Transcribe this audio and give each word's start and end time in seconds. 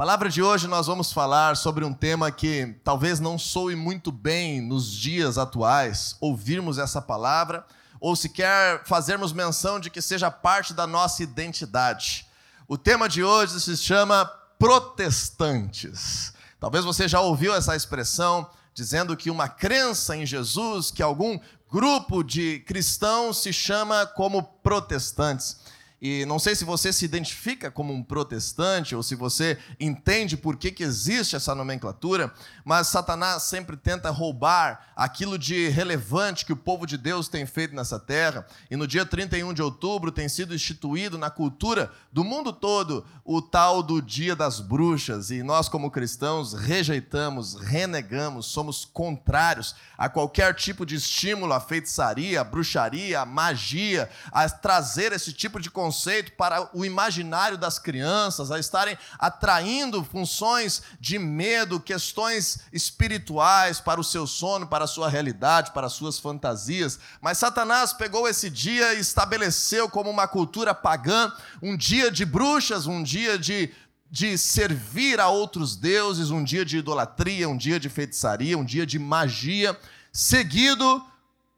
palavra 0.00 0.30
de 0.30 0.42
hoje 0.42 0.66
nós 0.66 0.86
vamos 0.86 1.12
falar 1.12 1.58
sobre 1.58 1.84
um 1.84 1.92
tema 1.92 2.30
que 2.30 2.74
talvez 2.82 3.20
não 3.20 3.38
soe 3.38 3.76
muito 3.76 4.10
bem 4.10 4.58
nos 4.58 4.90
dias 4.90 5.36
atuais, 5.36 6.16
ouvirmos 6.22 6.78
essa 6.78 7.02
palavra, 7.02 7.66
ou 8.00 8.16
sequer 8.16 8.82
fazermos 8.86 9.30
menção 9.30 9.78
de 9.78 9.90
que 9.90 10.00
seja 10.00 10.30
parte 10.30 10.72
da 10.72 10.86
nossa 10.86 11.22
identidade. 11.22 12.26
O 12.66 12.78
tema 12.78 13.10
de 13.10 13.22
hoje 13.22 13.60
se 13.60 13.76
chama 13.76 14.24
protestantes. 14.58 16.32
Talvez 16.58 16.82
você 16.82 17.06
já 17.06 17.20
ouviu 17.20 17.54
essa 17.54 17.76
expressão 17.76 18.48
dizendo 18.72 19.14
que 19.14 19.30
uma 19.30 19.50
crença 19.50 20.16
em 20.16 20.24
Jesus, 20.24 20.90
que 20.90 21.02
algum 21.02 21.38
grupo 21.70 22.22
de 22.22 22.60
cristãos 22.60 23.42
se 23.42 23.52
chama 23.52 24.06
como 24.06 24.42
protestantes. 24.42 25.58
E 26.00 26.24
não 26.24 26.38
sei 26.38 26.54
se 26.54 26.64
você 26.64 26.94
se 26.94 27.04
identifica 27.04 27.70
como 27.70 27.92
um 27.92 28.02
protestante 28.02 28.96
ou 28.96 29.02
se 29.02 29.14
você 29.14 29.58
entende 29.78 30.34
por 30.34 30.56
que, 30.56 30.70
que 30.70 30.82
existe 30.82 31.36
essa 31.36 31.54
nomenclatura, 31.54 32.32
mas 32.64 32.88
Satanás 32.88 33.42
sempre 33.42 33.76
tenta 33.76 34.08
roubar 34.08 34.92
aquilo 34.96 35.38
de 35.38 35.68
relevante 35.68 36.46
que 36.46 36.54
o 36.54 36.56
povo 36.56 36.86
de 36.86 36.96
Deus 36.96 37.28
tem 37.28 37.44
feito 37.44 37.74
nessa 37.74 37.98
terra. 37.98 38.46
E 38.70 38.76
no 38.76 38.86
dia 38.86 39.04
31 39.04 39.52
de 39.52 39.60
outubro 39.60 40.10
tem 40.10 40.26
sido 40.26 40.54
instituído 40.54 41.18
na 41.18 41.28
cultura 41.28 41.92
do 42.10 42.24
mundo 42.24 42.50
todo 42.50 43.04
o 43.22 43.42
tal 43.42 43.82
do 43.82 44.00
Dia 44.00 44.34
das 44.34 44.58
Bruxas. 44.58 45.30
E 45.30 45.42
nós, 45.42 45.68
como 45.68 45.90
cristãos, 45.90 46.54
rejeitamos, 46.54 47.56
renegamos, 47.56 48.46
somos 48.46 48.86
contrários 48.86 49.74
a 49.98 50.08
qualquer 50.08 50.54
tipo 50.54 50.86
de 50.86 50.94
estímulo 50.94 51.52
à 51.52 51.60
feitiçaria, 51.60 52.40
à 52.40 52.44
bruxaria, 52.44 53.20
à 53.20 53.26
magia, 53.26 54.08
a 54.32 54.48
trazer 54.48 55.12
esse 55.12 55.30
tipo 55.30 55.60
de 55.60 55.70
conceito 55.70 55.89
conceito 55.90 56.30
para 56.32 56.70
o 56.72 56.84
imaginário 56.84 57.58
das 57.58 57.76
crianças, 57.76 58.52
a 58.52 58.60
estarem 58.60 58.96
atraindo 59.18 60.04
funções 60.04 60.82
de 61.00 61.18
medo, 61.18 61.80
questões 61.80 62.60
espirituais 62.72 63.80
para 63.80 64.00
o 64.00 64.04
seu 64.04 64.24
sono, 64.24 64.68
para 64.68 64.84
a 64.84 64.86
sua 64.86 65.08
realidade, 65.08 65.72
para 65.72 65.88
as 65.88 65.92
suas 65.92 66.16
fantasias. 66.16 67.00
Mas 67.20 67.38
Satanás 67.38 67.92
pegou 67.92 68.28
esse 68.28 68.48
dia 68.48 68.94
e 68.94 69.00
estabeleceu 69.00 69.88
como 69.88 70.08
uma 70.08 70.28
cultura 70.28 70.72
pagã 70.72 71.32
um 71.60 71.76
dia 71.76 72.08
de 72.08 72.24
bruxas, 72.24 72.86
um 72.86 73.02
dia 73.02 73.36
de 73.36 73.72
de 74.12 74.36
servir 74.36 75.20
a 75.20 75.28
outros 75.28 75.76
deuses, 75.76 76.32
um 76.32 76.42
dia 76.42 76.64
de 76.64 76.78
idolatria, 76.78 77.48
um 77.48 77.56
dia 77.56 77.78
de 77.78 77.88
feitiçaria, 77.88 78.58
um 78.58 78.64
dia 78.64 78.84
de 78.84 78.98
magia, 78.98 79.78
seguido 80.12 81.00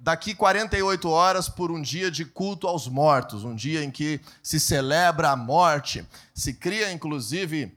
daqui 0.03 0.34
48 0.34 1.08
horas 1.08 1.48
por 1.48 1.70
um 1.70 1.81
dia 1.81 2.11
de 2.11 2.25
culto 2.25 2.67
aos 2.67 2.89
mortos, 2.89 3.45
um 3.45 3.55
dia 3.55 3.84
em 3.84 3.91
que 3.91 4.20
se 4.42 4.58
celebra 4.58 5.31
a 5.31 5.36
morte. 5.36 6.05
Se 6.34 6.53
cria, 6.53 6.91
inclusive, 6.91 7.72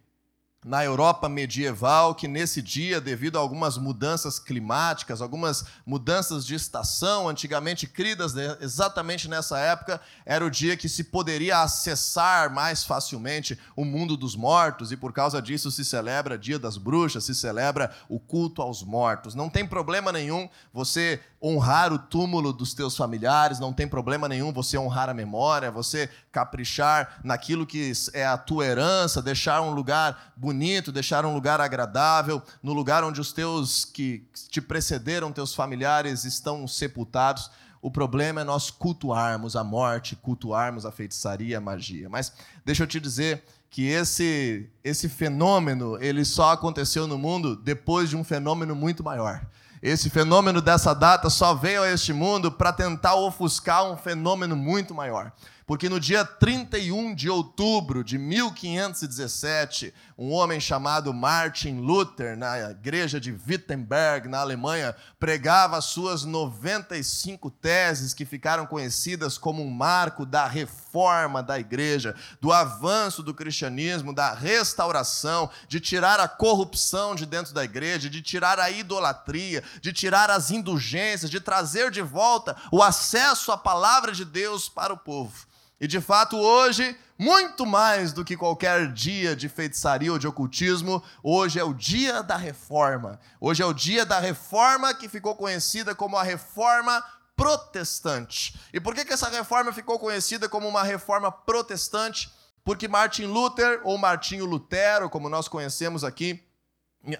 na 0.65 0.83
Europa 0.83 1.29
medieval 1.29 2.15
que 2.15 2.27
nesse 2.27 2.59
dia, 2.59 2.99
devido 2.99 3.37
a 3.37 3.39
algumas 3.39 3.77
mudanças 3.77 4.39
climáticas, 4.39 5.21
algumas 5.21 5.63
mudanças 5.85 6.43
de 6.43 6.55
estação, 6.55 7.29
antigamente 7.29 7.85
cridas 7.85 8.33
exatamente 8.59 9.29
nessa 9.29 9.59
época, 9.59 10.01
era 10.25 10.43
o 10.43 10.49
dia 10.49 10.75
que 10.75 10.89
se 10.89 11.03
poderia 11.03 11.61
acessar 11.61 12.51
mais 12.51 12.83
facilmente 12.83 13.59
o 13.75 13.85
mundo 13.85 14.17
dos 14.17 14.35
mortos 14.35 14.91
e 14.91 14.97
por 14.97 15.13
causa 15.13 15.39
disso 15.39 15.69
se 15.69 15.85
celebra 15.85 16.35
Dia 16.35 16.57
das 16.57 16.77
Bruxas, 16.77 17.25
se 17.25 17.35
celebra 17.35 17.91
o 18.09 18.19
culto 18.19 18.59
aos 18.59 18.81
mortos. 18.81 19.35
Não 19.35 19.49
tem 19.49 19.67
problema 19.67 20.11
nenhum 20.11 20.49
você 20.73 21.21
honrar 21.45 21.93
o 21.93 21.99
túmulo 21.99 22.51
dos 22.51 22.73
teus 22.73 22.97
familiares, 22.97 23.59
não 23.59 23.71
tem 23.71 23.87
problema 23.87 24.27
nenhum 24.27 24.51
você 24.51 24.79
honrar 24.79 25.09
a 25.09 25.13
memória, 25.13 25.69
você 25.69 26.09
caprichar 26.31 27.19
naquilo 27.23 27.67
que 27.67 27.91
é 28.13 28.25
a 28.25 28.35
tua 28.35 28.65
herança, 28.65 29.21
deixar 29.21 29.61
um 29.61 29.69
lugar 29.69 30.33
bonito, 30.35 30.54
deixar 30.91 31.25
um 31.25 31.33
lugar 31.33 31.61
agradável, 31.61 32.41
no 32.61 32.73
lugar 32.73 33.03
onde 33.03 33.21
os 33.21 33.31
teus 33.31 33.85
que 33.85 34.25
te 34.49 34.61
precederam, 34.61 35.31
teus 35.31 35.53
familiares 35.53 36.23
estão 36.23 36.67
sepultados. 36.67 37.51
O 37.81 37.91
problema 37.91 38.41
é 38.41 38.43
nós 38.43 38.71
cultuarmos 38.71 39.55
a 39.55 39.63
morte, 39.63 40.15
cultuarmos 40.15 40.85
a 40.85 40.91
feitiçaria, 40.91 41.59
a 41.59 41.61
magia. 41.61 42.09
Mas 42.09 42.33
deixa 42.65 42.83
eu 42.83 42.87
te 42.87 42.99
dizer 42.99 43.43
que 43.69 43.87
esse 43.87 44.69
esse 44.83 45.09
fenômeno, 45.09 46.01
ele 46.01 46.25
só 46.25 46.51
aconteceu 46.51 47.05
no 47.05 47.17
mundo 47.17 47.55
depois 47.55 48.09
de 48.09 48.15
um 48.15 48.23
fenômeno 48.23 48.73
muito 48.75 49.03
maior. 49.03 49.45
Esse 49.81 50.09
fenômeno 50.09 50.61
dessa 50.61 50.95
data 50.95 51.29
só 51.29 51.53
veio 51.53 51.83
a 51.83 51.91
este 51.91 52.11
mundo 52.11 52.51
para 52.51 52.73
tentar 52.73 53.15
ofuscar 53.15 53.83
um 53.83 53.95
fenômeno 53.95 54.55
muito 54.55 54.95
maior. 54.95 55.31
Porque 55.65 55.89
no 55.89 55.99
dia 55.99 56.23
31 56.23 57.15
de 57.15 57.27
outubro 57.27 58.03
de 58.03 58.19
1517, 58.19 59.91
um 60.15 60.31
homem 60.31 60.59
chamado 60.59 61.11
Martin 61.11 61.79
Luther, 61.79 62.37
na 62.37 62.69
igreja 62.69 63.19
de 63.19 63.31
Wittenberg, 63.31 64.27
na 64.27 64.41
Alemanha, 64.41 64.95
pregava 65.19 65.81
suas 65.81 66.23
95 66.23 67.49
teses 67.49 68.13
que 68.13 68.25
ficaram 68.25 68.67
conhecidas 68.67 69.39
como 69.39 69.63
um 69.63 69.71
marco 69.71 70.23
da 70.23 70.45
reforma 70.45 71.41
da 71.41 71.59
igreja, 71.59 72.15
do 72.39 72.53
avanço 72.53 73.23
do 73.23 73.33
cristianismo, 73.33 74.13
da 74.13 74.35
restauração, 74.35 75.49
de 75.67 75.79
tirar 75.79 76.19
a 76.19 76.27
corrupção 76.27 77.15
de 77.15 77.25
dentro 77.25 77.55
da 77.55 77.63
igreja, 77.63 78.07
de 78.07 78.21
tirar 78.21 78.59
a 78.59 78.69
idolatria, 78.69 79.63
de 79.81 79.91
tirar 79.91 80.29
as 80.29 80.51
indulgências, 80.51 81.31
de 81.31 81.39
trazer 81.39 81.89
de 81.89 82.03
volta 82.03 82.55
o 82.71 82.83
acesso 82.83 83.51
à 83.51 83.57
palavra 83.57 84.11
de 84.11 84.23
Deus 84.23 84.69
para 84.69 84.93
o 84.93 84.97
povo. 84.97 85.54
E 85.79 85.87
de 85.87 85.99
fato, 85.99 86.37
hoje, 86.37 86.97
muito 87.17 87.65
mais 87.65 88.13
do 88.13 88.23
que 88.23 88.37
qualquer 88.37 88.91
dia 88.91 89.35
de 89.35 89.49
feitiçaria 89.49 90.11
ou 90.11 90.19
de 90.19 90.27
ocultismo, 90.27 91.03
hoje 91.21 91.59
é 91.59 91.63
o 91.63 91.73
dia 91.73 92.23
da 92.23 92.37
reforma. 92.37 93.19
Hoje 93.39 93.61
é 93.61 93.65
o 93.65 93.73
dia 93.73 94.05
da 94.05 94.19
reforma 94.19 94.93
que 94.93 95.09
ficou 95.09 95.35
conhecida 95.35 95.93
como 95.93 96.17
a 96.17 96.23
reforma 96.23 97.03
protestante. 97.35 98.57
E 98.73 98.79
por 98.79 98.95
que, 98.95 99.03
que 99.03 99.13
essa 99.13 99.29
reforma 99.29 99.73
ficou 99.73 99.99
conhecida 99.99 100.47
como 100.47 100.67
uma 100.67 100.83
reforma 100.83 101.31
protestante? 101.31 102.31
Porque 102.63 102.87
Martin 102.87 103.25
Luther, 103.25 103.81
ou 103.83 103.97
Martinho 103.97 104.45
Lutero, 104.45 105.09
como 105.09 105.29
nós 105.29 105.47
conhecemos 105.47 106.03
aqui, 106.03 106.44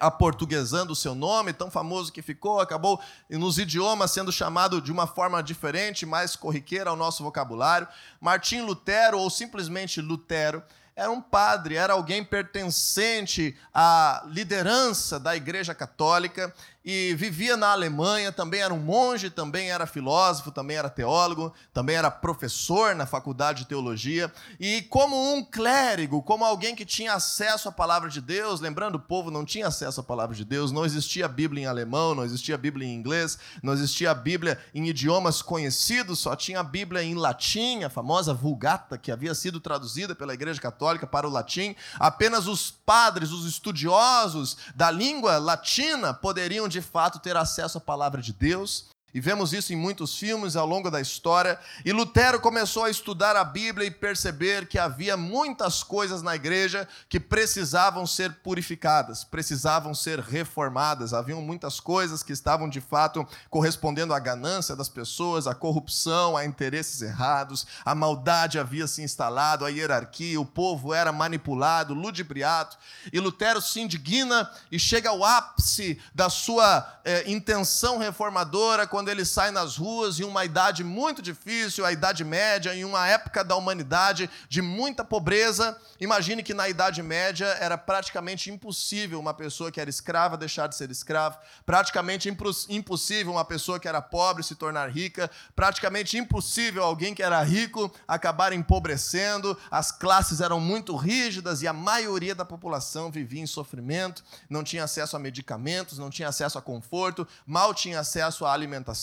aportuguesando 0.00 0.92
o 0.92 0.96
seu 0.96 1.14
nome, 1.14 1.52
tão 1.52 1.70
famoso 1.70 2.12
que 2.12 2.22
ficou, 2.22 2.60
acabou 2.60 3.00
nos 3.30 3.58
idiomas 3.58 4.10
sendo 4.10 4.32
chamado 4.32 4.80
de 4.80 4.90
uma 4.90 5.06
forma 5.06 5.42
diferente, 5.42 6.06
mais 6.06 6.36
corriqueira 6.36 6.90
ao 6.90 6.96
nosso 6.96 7.22
vocabulário. 7.22 7.88
Martim 8.20 8.60
Lutero, 8.60 9.18
ou 9.18 9.30
simplesmente 9.30 10.00
Lutero, 10.00 10.62
era 10.96 11.10
um 11.10 11.20
padre, 11.20 11.76
era 11.76 11.92
alguém 11.92 12.24
pertencente 12.24 13.54
à 13.72 14.24
liderança 14.28 15.20
da 15.20 15.36
Igreja 15.36 15.74
Católica 15.74 16.54
e 16.88 17.16
vivia 17.16 17.56
na 17.56 17.72
Alemanha, 17.72 18.30
também 18.30 18.60
era 18.60 18.72
um 18.72 18.78
monge, 18.78 19.28
também 19.28 19.72
era 19.72 19.88
filósofo, 19.88 20.52
também 20.52 20.76
era 20.76 20.88
teólogo, 20.88 21.52
também 21.74 21.96
era 21.96 22.12
professor 22.12 22.94
na 22.94 23.04
faculdade 23.04 23.62
de 23.62 23.66
teologia. 23.66 24.32
E 24.60 24.82
como 24.82 25.34
um 25.34 25.42
clérigo, 25.44 26.22
como 26.22 26.44
alguém 26.44 26.76
que 26.76 26.84
tinha 26.84 27.14
acesso 27.14 27.68
à 27.68 27.72
palavra 27.72 28.08
de 28.08 28.20
Deus, 28.20 28.60
lembrando, 28.60 28.94
o 28.94 29.00
povo 29.00 29.32
não 29.32 29.44
tinha 29.44 29.66
acesso 29.66 29.98
à 29.98 30.04
palavra 30.04 30.36
de 30.36 30.44
Deus, 30.44 30.70
não 30.70 30.84
existia 30.84 31.26
Bíblia 31.26 31.64
em 31.64 31.66
alemão, 31.66 32.14
não 32.14 32.24
existia 32.24 32.56
Bíblia 32.56 32.86
em 32.86 32.94
inglês, 32.94 33.36
não 33.60 33.72
existia 33.72 34.14
Bíblia 34.14 34.56
em 34.72 34.86
idiomas 34.86 35.42
conhecidos, 35.42 36.20
só 36.20 36.36
tinha 36.36 36.60
a 36.60 36.62
Bíblia 36.62 37.02
em 37.02 37.16
latim, 37.16 37.82
a 37.82 37.90
famosa 37.90 38.32
Vulgata, 38.32 38.96
que 38.96 39.10
havia 39.10 39.34
sido 39.34 39.58
traduzida 39.58 40.14
pela 40.14 40.34
Igreja 40.34 40.60
Católica 40.60 41.04
para 41.04 41.26
o 41.26 41.32
latim. 41.32 41.74
Apenas 41.98 42.46
os 42.46 42.70
padres, 42.70 43.32
os 43.32 43.44
estudiosos 43.44 44.56
da 44.72 44.88
língua 44.88 45.38
latina 45.38 46.14
poderiam 46.14 46.68
de 46.76 46.82
fato 46.82 47.18
ter 47.18 47.36
acesso 47.36 47.78
à 47.78 47.80
palavra 47.80 48.20
de 48.20 48.34
Deus. 48.34 48.88
E 49.16 49.20
vemos 49.20 49.54
isso 49.54 49.72
em 49.72 49.76
muitos 49.76 50.18
filmes 50.18 50.56
ao 50.56 50.66
longo 50.66 50.90
da 50.90 51.00
história. 51.00 51.58
E 51.86 51.90
Lutero 51.90 52.38
começou 52.38 52.84
a 52.84 52.90
estudar 52.90 53.34
a 53.34 53.42
Bíblia 53.42 53.86
e 53.86 53.90
perceber 53.90 54.66
que 54.66 54.78
havia 54.78 55.16
muitas 55.16 55.82
coisas 55.82 56.20
na 56.20 56.36
igreja 56.36 56.86
que 57.08 57.18
precisavam 57.18 58.06
ser 58.06 58.30
purificadas, 58.42 59.24
precisavam 59.24 59.94
ser 59.94 60.20
reformadas. 60.20 61.14
Haviam 61.14 61.40
muitas 61.40 61.80
coisas 61.80 62.22
que 62.22 62.30
estavam 62.30 62.68
de 62.68 62.78
fato 62.78 63.26
correspondendo 63.48 64.12
à 64.12 64.18
ganância 64.18 64.76
das 64.76 64.90
pessoas, 64.90 65.46
à 65.46 65.54
corrupção, 65.54 66.36
a 66.36 66.44
interesses 66.44 67.00
errados. 67.00 67.66
A 67.86 67.94
maldade 67.94 68.58
havia 68.58 68.86
se 68.86 69.00
instalado, 69.00 69.64
a 69.64 69.70
hierarquia, 69.70 70.38
o 70.38 70.44
povo 70.44 70.92
era 70.92 71.10
manipulado, 71.10 71.94
ludibriado. 71.94 72.76
E 73.10 73.18
Lutero 73.18 73.62
se 73.62 73.80
indigna 73.80 74.50
e 74.70 74.78
chega 74.78 75.08
ao 75.08 75.24
ápice 75.24 75.98
da 76.14 76.28
sua 76.28 77.00
eh, 77.02 77.24
intenção 77.26 77.96
reformadora 77.96 78.86
quando 78.86 79.05
quando 79.06 79.14
ele 79.14 79.24
sai 79.24 79.52
nas 79.52 79.76
ruas 79.76 80.18
em 80.18 80.24
uma 80.24 80.44
idade 80.44 80.82
muito 80.82 81.22
difícil, 81.22 81.86
a 81.86 81.92
Idade 81.92 82.24
Média, 82.24 82.74
em 82.74 82.84
uma 82.84 83.06
época 83.06 83.44
da 83.44 83.54
humanidade 83.54 84.28
de 84.48 84.60
muita 84.60 85.04
pobreza. 85.04 85.80
Imagine 86.00 86.42
que 86.42 86.52
na 86.52 86.68
Idade 86.68 87.04
Média 87.04 87.46
era 87.60 87.78
praticamente 87.78 88.50
impossível 88.50 89.20
uma 89.20 89.32
pessoa 89.32 89.70
que 89.70 89.80
era 89.80 89.88
escrava 89.88 90.36
deixar 90.36 90.66
de 90.66 90.74
ser 90.74 90.90
escrava, 90.90 91.38
praticamente 91.64 92.28
impossível 92.68 93.30
uma 93.30 93.44
pessoa 93.44 93.78
que 93.78 93.86
era 93.86 94.02
pobre 94.02 94.42
se 94.42 94.56
tornar 94.56 94.90
rica, 94.90 95.30
praticamente 95.54 96.18
impossível 96.18 96.82
alguém 96.82 97.14
que 97.14 97.22
era 97.22 97.40
rico 97.44 97.94
acabar 98.08 98.52
empobrecendo, 98.52 99.56
as 99.70 99.92
classes 99.92 100.40
eram 100.40 100.58
muito 100.58 100.96
rígidas 100.96 101.62
e 101.62 101.68
a 101.68 101.72
maioria 101.72 102.34
da 102.34 102.44
população 102.44 103.08
vivia 103.08 103.40
em 103.40 103.46
sofrimento, 103.46 104.24
não 104.50 104.64
tinha 104.64 104.82
acesso 104.82 105.14
a 105.14 105.20
medicamentos, 105.20 105.96
não 105.96 106.10
tinha 106.10 106.28
acesso 106.28 106.58
a 106.58 106.62
conforto, 106.62 107.24
mal 107.46 107.72
tinha 107.72 108.00
acesso 108.00 108.44
à 108.44 108.52
alimentação, 108.52 108.95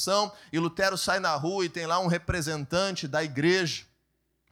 e 0.51 0.59
Lutero 0.59 0.97
sai 0.97 1.19
na 1.19 1.35
rua 1.35 1.65
e 1.65 1.69
tem 1.69 1.85
lá 1.85 1.99
um 1.99 2.07
representante 2.07 3.07
da 3.07 3.23
igreja 3.23 3.85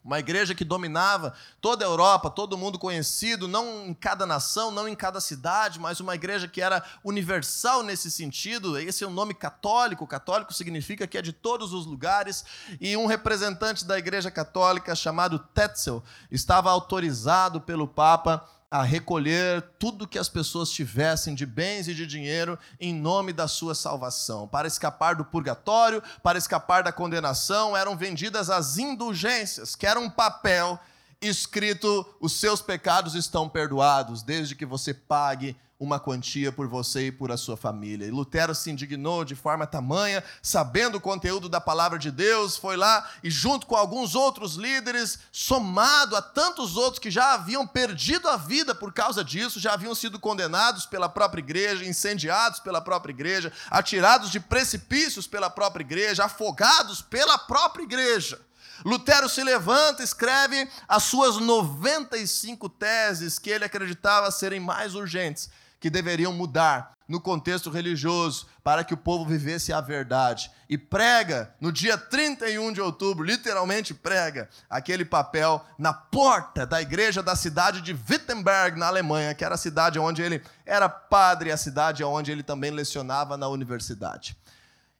uma 0.03 0.17
igreja 0.17 0.55
que 0.55 0.65
dominava 0.65 1.33
toda 1.59 1.85
a 1.85 1.87
Europa, 1.87 2.29
todo 2.31 2.57
mundo 2.57 2.79
conhecido, 2.79 3.47
não 3.47 3.85
em 3.85 3.93
cada 3.93 4.25
nação, 4.25 4.71
não 4.71 4.87
em 4.87 4.95
cada 4.95 5.21
cidade, 5.21 5.79
mas 5.79 5.99
uma 5.99 6.15
igreja 6.15 6.47
que 6.47 6.59
era 6.59 6.83
universal 7.03 7.83
nesse 7.83 8.09
sentido. 8.09 8.79
Esse 8.79 9.03
é 9.03 9.07
o 9.07 9.11
nome 9.11 9.35
católico. 9.35 10.07
Católico 10.07 10.53
significa 10.53 11.05
que 11.05 11.19
é 11.19 11.21
de 11.21 11.31
todos 11.31 11.71
os 11.71 11.85
lugares. 11.85 12.43
E 12.79 12.97
um 12.97 13.05
representante 13.05 13.85
da 13.85 13.97
igreja 13.99 14.31
católica 14.31 14.95
chamado 14.95 15.37
Tetzel 15.37 16.03
estava 16.31 16.71
autorizado 16.71 17.61
pelo 17.61 17.87
Papa 17.87 18.43
a 18.71 18.83
recolher 18.83 19.61
tudo 19.77 20.07
que 20.07 20.17
as 20.17 20.29
pessoas 20.29 20.71
tivessem 20.71 21.35
de 21.35 21.45
bens 21.45 21.89
e 21.89 21.93
de 21.93 22.07
dinheiro 22.07 22.57
em 22.79 22.93
nome 22.93 23.33
da 23.33 23.45
sua 23.45 23.75
salvação. 23.75 24.47
Para 24.47 24.65
escapar 24.65 25.13
do 25.13 25.25
purgatório, 25.25 26.01
para 26.23 26.37
escapar 26.37 26.81
da 26.81 26.91
condenação, 26.93 27.75
eram 27.75 27.97
vendidas 27.97 28.49
as 28.49 28.77
indulgências, 28.77 29.75
que 29.75 29.85
era 29.85 29.99
um 29.99 30.09
papel 30.09 30.79
escrito: 31.21 32.05
os 32.21 32.39
seus 32.39 32.61
pecados 32.61 33.13
estão 33.13 33.49
perdoados, 33.49 34.23
desde 34.23 34.55
que 34.55 34.65
você 34.65 34.93
pague 34.93 35.53
uma 35.81 35.99
quantia 35.99 36.51
por 36.51 36.67
você 36.67 37.07
e 37.07 37.11
por 37.11 37.31
a 37.31 37.37
sua 37.37 37.57
família. 37.57 38.05
E 38.05 38.11
Lutero 38.11 38.53
se 38.53 38.69
indignou 38.69 39.25
de 39.25 39.33
forma 39.33 39.65
tamanha, 39.65 40.23
sabendo 40.39 40.99
o 40.99 41.01
conteúdo 41.01 41.49
da 41.49 41.59
palavra 41.59 41.97
de 41.97 42.11
Deus, 42.11 42.55
foi 42.55 42.77
lá 42.77 43.09
e, 43.23 43.31
junto 43.31 43.65
com 43.65 43.75
alguns 43.75 44.13
outros 44.13 44.53
líderes, 44.53 45.17
somado 45.31 46.15
a 46.15 46.21
tantos 46.21 46.77
outros 46.77 46.99
que 46.99 47.09
já 47.09 47.33
haviam 47.33 47.65
perdido 47.65 48.29
a 48.29 48.37
vida 48.37 48.75
por 48.75 48.93
causa 48.93 49.23
disso, 49.23 49.59
já 49.59 49.73
haviam 49.73 49.95
sido 49.95 50.19
condenados 50.19 50.85
pela 50.85 51.09
própria 51.09 51.41
igreja, 51.41 51.83
incendiados 51.83 52.59
pela 52.59 52.79
própria 52.79 53.11
igreja, 53.11 53.51
atirados 53.71 54.29
de 54.29 54.39
precipícios 54.39 55.25
pela 55.25 55.49
própria 55.49 55.81
igreja, 55.81 56.25
afogados 56.25 57.01
pela 57.01 57.39
própria 57.39 57.81
igreja. 57.81 58.39
Lutero 58.85 59.27
se 59.27 59.43
levanta, 59.43 60.03
escreve 60.03 60.69
as 60.87 61.03
suas 61.03 61.37
95 61.37 62.69
teses 62.69 63.39
que 63.39 63.49
ele 63.49 63.65
acreditava 63.65 64.29
serem 64.29 64.59
mais 64.59 64.93
urgentes 64.93 65.49
que 65.81 65.89
deveriam 65.89 66.31
mudar 66.31 66.93
no 67.07 67.19
contexto 67.19 67.69
religioso 67.69 68.45
para 68.63 68.83
que 68.85 68.93
o 68.93 68.97
povo 68.97 69.25
vivesse 69.25 69.73
a 69.73 69.81
verdade. 69.81 70.49
E 70.69 70.77
prega 70.77 71.53
no 71.59 71.71
dia 71.71 71.97
31 71.97 72.71
de 72.71 72.79
outubro, 72.79 73.25
literalmente 73.25 73.93
prega, 73.93 74.47
aquele 74.69 75.03
papel 75.03 75.61
na 75.77 75.91
porta 75.91 76.65
da 76.65 76.81
igreja 76.81 77.21
da 77.21 77.35
cidade 77.35 77.81
de 77.81 77.91
Wittenberg, 77.91 78.79
na 78.79 78.87
Alemanha, 78.87 79.33
que 79.33 79.43
era 79.43 79.55
a 79.55 79.57
cidade 79.57 79.99
onde 79.99 80.21
ele 80.21 80.41
era 80.65 80.87
padre, 80.87 81.51
a 81.51 81.57
cidade 81.57 82.03
onde 82.03 82.31
ele 82.31 82.43
também 82.43 82.71
lecionava 82.71 83.35
na 83.35 83.49
universidade. 83.49 84.37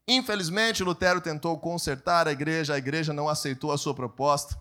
Infelizmente, 0.07 0.84
Lutero 0.84 1.22
tentou 1.22 1.57
consertar 1.60 2.27
a 2.27 2.31
igreja, 2.31 2.74
a 2.74 2.77
igreja 2.77 3.13
não 3.13 3.30
aceitou 3.30 3.72
a 3.72 3.77
sua 3.77 3.94
proposta. 3.94 4.57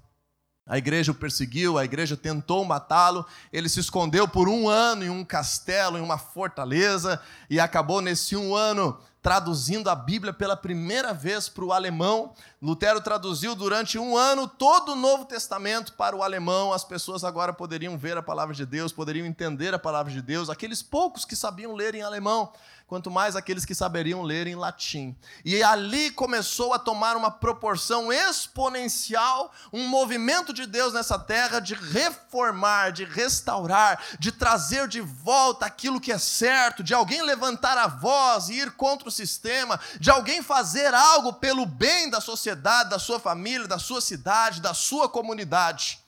A 0.67 0.79
igreja 0.79 1.13
o 1.13 1.15
perseguiu, 1.15 1.79
a 1.79 1.85
igreja 1.85 2.17
tentou 2.17 2.65
matá-lo, 2.65 3.27
ele 3.53 3.69
se 3.69 3.81
escondeu 3.81 4.29
por 4.29 4.49
um 4.49 4.69
ano 4.69 5.05
em 5.05 5.11
um 5.11 5.25
castelo, 5.25 5.99
em 5.99 6.01
uma 6.01 6.17
fortaleza, 6.17 7.21
e 7.49 7.59
acabou 7.59 8.01
nesse 8.01 8.37
um 8.37 8.55
ano 8.55 8.97
traduzindo 9.23 9.91
a 9.91 9.95
Bíblia 9.95 10.33
pela 10.33 10.57
primeira 10.57 11.13
vez 11.13 11.49
para 11.49 11.65
o 11.65 11.73
alemão. 11.73 12.33
Lutero 12.61 13.01
traduziu 13.01 13.55
durante 13.55 13.99
um 13.99 14.17
ano 14.17 14.49
todo 14.49 14.93
o 14.93 14.97
Novo 14.97 15.27
Testamento 15.27 15.93
para 15.93 16.17
o 16.17 16.23
alemão. 16.23 16.73
As 16.73 16.85
pessoas 16.85 17.23
agora 17.23 17.53
poderiam 17.53 17.99
ver 17.99 18.17
a 18.17 18.23
palavra 18.23 18.55
de 18.55 18.65
Deus, 18.65 18.93
poderiam 18.93 19.27
entender 19.27 19.75
a 19.75 19.79
palavra 19.79 20.13
de 20.13 20.23
Deus, 20.23 20.49
aqueles 20.49 20.83
poucos 20.83 21.25
que 21.25 21.37
sabiam 21.37 21.75
ler 21.75 21.95
em 21.95 22.03
alemão 22.03 22.51
quanto 22.91 23.09
mais 23.09 23.37
aqueles 23.37 23.65
que 23.65 23.73
saberiam 23.73 24.21
ler 24.21 24.49
em 24.49 24.57
latim. 24.57 25.17
E 25.45 25.63
ali 25.63 26.11
começou 26.11 26.75
a 26.75 26.79
tomar 26.79 27.17
uma 27.17 27.31
proporção 27.31 28.13
exponencial, 28.13 29.53
um 29.73 29.87
movimento 29.87 30.53
de 30.53 30.67
Deus 30.67 30.93
nessa 30.93 31.17
terra 31.17 31.61
de 31.61 31.73
reformar, 31.75 32.91
de 32.91 33.05
restaurar, 33.05 34.03
de 34.19 34.33
trazer 34.33 34.89
de 34.89 35.01
volta 35.01 35.67
aquilo 35.67 36.01
que 36.01 36.11
é 36.11 36.19
certo, 36.19 36.83
de 36.83 36.93
alguém 36.93 37.23
levantar 37.23 37.79
a 37.79 37.87
voz 37.87 38.49
e 38.49 38.55
ir 38.55 38.73
contra 38.73 39.09
o 39.09 39.13
sistema, 39.13 39.79
de 40.01 40.11
alguém 40.11 40.43
fazer 40.43 40.93
algo 40.93 41.35
pelo 41.35 41.65
bem 41.65 42.11
da 42.11 42.21
sociedade, 42.21 42.91
da 42.91 42.99
sua 42.99 43.21
família, 43.21 43.69
da 43.69 43.79
sua 43.79 44.01
cidade, 44.01 44.61
da 44.61 44.75
sua 44.75 45.09
comunidade. 45.09 46.01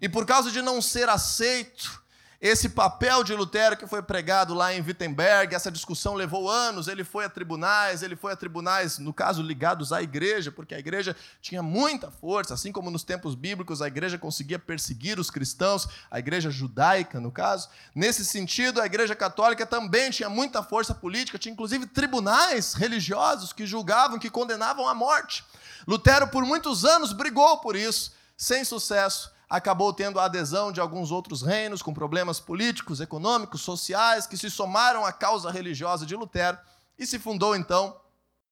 E 0.00 0.08
por 0.08 0.24
causa 0.24 0.50
de 0.50 0.62
não 0.62 0.80
ser 0.80 1.10
aceito, 1.10 1.99
esse 2.40 2.70
papel 2.70 3.22
de 3.22 3.34
Lutero 3.34 3.76
que 3.76 3.86
foi 3.86 4.00
pregado 4.00 4.54
lá 4.54 4.72
em 4.72 4.80
Wittenberg, 4.80 5.54
essa 5.54 5.70
discussão 5.70 6.14
levou 6.14 6.48
anos, 6.48 6.88
ele 6.88 7.04
foi 7.04 7.26
a 7.26 7.28
tribunais, 7.28 8.02
ele 8.02 8.16
foi 8.16 8.32
a 8.32 8.36
tribunais, 8.36 8.98
no 8.98 9.12
caso, 9.12 9.42
ligados 9.42 9.92
à 9.92 10.00
igreja, 10.00 10.50
porque 10.50 10.74
a 10.74 10.78
igreja 10.78 11.14
tinha 11.42 11.62
muita 11.62 12.10
força, 12.10 12.54
assim 12.54 12.72
como 12.72 12.90
nos 12.90 13.04
tempos 13.04 13.34
bíblicos 13.34 13.82
a 13.82 13.88
igreja 13.88 14.16
conseguia 14.16 14.58
perseguir 14.58 15.20
os 15.20 15.30
cristãos, 15.30 15.86
a 16.10 16.18
igreja 16.18 16.50
judaica, 16.50 17.20
no 17.20 17.30
caso. 17.30 17.68
Nesse 17.94 18.24
sentido, 18.24 18.80
a 18.80 18.86
igreja 18.86 19.14
católica 19.14 19.66
também 19.66 20.10
tinha 20.10 20.30
muita 20.30 20.62
força 20.62 20.94
política, 20.94 21.38
tinha 21.38 21.52
inclusive 21.52 21.84
tribunais 21.84 22.72
religiosos 22.72 23.52
que 23.52 23.66
julgavam, 23.66 24.18
que 24.18 24.30
condenavam 24.30 24.88
à 24.88 24.94
morte. 24.94 25.44
Lutero, 25.86 26.26
por 26.28 26.42
muitos 26.46 26.86
anos, 26.86 27.12
brigou 27.12 27.58
por 27.58 27.76
isso, 27.76 28.14
sem 28.34 28.64
sucesso 28.64 29.30
acabou 29.50 29.92
tendo 29.92 30.20
a 30.20 30.26
adesão 30.26 30.70
de 30.70 30.80
alguns 30.80 31.10
outros 31.10 31.42
reinos 31.42 31.82
com 31.82 31.92
problemas 31.92 32.38
políticos, 32.38 33.00
econômicos, 33.00 33.62
sociais 33.62 34.24
que 34.24 34.36
se 34.36 34.48
somaram 34.48 35.04
à 35.04 35.12
causa 35.12 35.50
religiosa 35.50 36.06
de 36.06 36.14
Lutero 36.14 36.56
e 36.96 37.04
se 37.04 37.18
fundou 37.18 37.56
então 37.56 37.96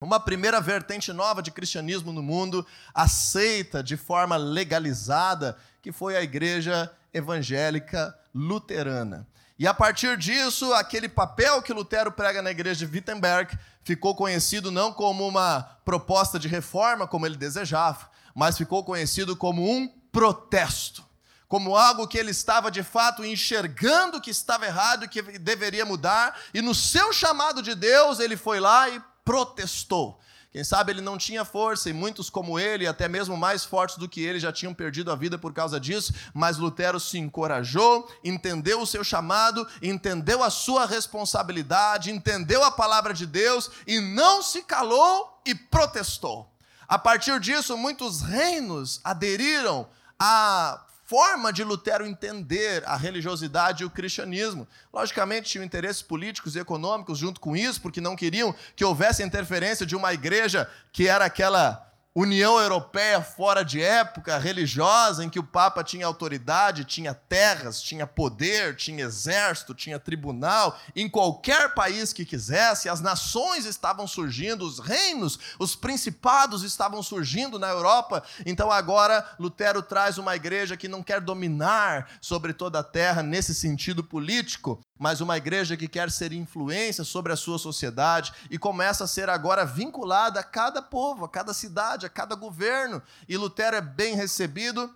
uma 0.01 0.19
primeira 0.19 0.61
vertente 0.61 1.13
nova 1.13 1.41
de 1.41 1.51
cristianismo 1.53 2.13
no 2.13 2.23
mundo, 2.23 2.67
aceita 2.93 3.83
de 3.83 3.97
forma 3.97 4.37
legalizada, 4.37 5.57
que 5.81 5.93
foi 5.93 6.17
a 6.17 6.23
igreja 6.23 6.91
evangélica 7.13 8.17
luterana. 8.35 9.27
E 9.59 9.67
a 9.67 9.75
partir 9.75 10.17
disso, 10.17 10.73
aquele 10.75 11.09
papel 11.09 11.61
que 11.63 11.73
Lutero 11.73 12.13
prega 12.13 12.41
na 12.41 12.51
igreja 12.51 12.87
de 12.87 12.93
Wittenberg 12.93 13.59
ficou 13.83 14.15
conhecido 14.15 14.71
não 14.71 14.93
como 14.93 15.27
uma 15.27 15.63
proposta 15.85 16.39
de 16.39 16.47
reforma, 16.47 17.09
como 17.09 17.27
ele 17.27 17.37
desejava, 17.37 18.09
mas 18.35 18.57
ficou 18.57 18.85
conhecido 18.85 19.35
como 19.37 19.69
um 19.69 19.98
protesto, 20.19 21.05
como 21.47 21.77
algo 21.77 22.09
que 22.09 22.19
ele 22.19 22.33
estava 22.33 22.73
de 22.73 22.83
fato 22.83 23.25
enxergando 23.25 24.21
que 24.21 24.31
estava 24.31 24.67
errado 24.67 25.05
e 25.05 25.09
que 25.09 25.23
deveria 25.39 25.87
mudar, 25.87 26.37
e 26.53 26.61
no 26.61 26.75
seu 26.75 27.13
chamado 27.13 27.63
de 27.63 27.73
Deus, 27.77 28.19
ele 28.19 28.37
foi 28.37 28.59
lá 28.59 28.89
e 28.89 29.01
protestou. 29.25 30.19
Quem 30.51 30.65
sabe 30.65 30.91
ele 30.91 31.01
não 31.01 31.17
tinha 31.17 31.45
força, 31.45 31.89
e 31.89 31.93
muitos 31.93 32.29
como 32.29 32.59
ele, 32.59 32.85
até 32.85 33.07
mesmo 33.07 33.37
mais 33.37 33.65
fortes 33.65 33.97
do 33.97 34.09
que 34.09 34.21
ele, 34.21 34.41
já 34.41 34.53
tinham 34.53 34.75
perdido 34.75 35.13
a 35.13 35.15
vida 35.15 35.39
por 35.39 35.53
causa 35.53 35.79
disso, 35.79 36.13
mas 36.35 36.59
Lutero 36.59 36.99
se 36.99 37.17
encorajou, 37.17 38.11
entendeu 38.25 38.81
o 38.81 38.87
seu 38.89 39.05
chamado, 39.05 39.69
entendeu 39.81 40.43
a 40.43 40.51
sua 40.51 40.85
responsabilidade, 40.85 42.11
entendeu 42.11 42.65
a 42.65 42.73
palavra 42.73 43.15
de 43.15 43.25
Deus 43.25 43.71
e 43.87 44.01
não 44.01 44.43
se 44.43 44.65
calou 44.65 45.41
e 45.47 45.55
protestou. 45.55 46.53
A 46.89 46.99
partir 46.99 47.39
disso, 47.39 47.77
muitos 47.77 48.23
reinos 48.23 49.01
aderiram 49.05 49.87
à 50.19 50.85
forma 51.05 51.51
de 51.51 51.65
Lutero 51.65 52.07
entender 52.07 52.83
a 52.87 52.95
religiosidade 52.95 53.83
e 53.83 53.87
o 53.87 53.91
cristianismo. 53.91 54.69
Logicamente, 54.93 55.49
tinham 55.49 55.65
interesses 55.65 56.03
políticos 56.03 56.55
e 56.55 56.59
econômicos 56.59 57.17
junto 57.19 57.41
com 57.41 57.57
isso, 57.57 57.81
porque 57.81 58.01
não 58.01 58.15
queriam 58.15 58.55
que 58.77 58.85
houvesse 58.85 59.23
interferência 59.23 59.87
de 59.87 59.97
uma 59.97 60.13
igreja 60.13 60.71
que 60.93 61.09
era 61.09 61.25
aquela 61.25 61.88
União 62.15 62.59
Europeia 62.59 63.23
fora 63.23 63.63
de 63.63 63.81
época 63.81 64.39
religiosa, 64.39 65.25
em 65.25 65.31
que 65.31 65.39
o 65.39 65.45
Papa 65.45 65.85
tinha 65.85 66.07
autoridade, 66.07 66.85
tinha 66.85 67.15
terras, 67.15 67.81
tinha 67.81 68.07
poder, 68.07 68.75
tinha 68.75 69.05
exército, 69.05 69.75
tinha 69.75 70.01
tribunal, 70.01 70.77
em 70.97 71.09
qualquer 71.09 71.75
país 71.75 72.13
que 72.13 72.25
quisesse, 72.25 72.89
as 72.89 73.01
nações 73.01 73.67
estavam 73.67 74.07
surgindo, 74.07 74.65
os 74.65 74.79
reinos, 74.79 75.39
os 75.59 75.77
principados 75.77 76.63
estavam 76.63 77.03
surgindo 77.03 77.59
na 77.59 77.69
Europa. 77.69 78.25
Então 78.45 78.73
agora 78.73 79.25
Lutero 79.39 79.83
traz 79.83 80.19
uma 80.19 80.35
igreja 80.35 80.77
que 80.77 80.89
não 80.89 81.03
quer 81.03 81.21
dominar 81.21 82.11
sobre 82.21 82.53
toda 82.53 82.81
a 82.81 82.85
terra 82.85 83.23
nesse 83.23 83.55
sentido 83.55 84.03
político, 84.03 84.81
mas 84.99 85.21
uma 85.21 85.37
igreja 85.37 85.77
que 85.77 85.87
quer 85.87 86.11
ser 86.11 86.33
influência 86.33 87.05
sobre 87.05 87.33
a 87.33 87.37
sua 87.37 87.59
sociedade 87.59 88.33
e 88.51 88.59
começa 88.59 89.05
a 89.05 89.07
ser 89.07 89.31
agora 89.31 89.65
vinculada 89.65 90.41
a 90.41 90.45
cada 90.45 90.83
povo, 90.83 91.25
a 91.25 91.29
cada 91.29 91.55
cidade, 91.55 92.05
a 92.05 92.09
cada 92.09 92.35
governo. 92.35 93.01
E 93.29 93.37
Lutero 93.37 93.77
é 93.77 93.81
bem 93.81 94.17
recebido. 94.17 94.93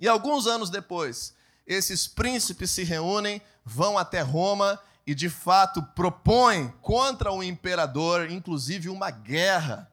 E 0.00 0.08
alguns 0.08 0.46
anos 0.46 0.70
depois, 0.70 1.34
esses 1.66 2.08
príncipes 2.08 2.70
se 2.70 2.82
reúnem, 2.82 3.40
vão 3.64 3.96
até 3.96 4.20
Roma 4.20 4.80
e 5.06 5.14
de 5.14 5.30
fato 5.30 5.82
propõem 5.94 6.68
contra 6.82 7.32
o 7.32 7.42
imperador, 7.42 8.30
inclusive 8.30 8.88
uma 8.88 9.10
guerra. 9.10 9.90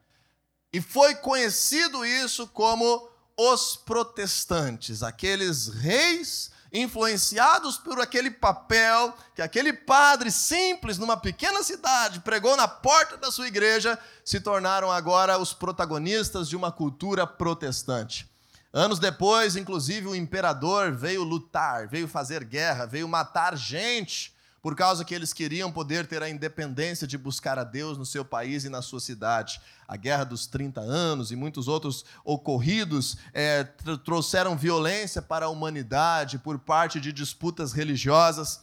E 0.72 0.80
foi 0.80 1.14
conhecido 1.14 2.04
isso 2.04 2.46
como 2.48 3.08
os 3.36 3.76
protestantes, 3.76 5.02
aqueles 5.02 5.68
reis 5.68 6.50
influenciados 6.76 7.78
por 7.78 8.00
aquele 8.00 8.30
papel 8.30 9.14
que 9.34 9.42
aquele 9.42 9.72
padre 9.72 10.30
simples 10.30 10.98
numa 10.98 11.16
pequena 11.16 11.62
cidade 11.62 12.20
pregou 12.20 12.56
na 12.56 12.68
porta 12.68 13.16
da 13.16 13.30
sua 13.30 13.46
igreja, 13.46 13.98
se 14.24 14.40
tornaram 14.40 14.90
agora 14.90 15.38
os 15.38 15.52
protagonistas 15.52 16.48
de 16.48 16.56
uma 16.56 16.70
cultura 16.70 17.26
protestante. 17.26 18.28
Anos 18.72 18.98
depois, 18.98 19.56
inclusive, 19.56 20.06
o 20.06 20.14
imperador 20.14 20.92
veio 20.92 21.22
lutar, 21.22 21.88
veio 21.88 22.06
fazer 22.06 22.44
guerra, 22.44 22.86
veio 22.86 23.08
matar 23.08 23.56
gente 23.56 24.35
por 24.66 24.74
causa 24.74 25.04
que 25.04 25.14
eles 25.14 25.32
queriam 25.32 25.70
poder 25.70 26.08
ter 26.08 26.24
a 26.24 26.28
independência 26.28 27.06
de 27.06 27.16
buscar 27.16 27.56
a 27.56 27.62
Deus 27.62 27.96
no 27.96 28.04
seu 28.04 28.24
país 28.24 28.64
e 28.64 28.68
na 28.68 28.82
sua 28.82 28.98
cidade. 28.98 29.60
A 29.86 29.96
Guerra 29.96 30.24
dos 30.24 30.48
30 30.48 30.80
Anos 30.80 31.30
e 31.30 31.36
muitos 31.36 31.68
outros 31.68 32.04
ocorridos 32.24 33.16
é, 33.32 33.62
trouxeram 34.04 34.56
violência 34.56 35.22
para 35.22 35.46
a 35.46 35.48
humanidade 35.50 36.36
por 36.36 36.58
parte 36.58 36.98
de 36.98 37.12
disputas 37.12 37.72
religiosas. 37.72 38.60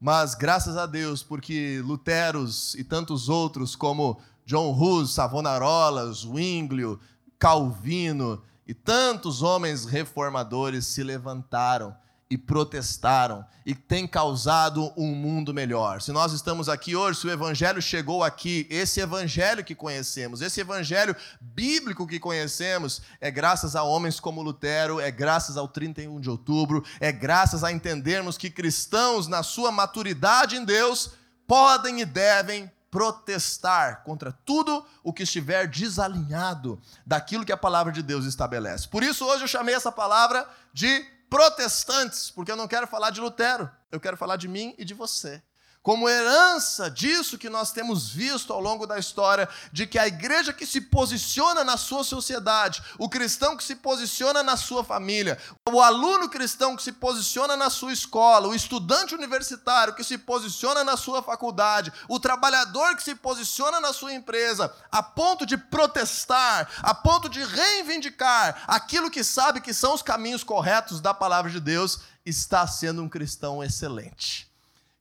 Mas 0.00 0.34
graças 0.34 0.76
a 0.76 0.86
Deus, 0.86 1.22
porque 1.22 1.80
Luteros 1.84 2.74
e 2.74 2.82
tantos 2.82 3.28
outros 3.28 3.76
como 3.76 4.20
John 4.44 4.72
Hus, 4.72 5.14
Savonarola, 5.14 6.12
Zwinglio, 6.12 6.98
Calvino 7.38 8.42
e 8.66 8.74
tantos 8.74 9.40
homens 9.40 9.84
reformadores 9.84 10.84
se 10.84 11.04
levantaram 11.04 11.94
e 12.30 12.36
protestaram 12.36 13.44
e 13.64 13.74
tem 13.74 14.06
causado 14.06 14.92
um 14.96 15.14
mundo 15.14 15.54
melhor. 15.54 16.02
Se 16.02 16.12
nós 16.12 16.32
estamos 16.32 16.68
aqui 16.68 16.94
hoje, 16.94 17.20
se 17.20 17.26
o 17.26 17.30
evangelho 17.30 17.80
chegou 17.80 18.22
aqui, 18.22 18.66
esse 18.68 19.00
evangelho 19.00 19.64
que 19.64 19.74
conhecemos, 19.74 20.42
esse 20.42 20.60
evangelho 20.60 21.16
bíblico 21.40 22.06
que 22.06 22.20
conhecemos, 22.20 23.00
é 23.20 23.30
graças 23.30 23.74
a 23.74 23.82
homens 23.82 24.20
como 24.20 24.42
Lutero, 24.42 25.00
é 25.00 25.10
graças 25.10 25.56
ao 25.56 25.68
31 25.68 26.20
de 26.20 26.28
outubro, 26.28 26.84
é 27.00 27.10
graças 27.10 27.64
a 27.64 27.72
entendermos 27.72 28.36
que 28.36 28.50
cristãos 28.50 29.26
na 29.26 29.42
sua 29.42 29.72
maturidade 29.72 30.56
em 30.56 30.64
Deus 30.64 31.12
podem 31.46 32.00
e 32.00 32.04
devem 32.04 32.70
protestar 32.90 34.02
contra 34.02 34.32
tudo 34.32 34.84
o 35.02 35.12
que 35.12 35.22
estiver 35.22 35.66
desalinhado 35.66 36.80
daquilo 37.06 37.44
que 37.44 37.52
a 37.52 37.56
palavra 37.56 37.92
de 37.92 38.02
Deus 38.02 38.24
estabelece. 38.24 38.88
Por 38.88 39.02
isso 39.02 39.24
hoje 39.24 39.44
eu 39.44 39.48
chamei 39.48 39.74
essa 39.74 39.92
palavra 39.92 40.48
de 40.72 41.06
protestantes, 41.28 42.30
porque 42.30 42.50
eu 42.50 42.56
não 42.56 42.68
quero 42.68 42.86
falar 42.86 43.10
de 43.10 43.20
Lutero, 43.20 43.70
eu 43.90 44.00
quero 44.00 44.16
falar 44.16 44.36
de 44.36 44.48
mim 44.48 44.74
e 44.78 44.84
de 44.84 44.94
você 44.94 45.42
como 45.88 46.06
herança 46.06 46.90
disso 46.90 47.38
que 47.38 47.48
nós 47.48 47.72
temos 47.72 48.10
visto 48.10 48.52
ao 48.52 48.60
longo 48.60 48.86
da 48.86 48.98
história, 48.98 49.48
de 49.72 49.86
que 49.86 49.98
a 49.98 50.06
igreja 50.06 50.52
que 50.52 50.66
se 50.66 50.82
posiciona 50.82 51.64
na 51.64 51.78
sua 51.78 52.04
sociedade, 52.04 52.82
o 52.98 53.08
cristão 53.08 53.56
que 53.56 53.64
se 53.64 53.74
posiciona 53.74 54.42
na 54.42 54.54
sua 54.54 54.84
família, 54.84 55.38
o 55.66 55.80
aluno 55.80 56.28
cristão 56.28 56.76
que 56.76 56.82
se 56.82 56.92
posiciona 56.92 57.56
na 57.56 57.70
sua 57.70 57.90
escola, 57.90 58.48
o 58.48 58.54
estudante 58.54 59.14
universitário 59.14 59.94
que 59.94 60.04
se 60.04 60.18
posiciona 60.18 60.84
na 60.84 60.94
sua 60.94 61.22
faculdade, 61.22 61.90
o 62.06 62.20
trabalhador 62.20 62.94
que 62.94 63.02
se 63.02 63.14
posiciona 63.14 63.80
na 63.80 63.94
sua 63.94 64.12
empresa, 64.12 64.70
a 64.92 65.02
ponto 65.02 65.46
de 65.46 65.56
protestar, 65.56 66.68
a 66.82 66.92
ponto 66.92 67.30
de 67.30 67.42
reivindicar 67.42 68.62
aquilo 68.66 69.10
que 69.10 69.24
sabe 69.24 69.62
que 69.62 69.72
são 69.72 69.94
os 69.94 70.02
caminhos 70.02 70.44
corretos 70.44 71.00
da 71.00 71.14
palavra 71.14 71.50
de 71.50 71.60
Deus, 71.60 72.00
está 72.26 72.66
sendo 72.66 73.02
um 73.02 73.08
cristão 73.08 73.64
excelente. 73.64 74.47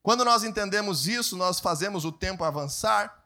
Quando 0.08 0.24
nós 0.24 0.42
entendemos 0.46 1.06
isso, 1.06 1.36
nós 1.36 1.60
fazemos 1.60 2.06
o 2.06 2.14
tempo 2.14 2.46
avançar. 2.46 3.26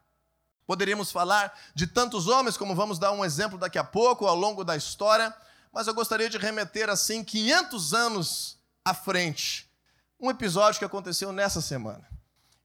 Poderíamos 0.65 1.11
falar 1.11 1.55
de 1.75 1.85
tantos 1.85 2.25
homens, 2.25 2.57
como 2.57 2.73
vamos 2.73 2.97
dar 2.97 3.11
um 3.11 3.23
exemplo 3.23 3.55
daqui 3.55 3.77
a 3.77 3.83
pouco, 3.83 4.25
ao 4.25 4.35
longo 4.35 4.63
da 4.63 4.75
história, 4.75 5.31
mas 5.71 5.85
eu 5.85 5.93
gostaria 5.93 6.27
de 6.27 6.39
remeter 6.39 6.89
assim 6.89 7.23
500 7.23 7.93
anos 7.93 8.57
à 8.83 8.95
frente. 8.95 9.69
Um 10.19 10.31
episódio 10.31 10.79
que 10.79 10.85
aconteceu 10.85 11.31
nessa 11.31 11.61
semana. 11.61 12.03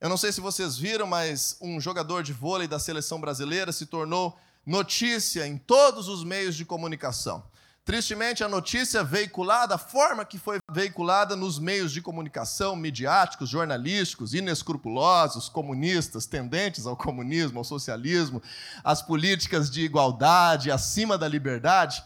Eu 0.00 0.08
não 0.08 0.16
sei 0.16 0.32
se 0.32 0.40
vocês 0.40 0.78
viram, 0.78 1.06
mas 1.06 1.58
um 1.60 1.78
jogador 1.78 2.22
de 2.22 2.32
vôlei 2.32 2.66
da 2.66 2.78
seleção 2.78 3.20
brasileira 3.20 3.70
se 3.70 3.84
tornou 3.84 4.34
notícia 4.64 5.46
em 5.46 5.58
todos 5.58 6.08
os 6.08 6.24
meios 6.24 6.56
de 6.56 6.64
comunicação. 6.64 7.44
Tristemente, 7.86 8.42
a 8.42 8.48
notícia 8.48 9.04
veiculada, 9.04 9.76
a 9.76 9.78
forma 9.78 10.24
que 10.24 10.40
foi 10.40 10.58
veiculada 10.68 11.36
nos 11.36 11.56
meios 11.56 11.92
de 11.92 12.02
comunicação 12.02 12.74
midiáticos, 12.74 13.48
jornalísticos, 13.48 14.34
inescrupulosos, 14.34 15.48
comunistas, 15.48 16.26
tendentes 16.26 16.84
ao 16.84 16.96
comunismo, 16.96 17.58
ao 17.58 17.64
socialismo, 17.64 18.42
as 18.82 19.00
políticas 19.00 19.70
de 19.70 19.82
igualdade 19.82 20.68
acima 20.68 21.16
da 21.16 21.28
liberdade, 21.28 22.02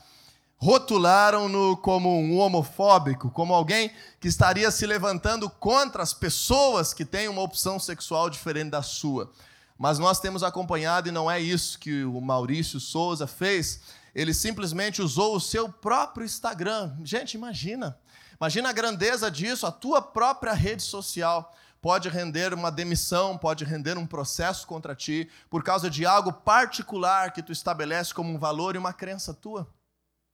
rotularam-no 0.59 1.79
como 1.79 2.15
um 2.15 2.37
homofóbico, 2.37 3.31
como 3.31 3.55
alguém 3.55 3.91
que 4.21 4.29
estaria 4.29 4.71
se 4.71 4.85
levantando 4.85 5.49
contra 5.49 6.03
as 6.03 6.13
pessoas 6.13 6.93
que 6.93 7.07
têm 7.07 7.27
uma 7.27 7.41
opção 7.41 7.81
sexual 7.81 8.29
diferente 8.29 8.69
da 8.69 8.83
sua. 8.83 9.33
Mas 9.79 9.99
nós 9.99 10.21
temos 10.21 10.43
acompanhado, 10.43 11.09
e 11.09 11.11
não 11.11 11.31
é 11.31 11.41
isso 11.41 11.79
que 11.79 12.05
o 12.05 12.21
Maurício 12.21 12.79
Souza 12.79 13.27
fez 13.27 13.81
ele 14.15 14.35
simplesmente 14.35 15.03
usou 15.03 15.37
o 15.37 15.41
seu 15.41 15.69
próprio 15.69 16.25
Instagram. 16.25 16.97
Gente, 17.05 17.35
imagina. 17.35 17.99
Imagina 18.41 18.71
a 18.71 18.73
grandeza 18.73 19.31
disso, 19.31 19.67
a 19.67 19.73
tua 19.73 20.01
própria 20.01 20.53
rede 20.53 20.83
social 20.83 21.55
pode 21.81 22.09
render 22.09 22.53
uma 22.53 22.71
demissão, 22.71 23.39
pode 23.39 23.65
render 23.65 23.97
um 23.97 24.07
processo 24.07 24.67
contra 24.67 24.95
ti 24.95 25.31
por 25.49 25.63
causa 25.63 25.89
de 25.89 26.05
algo 26.05 26.33
particular 26.33 27.33
que 27.33 27.43
tu 27.43 27.53
estabelece 27.53 28.13
como 28.13 28.33
um 28.33 28.39
valor 28.39 28.75
e 28.75 28.79
uma 28.79 28.93
crença 28.93 29.33
tua. 29.33 29.67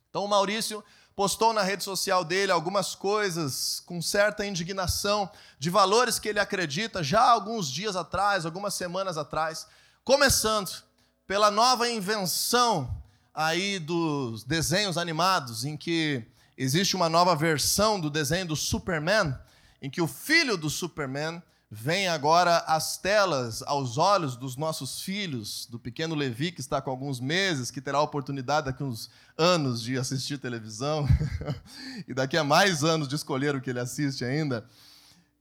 Então 0.08 0.24
o 0.24 0.28
Maurício 0.28 0.82
postou 1.14 1.52
na 1.52 1.62
rede 1.62 1.82
social 1.82 2.24
dele 2.24 2.52
algumas 2.52 2.94
coisas 2.94 3.80
com 3.86 4.02
certa 4.02 4.44
indignação 4.44 5.30
de 5.58 5.70
valores 5.70 6.18
que 6.18 6.28
ele 6.28 6.38
acredita 6.38 7.02
já 7.02 7.22
alguns 7.22 7.70
dias 7.70 7.96
atrás, 7.96 8.44
algumas 8.44 8.74
semanas 8.74 9.16
atrás, 9.16 9.66
começando 10.04 10.70
pela 11.26 11.50
nova 11.50 11.88
invenção 11.88 13.02
aí 13.36 13.78
dos 13.78 14.42
desenhos 14.44 14.96
animados, 14.96 15.66
em 15.66 15.76
que 15.76 16.24
existe 16.56 16.96
uma 16.96 17.10
nova 17.10 17.36
versão 17.36 18.00
do 18.00 18.08
desenho 18.08 18.46
do 18.46 18.56
Superman, 18.56 19.36
em 19.82 19.90
que 19.90 20.00
o 20.00 20.06
filho 20.06 20.56
do 20.56 20.70
Superman 20.70 21.42
vem 21.70 22.08
agora 22.08 22.58
às 22.60 22.96
telas, 22.96 23.62
aos 23.62 23.98
olhos 23.98 24.36
dos 24.36 24.56
nossos 24.56 25.02
filhos, 25.02 25.66
do 25.66 25.78
pequeno 25.78 26.14
Levi, 26.14 26.50
que 26.50 26.62
está 26.62 26.80
com 26.80 26.88
alguns 26.88 27.20
meses, 27.20 27.70
que 27.70 27.82
terá 27.82 27.98
a 27.98 28.02
oportunidade 28.02 28.66
daqui 28.66 28.82
a 28.82 28.86
uns 28.86 29.10
anos 29.36 29.82
de 29.82 29.98
assistir 29.98 30.38
televisão, 30.38 31.06
e 32.08 32.14
daqui 32.14 32.38
a 32.38 32.44
mais 32.44 32.82
anos 32.82 33.06
de 33.06 33.16
escolher 33.16 33.54
o 33.54 33.60
que 33.60 33.68
ele 33.68 33.80
assiste 33.80 34.24
ainda, 34.24 34.66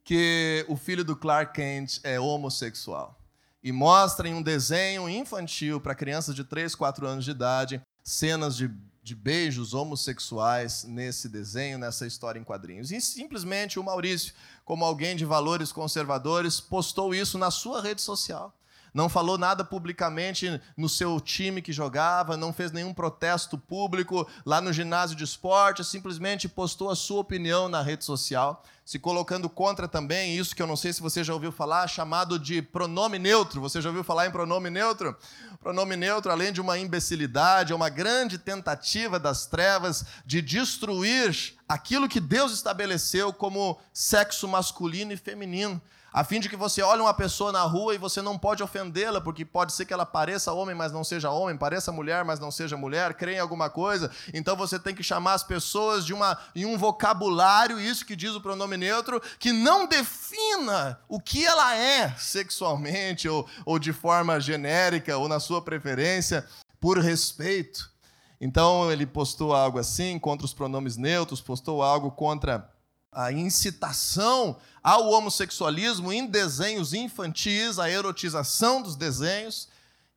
que 0.04 0.66
o 0.68 0.76
filho 0.76 1.06
do 1.06 1.16
Clark 1.16 1.54
Kent 1.54 2.02
é 2.04 2.20
homossexual 2.20 3.25
e 3.66 3.72
mostra 3.72 4.30
em 4.30 4.36
um 4.36 4.44
desenho 4.44 5.10
infantil 5.10 5.82
para 5.82 5.96
crianças 5.96 6.36
de 6.36 6.44
3, 6.44 6.76
4 6.76 7.08
anos 7.08 7.26
de 7.26 7.32
idade 7.32 7.82
cenas 8.04 8.56
de, 8.56 8.70
de 9.02 9.16
beijos 9.16 9.74
homossexuais 9.74 10.84
nesse 10.84 11.28
desenho, 11.28 11.80
nessa 11.80 12.06
história 12.06 12.40
em 12.40 12.44
quadrinhos. 12.44 12.92
E 12.92 13.02
simplesmente 13.02 13.80
o 13.80 13.84
Maurício, 13.84 14.36
como 14.64 14.86
alguém 14.86 15.16
de 15.16 15.26
valores 15.26 15.72
conservadores, 15.72 16.60
postou 16.60 17.16
isso 17.16 17.40
na 17.40 17.50
sua 17.50 17.82
rede 17.82 18.04
social 18.04 18.56
não 18.96 19.10
falou 19.10 19.38
nada 19.38 19.66
publicamente 19.66 20.62
no 20.78 20.88
seu 20.88 21.20
time 21.20 21.62
que 21.62 21.74
jogava, 21.74 22.38
não 22.38 22.54
fez 22.54 22.72
nenhum 22.72 22.94
protesto 22.94 23.58
público 23.58 24.26
lá 24.46 24.62
no 24.62 24.72
ginásio 24.72 25.18
de 25.18 25.26
esporte, 25.26 25.84
simplesmente 25.84 26.48
postou 26.48 26.90
a 26.90 26.96
sua 26.96 27.20
opinião 27.20 27.68
na 27.68 27.82
rede 27.82 28.06
social, 28.06 28.64
se 28.86 29.00
colocando 29.00 29.50
contra 29.50 29.88
também 29.88 30.38
isso 30.38 30.56
que 30.56 30.62
eu 30.62 30.68
não 30.68 30.76
sei 30.76 30.94
se 30.94 31.02
você 31.02 31.24
já 31.24 31.34
ouviu 31.34 31.52
falar, 31.52 31.88
chamado 31.88 32.38
de 32.38 32.62
pronome 32.62 33.18
neutro. 33.18 33.60
Você 33.60 33.82
já 33.82 33.90
ouviu 33.90 34.04
falar 34.04 34.28
em 34.28 34.32
pronome 34.32 34.70
neutro? 34.70 35.18
Pronome 35.60 35.96
neutro, 35.96 36.32
além 36.32 36.54
de 36.54 36.62
uma 36.62 36.78
imbecilidade, 36.78 37.74
é 37.74 37.76
uma 37.76 37.90
grande 37.90 38.38
tentativa 38.38 39.20
das 39.20 39.48
trevas 39.48 40.06
de 40.24 40.40
destruir 40.40 41.56
aquilo 41.68 42.08
que 42.08 42.20
Deus 42.20 42.54
estabeleceu 42.54 43.34
como 43.34 43.82
sexo 43.92 44.48
masculino 44.48 45.12
e 45.12 45.18
feminino 45.18 45.82
a 46.16 46.24
fim 46.24 46.40
de 46.40 46.50
que 46.50 46.56
você 46.56 46.82
olhe 46.82 47.02
uma 47.02 47.14
pessoa 47.14 47.52
na 47.52 47.62
rua 47.62 47.94
e 47.94 48.00
você 48.00 48.22
não 48.22 48.38
pode 48.38 48.64
ofendê-la, 48.64 49.22
porque 49.22 49.46
pode 49.46 49.74
ser 49.74 49.86
que 49.86 49.94
ela 49.94 50.06
pareça 50.06 50.52
homem, 50.52 50.76
mas 50.76 50.92
não 50.92 51.04
seja 51.04 51.30
homem, 51.30 51.56
pareça 51.56 51.92
mulher, 51.92 52.26
mas 52.26 52.40
não 52.40 52.52
seja 52.52 52.76
mulher, 52.76 53.14
crê 53.14 53.36
em 53.36 53.40
alguma 53.40 53.70
coisa. 53.70 54.12
Então 54.34 54.56
você 54.56 54.78
tem 54.80 54.94
que 54.94 55.04
chamar 55.04 55.34
as 55.34 55.44
pessoas 55.44 56.06
de 56.06 56.14
uma, 56.14 56.38
um 56.56 56.78
vocabulário, 56.78 57.80
isso 57.80 58.06
que 58.06 58.16
diz 58.16 58.32
o 58.32 58.42
pronome 58.42 58.56
pronome 58.56 58.78
neutro 58.78 59.22
que 59.40 59.52
não 59.52 59.86
defina 59.86 61.00
o 61.08 61.20
que 61.20 61.46
ela 61.46 61.76
é 61.76 62.12
sexualmente 62.18 63.30
ou, 63.30 63.48
ou 63.66 63.78
de 63.78 63.94
forma 63.94 64.40
genérica 64.40 65.18
ou 65.18 65.28
na 65.28 65.40
sua 65.40 65.62
preferência, 65.62 66.46
por 66.80 66.98
respeito. 67.00 67.92
Então 68.40 68.92
ele 68.92 69.06
postou 69.06 69.54
algo 69.54 69.80
assim 69.80 70.20
contra 70.20 70.46
os 70.46 70.54
pronomes 70.54 70.98
neutros, 70.98 71.42
postou 71.42 71.82
algo 71.82 72.12
contra 72.12 72.70
a 73.16 73.32
incitação 73.32 74.58
ao 74.84 75.10
homossexualismo 75.10 76.12
em 76.12 76.28
desenhos 76.28 76.94
infantis, 76.94 77.80
a 77.80 77.90
erotização 77.90 78.82
dos 78.82 78.98
desenhos 78.98 79.70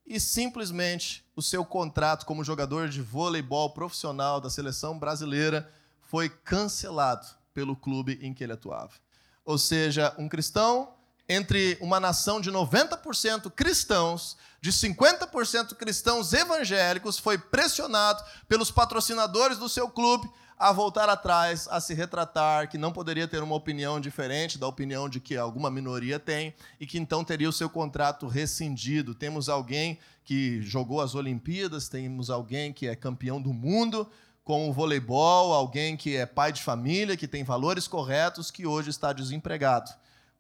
e 0.05 0.19
simplesmente 0.19 1.25
o 1.37 1.41
seu 1.41 1.65
contrato 1.65 2.27
como 2.27 2.43
jogador 2.43 2.89
de 2.89 3.01
voleibol 3.01 3.71
profissional 3.71 4.41
da 4.41 4.51
seleção 4.51 4.99
brasileira 4.99 5.71
foi 6.01 6.29
cancelado 6.29 7.27
pelo 7.55 7.77
clube 7.77 8.19
em 8.21 8.35
que 8.35 8.43
ele 8.43 8.55
atuava. 8.55 8.93
Ou 9.45 9.57
seja, 9.57 10.13
um 10.19 10.29
cristão 10.29 10.93
entre 11.29 11.79
uma 11.81 12.01
nação 12.01 12.41
de 12.41 12.51
90% 12.51 13.51
cristãos, 13.51 14.37
de 14.61 14.73
50% 14.73 15.75
cristãos 15.77 16.33
evangélicos, 16.33 17.19
foi 17.19 17.39
pressionado 17.39 18.25
pelos 18.49 18.71
patrocinadores 18.71 19.59
do 19.59 19.69
seu 19.69 19.89
clube 19.89 20.29
a 20.59 20.73
voltar 20.73 21.09
atrás, 21.09 21.69
a 21.71 21.81
se 21.81 21.95
retratar, 21.95 22.69
que 22.69 22.77
não 22.77 22.93
poderia 22.93 23.29
ter 23.29 23.43
uma 23.43 23.55
opinião 23.55 24.01
diferente 24.01 24.59
da 24.59 24.67
opinião 24.67 25.09
de 25.09 25.21
que 25.21 25.37
alguma 25.37 25.71
minoria 25.71 26.19
tem 26.19 26.53
e 26.81 26.87
que 26.87 26.99
então 26.99 27.23
teria 27.23 27.49
o 27.49 27.53
seu 27.53 27.71
contrato 27.71 28.27
rescindido. 28.27 29.15
Temos 29.15 29.49
alguém 29.49 29.99
que 30.25 30.61
jogou 30.61 31.01
as 31.01 31.15
Olimpíadas, 31.15 31.89
temos 31.89 32.29
alguém 32.29 32.73
que 32.73 32.89
é 32.89 32.97
campeão 32.97 33.41
do 33.41 33.55
mundo 33.55 34.11
com 34.43 34.69
o 34.69 34.73
voleibol, 34.73 35.53
alguém 35.53 35.97
que 35.97 36.17
é 36.17 36.27
pai 36.27 36.51
de 36.51 36.63
família, 36.63 37.17
que 37.17 37.29
tem 37.29 37.45
valores 37.45 37.87
corretos, 37.87 38.51
que 38.51 38.67
hoje 38.67 38.91
está 38.91 39.13
desempregado. 39.13 39.91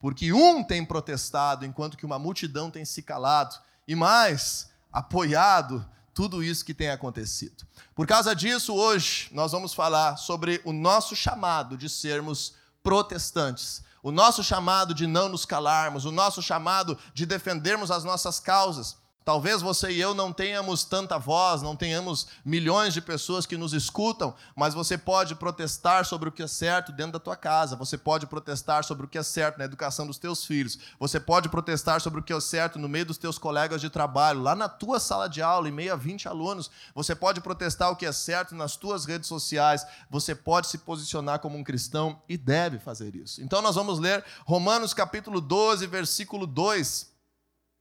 Porque 0.00 0.32
um 0.32 0.64
tem 0.64 0.84
protestado 0.84 1.64
enquanto 1.64 1.96
que 1.96 2.06
uma 2.06 2.18
multidão 2.18 2.70
tem 2.70 2.84
se 2.84 3.02
calado. 3.02 3.54
E 3.86 3.94
mais, 3.94 4.70
apoiado 4.92 5.86
tudo 6.18 6.42
isso 6.42 6.64
que 6.64 6.74
tem 6.74 6.90
acontecido. 6.90 7.64
Por 7.94 8.04
causa 8.04 8.34
disso, 8.34 8.74
hoje 8.74 9.28
nós 9.30 9.52
vamos 9.52 9.72
falar 9.72 10.16
sobre 10.16 10.60
o 10.64 10.72
nosso 10.72 11.14
chamado 11.14 11.76
de 11.76 11.88
sermos 11.88 12.54
protestantes, 12.82 13.84
o 14.02 14.10
nosso 14.10 14.42
chamado 14.42 14.92
de 14.92 15.06
não 15.06 15.28
nos 15.28 15.44
calarmos, 15.44 16.04
o 16.04 16.10
nosso 16.10 16.42
chamado 16.42 16.98
de 17.14 17.24
defendermos 17.24 17.92
as 17.92 18.02
nossas 18.02 18.40
causas. 18.40 18.96
Talvez 19.28 19.60
você 19.60 19.90
e 19.90 20.00
eu 20.00 20.14
não 20.14 20.32
tenhamos 20.32 20.84
tanta 20.84 21.18
voz, 21.18 21.60
não 21.60 21.76
tenhamos 21.76 22.28
milhões 22.42 22.94
de 22.94 23.02
pessoas 23.02 23.44
que 23.44 23.58
nos 23.58 23.74
escutam, 23.74 24.34
mas 24.56 24.72
você 24.72 24.96
pode 24.96 25.34
protestar 25.34 26.06
sobre 26.06 26.30
o 26.30 26.32
que 26.32 26.42
é 26.42 26.46
certo 26.46 26.92
dentro 26.92 27.12
da 27.12 27.18
tua 27.18 27.36
casa, 27.36 27.76
você 27.76 27.98
pode 27.98 28.26
protestar 28.26 28.84
sobre 28.84 29.04
o 29.04 29.06
que 29.06 29.18
é 29.18 29.22
certo 29.22 29.58
na 29.58 29.66
educação 29.66 30.06
dos 30.06 30.16
teus 30.16 30.46
filhos, 30.46 30.78
você 30.98 31.20
pode 31.20 31.50
protestar 31.50 32.00
sobre 32.00 32.20
o 32.20 32.22
que 32.22 32.32
é 32.32 32.40
certo 32.40 32.78
no 32.78 32.88
meio 32.88 33.04
dos 33.04 33.18
teus 33.18 33.36
colegas 33.36 33.82
de 33.82 33.90
trabalho, 33.90 34.40
lá 34.40 34.56
na 34.56 34.66
tua 34.66 34.98
sala 34.98 35.28
de 35.28 35.42
aula, 35.42 35.68
em 35.68 35.72
meio 35.72 35.92
a 35.92 35.96
20 35.96 36.26
alunos, 36.26 36.70
você 36.94 37.14
pode 37.14 37.42
protestar 37.42 37.90
o 37.90 37.96
que 37.96 38.06
é 38.06 38.12
certo 38.12 38.54
nas 38.54 38.76
tuas 38.76 39.04
redes 39.04 39.28
sociais, 39.28 39.86
você 40.08 40.34
pode 40.34 40.68
se 40.68 40.78
posicionar 40.78 41.38
como 41.38 41.58
um 41.58 41.62
cristão 41.62 42.22
e 42.26 42.38
deve 42.38 42.78
fazer 42.78 43.14
isso. 43.14 43.42
Então 43.42 43.60
nós 43.60 43.74
vamos 43.74 43.98
ler 43.98 44.24
Romanos 44.46 44.94
capítulo 44.94 45.38
12, 45.38 45.86
versículo 45.86 46.46
2, 46.46 47.12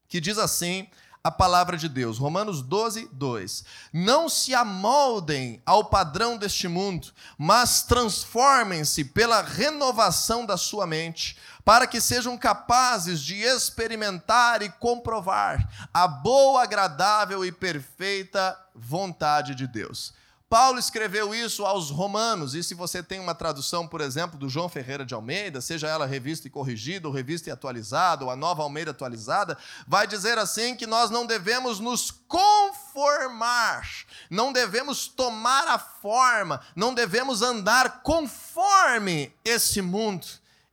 que 0.09 0.19
diz 0.19 0.37
assim: 0.37 0.89
a 1.27 1.31
palavra 1.31 1.75
de 1.77 1.89
Deus. 1.89 2.17
Romanos 2.17 2.61
12, 2.61 3.09
2. 3.11 3.65
Não 3.91 4.29
se 4.29 4.55
amoldem 4.55 5.61
ao 5.65 5.85
padrão 5.85 6.37
deste 6.37 6.67
mundo, 6.67 7.09
mas 7.37 7.83
transformem-se 7.83 9.03
pela 9.03 9.41
renovação 9.41 10.45
da 10.45 10.55
sua 10.55 10.87
mente, 10.87 11.37
para 11.65 11.85
que 11.85 11.99
sejam 11.99 12.37
capazes 12.37 13.19
de 13.19 13.35
experimentar 13.35 14.61
e 14.61 14.69
comprovar 14.69 15.69
a 15.93 16.07
boa, 16.07 16.63
agradável 16.63 17.43
e 17.43 17.51
perfeita 17.51 18.57
vontade 18.73 19.53
de 19.53 19.67
Deus. 19.67 20.13
Paulo 20.49 20.79
escreveu 20.79 21.35
isso 21.35 21.65
aos 21.65 21.89
romanos, 21.89 22.55
e 22.55 22.63
se 22.63 22.73
você 22.73 23.03
tem 23.03 23.19
uma 23.19 23.35
tradução, 23.35 23.85
por 23.85 23.99
exemplo, 23.99 24.39
do 24.39 24.47
João 24.47 24.69
Ferreira 24.69 25.05
de 25.05 25.13
Almeida, 25.13 25.59
seja 25.59 25.89
ela 25.89 26.05
revista 26.05 26.47
e 26.47 26.49
corrigida, 26.49 27.05
ou 27.05 27.13
revista 27.13 27.49
e 27.49 27.51
atualizada, 27.51 28.23
ou 28.23 28.31
a 28.31 28.35
nova 28.35 28.63
Almeida 28.63 28.91
atualizada, 28.91 29.57
vai 29.85 30.07
dizer 30.07 30.37
assim 30.37 30.73
que 30.73 30.87
nós 30.87 31.09
não 31.09 31.25
devemos 31.25 31.81
nos 31.81 32.11
conformar, 32.29 33.85
não 34.29 34.53
devemos 34.53 35.07
tomar 35.07 35.67
a 35.67 35.77
forma, 35.77 36.61
não 36.73 36.93
devemos 36.93 37.41
andar 37.41 38.01
conforme 38.01 39.33
esse 39.43 39.81
mundo. 39.81 40.25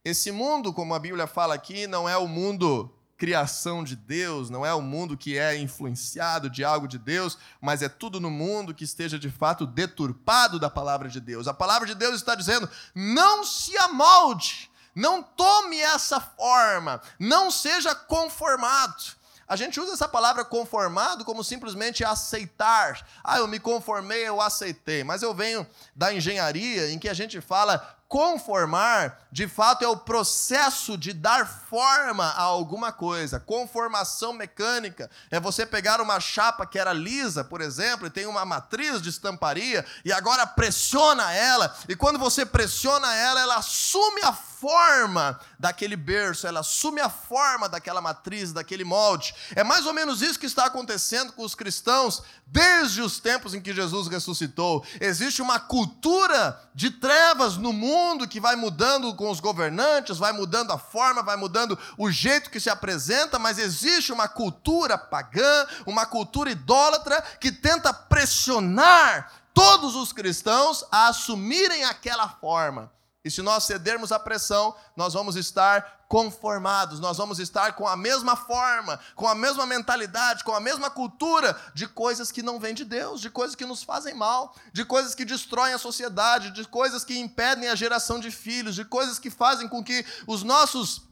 Esse 0.05 0.31
mundo, 0.31 0.73
como 0.73 0.95
a 0.95 1.01
Bíblia 1.01 1.27
fala 1.27 1.55
aqui, 1.55 1.89
não 1.89 2.09
é 2.09 2.17
o 2.17 2.29
mundo 2.29 2.94
criação 3.17 3.85
de 3.85 3.97
Deus, 3.97 4.51
não 4.51 4.67
é 4.67 4.75
o 4.75 4.83
mundo 4.83 5.17
que 5.17 5.39
é 5.39 5.57
influenciado 5.57 6.51
de 6.51 6.65
algo 6.65 6.89
de 6.89 6.99
Deus, 6.99 7.39
mas 7.61 7.83
é 7.83 7.89
tudo 7.89 8.21
no 8.21 8.31
mundo 8.31 8.75
que 8.75 8.85
esteja 8.85 9.19
de 9.19 9.31
fato 9.31 9.67
deturpado 9.67 10.59
da 10.59 10.69
palavra 10.69 11.09
de 11.09 11.21
Deus. 11.21 11.47
A 11.47 11.55
palavra 11.55 11.87
de 11.87 11.95
Deus 11.95 12.17
está 12.17 12.35
dizendo: 12.35 12.69
não 12.95 13.45
se 13.45 13.77
amolde, 13.79 14.71
não 14.95 15.23
tome 15.23 15.79
essa 15.79 16.21
forma, 16.21 17.01
não 17.19 17.51
seja 17.51 17.95
conformado. 17.95 19.15
A 19.47 19.57
gente 19.57 19.79
usa 19.79 19.93
essa 19.93 20.09
palavra 20.09 20.45
conformado 20.45 21.25
como 21.25 21.45
simplesmente 21.45 22.03
aceitar. 22.03 23.07
Ah, 23.23 23.39
eu 23.39 23.47
me 23.47 23.61
conformei, 23.61 24.27
eu 24.27 24.41
aceitei. 24.41 25.05
Mas 25.05 25.23
eu 25.23 25.35
venho 25.35 25.67
da 25.95 26.15
engenharia 26.15 26.91
em 26.91 26.99
que 26.99 27.09
a 27.09 27.15
gente 27.15 27.41
fala 27.43 27.97
Conformar, 28.07 29.27
de 29.33 29.49
fato, 29.49 29.83
é 29.85 29.89
o 29.89 29.97
processo 29.97 30.97
de 30.97 31.13
dar 31.13 31.47
forma 31.47 32.25
a 32.25 32.43
alguma 32.43 32.93
coisa. 32.93 33.41
Conformação 33.41 34.33
mecânica 34.33 35.11
é 35.31 35.41
você 35.41 35.65
pegar 35.65 36.01
uma 36.01 36.21
chapa 36.21 36.67
que 36.67 36.79
era 36.79 36.93
lisa, 36.93 37.43
por 37.43 37.61
exemplo, 37.61 38.07
e 38.07 38.11
tem 38.11 38.27
uma 38.27 38.45
matriz 38.45 39.01
de 39.01 39.09
estamparia, 39.09 39.85
e 40.05 40.13
agora 40.13 40.47
pressiona 40.47 41.33
ela, 41.33 41.75
e 41.89 41.97
quando 41.97 42.19
você 42.19 42.45
pressiona 42.47 43.13
ela, 43.15 43.41
ela 43.41 43.57
assume 43.57 44.21
a 44.23 44.33
forma 44.33 45.41
daquele 45.59 45.97
berço, 45.97 46.47
ela 46.47 46.61
assume 46.61 47.01
a 47.01 47.09
forma 47.09 47.69
daquela 47.69 48.01
matriz, 48.01 48.53
daquele 48.53 48.85
molde. 48.85 49.35
É 49.57 49.65
mais 49.65 49.87
ou 49.87 49.93
menos 49.93 50.23
isso 50.23 50.39
que 50.39 50.47
está 50.47 50.67
acontecendo 50.67 51.33
com 51.33 51.43
os 51.43 51.55
cristãos 51.55 52.23
desde 52.47 53.03
os 53.03 53.19
tempos 53.19 53.55
em 53.55 53.61
que 53.61 53.75
Jesus 53.75 54.09
ressuscitou. 54.09 54.85
Existe 55.01 55.43
uma 55.43 55.59
cultura 55.59 56.63
de 56.75 56.91
trevas 56.91 57.57
no 57.57 57.73
mundo 57.73 57.94
que 58.29 58.41
vai 58.41 58.57
mudando 58.57 59.15
com 59.15 59.31
os 59.31 59.41
governantes, 59.41 60.19
vai 60.19 60.33
mudando 60.33 60.73
a 60.73 60.79
forma, 60.79 61.23
vai 61.23 61.37
mudando 61.37 61.79
o 61.97 62.11
jeito 62.11 62.51
que 62.51 62.61
se 62.61 62.71
apresenta, 62.71 63.39
mas 63.39 63.59
existe 63.59 64.13
uma 64.13 64.29
cultura 64.29 64.97
pagã, 64.97 65.67
uma 65.87 66.07
cultura 66.07 66.51
idólatra 66.51 67.23
que 67.41 67.53
tenta 67.53 67.93
pressionar 67.93 69.31
todos 69.53 69.95
os 69.95 70.13
cristãos 70.13 70.85
a 70.91 71.09
assumirem 71.09 71.85
aquela 71.85 72.29
forma. 72.29 72.91
E 73.25 73.31
se 73.31 73.41
nós 73.41 73.65
cedermos 73.65 74.13
à 74.13 74.19
pressão, 74.19 74.75
nós 74.95 75.15
vamos 75.15 75.35
estar 75.35 76.05
conformados, 76.09 77.01
nós 77.01 77.17
vamos 77.17 77.39
estar 77.39 77.73
com 77.73 77.89
a 77.89 77.97
mesma 77.97 78.37
forma, 78.37 79.01
com 79.17 79.27
a 79.27 79.35
mesma 79.35 79.65
mentalidade, 79.65 80.45
com 80.45 80.53
a 80.53 80.61
mesma 80.61 80.91
cultura 80.91 81.59
de 81.73 81.89
coisas 81.89 82.31
que 82.31 82.43
não 82.43 82.61
vêm 82.61 82.75
de 82.75 82.85
Deus, 82.85 83.23
de 83.23 83.31
coisas 83.31 83.57
que 83.57 83.65
nos 83.65 83.83
fazem 83.83 84.15
mal, 84.15 84.55
de 84.75 84.85
coisas 84.85 85.15
que 85.15 85.25
destroem 85.25 85.73
a 85.73 85.79
sociedade, 85.79 86.51
de 86.51 86.65
coisas 86.69 87.03
que 87.03 87.19
impedem 87.19 87.71
a 87.71 87.75
geração 87.75 88.21
de 88.21 88.31
filhos, 88.31 88.75
de 88.75 88.85
coisas 88.85 89.19
que 89.19 89.31
fazem 89.31 89.69
com 89.69 89.83
que 89.83 90.05
os 90.27 90.43
nossos 90.43 91.03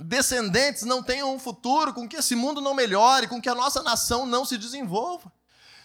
descendentes 0.00 0.84
não 0.84 1.02
tenham 1.02 1.34
um 1.34 1.40
futuro, 1.40 1.92
com 1.92 2.08
que 2.08 2.16
esse 2.16 2.36
mundo 2.36 2.60
não 2.60 2.72
melhore, 2.72 3.26
com 3.26 3.42
que 3.42 3.48
a 3.48 3.54
nossa 3.54 3.82
nação 3.82 4.24
não 4.24 4.44
se 4.44 4.56
desenvolva. 4.56 5.32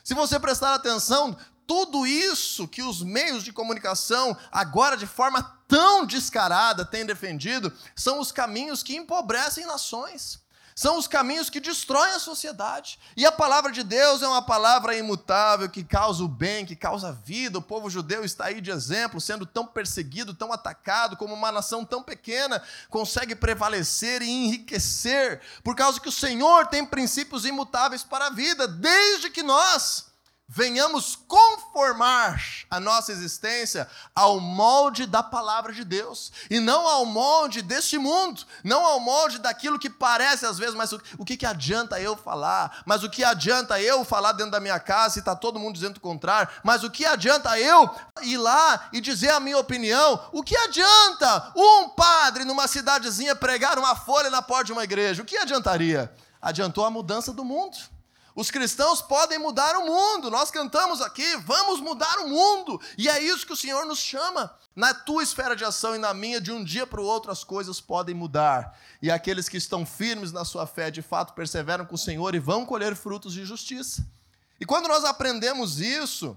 Se 0.03 0.13
você 0.13 0.39
prestar 0.39 0.75
atenção, 0.75 1.35
tudo 1.65 2.05
isso 2.05 2.67
que 2.67 2.81
os 2.81 3.01
meios 3.01 3.43
de 3.43 3.53
comunicação, 3.53 4.37
agora 4.51 4.97
de 4.97 5.07
forma 5.07 5.41
tão 5.67 6.05
descarada, 6.05 6.85
têm 6.85 7.05
defendido, 7.05 7.71
são 7.95 8.19
os 8.19 8.31
caminhos 8.31 8.83
que 8.83 8.95
empobrecem 8.95 9.65
nações. 9.65 10.43
São 10.75 10.97
os 10.97 11.07
caminhos 11.07 11.49
que 11.49 11.59
destroem 11.59 12.13
a 12.13 12.19
sociedade. 12.19 12.99
E 13.15 13.25
a 13.25 13.31
palavra 13.31 13.71
de 13.71 13.83
Deus 13.83 14.21
é 14.21 14.27
uma 14.27 14.41
palavra 14.41 14.95
imutável, 14.95 15.69
que 15.69 15.83
causa 15.83 16.23
o 16.23 16.27
bem, 16.27 16.65
que 16.65 16.75
causa 16.75 17.11
vida. 17.11 17.59
O 17.59 17.61
povo 17.61 17.89
judeu 17.89 18.25
está 18.25 18.45
aí 18.45 18.59
de 18.59 18.71
exemplo, 18.71 19.21
sendo 19.21 19.45
tão 19.45 19.67
perseguido, 19.67 20.33
tão 20.33 20.51
atacado, 20.51 21.15
como 21.15 21.33
uma 21.33 21.51
nação 21.51 21.85
tão 21.85 22.01
pequena 22.01 22.61
consegue 22.89 23.35
prevalecer 23.35 24.21
e 24.21 24.29
enriquecer, 24.29 25.41
por 25.63 25.75
causa 25.75 25.99
que 25.99 26.09
o 26.09 26.11
Senhor 26.11 26.67
tem 26.67 26.85
princípios 26.85 27.45
imutáveis 27.45 28.03
para 28.03 28.27
a 28.27 28.31
vida, 28.31 28.67
desde 28.67 29.29
que 29.29 29.43
nós 29.43 30.12
venhamos 30.47 31.15
conformar 31.15 32.43
a 32.69 32.79
nossa 32.79 33.11
existência 33.11 33.87
ao 34.13 34.39
molde 34.39 35.05
da 35.05 35.23
palavra 35.23 35.71
de 35.73 35.83
Deus, 35.83 36.31
e 36.49 36.59
não 36.59 36.87
ao 36.87 37.05
molde 37.05 37.61
deste 37.61 37.97
mundo, 37.97 38.43
não 38.63 38.85
ao 38.85 38.99
molde 38.99 39.39
daquilo 39.39 39.79
que 39.79 39.89
parece 39.89 40.45
às 40.45 40.57
vezes, 40.57 40.75
mas 40.75 40.91
o, 40.91 41.01
o 41.17 41.25
que, 41.25 41.37
que 41.37 41.45
adianta 41.45 41.99
eu 41.99 42.15
falar? 42.15 42.83
Mas 42.85 43.03
o 43.03 43.09
que 43.09 43.23
adianta 43.23 43.79
eu 43.81 44.03
falar 44.03 44.33
dentro 44.33 44.51
da 44.51 44.59
minha 44.59 44.79
casa 44.79 45.17
e 45.17 45.19
está 45.19 45.35
todo 45.35 45.59
mundo 45.59 45.75
dizendo 45.75 45.97
o 45.97 46.01
contrário? 46.01 46.51
Mas 46.63 46.83
o 46.83 46.91
que 46.91 47.05
adianta 47.05 47.57
eu 47.59 47.89
ir 48.21 48.37
lá 48.37 48.89
e 48.91 48.99
dizer 48.99 49.29
a 49.29 49.39
minha 49.39 49.57
opinião? 49.57 50.29
O 50.31 50.43
que 50.43 50.55
adianta 50.55 51.51
um 51.55 51.89
padre 51.89 52.43
numa 52.43 52.67
cidadezinha 52.67 53.35
pregar 53.35 53.79
uma 53.79 53.95
folha 53.95 54.29
na 54.29 54.41
porta 54.41 54.65
de 54.65 54.73
uma 54.73 54.83
igreja? 54.83 55.21
O 55.21 55.25
que 55.25 55.37
adiantaria? 55.37 56.13
Adiantou 56.41 56.85
a 56.85 56.91
mudança 56.91 57.31
do 57.31 57.45
mundo. 57.45 57.92
Os 58.35 58.49
cristãos 58.49 59.01
podem 59.01 59.37
mudar 59.37 59.77
o 59.77 59.85
mundo. 59.85 60.31
Nós 60.31 60.49
cantamos 60.49 61.01
aqui, 61.01 61.37
vamos 61.37 61.79
mudar 61.79 62.19
o 62.19 62.29
mundo. 62.29 62.81
E 62.97 63.07
é 63.07 63.21
isso 63.21 63.45
que 63.45 63.53
o 63.53 63.57
Senhor 63.57 63.85
nos 63.85 63.99
chama. 63.99 64.55
Na 64.75 64.93
tua 64.93 65.21
esfera 65.21 65.55
de 65.55 65.63
ação 65.63 65.95
e 65.95 65.99
na 65.99 66.13
minha, 66.13 66.41
de 66.41 66.51
um 66.51 66.63
dia 66.63 66.87
para 66.87 66.99
o 66.99 67.05
outro, 67.05 67.31
as 67.31 67.43
coisas 67.43 67.79
podem 67.79 68.15
mudar. 68.15 68.77
E 69.01 69.11
aqueles 69.11 69.47
que 69.47 69.57
estão 69.57 69.85
firmes 69.85 70.31
na 70.31 70.43
sua 70.43 70.65
fé, 70.65 70.89
de 70.89 71.01
fato, 71.01 71.33
perseveram 71.33 71.85
com 71.85 71.95
o 71.95 71.97
Senhor 71.97 72.33
e 72.33 72.39
vão 72.39 72.65
colher 72.65 72.95
frutos 72.95 73.33
de 73.33 73.45
justiça. 73.45 74.03
E 74.59 74.65
quando 74.65 74.87
nós 74.87 75.05
aprendemos 75.05 75.79
isso, 75.79 76.35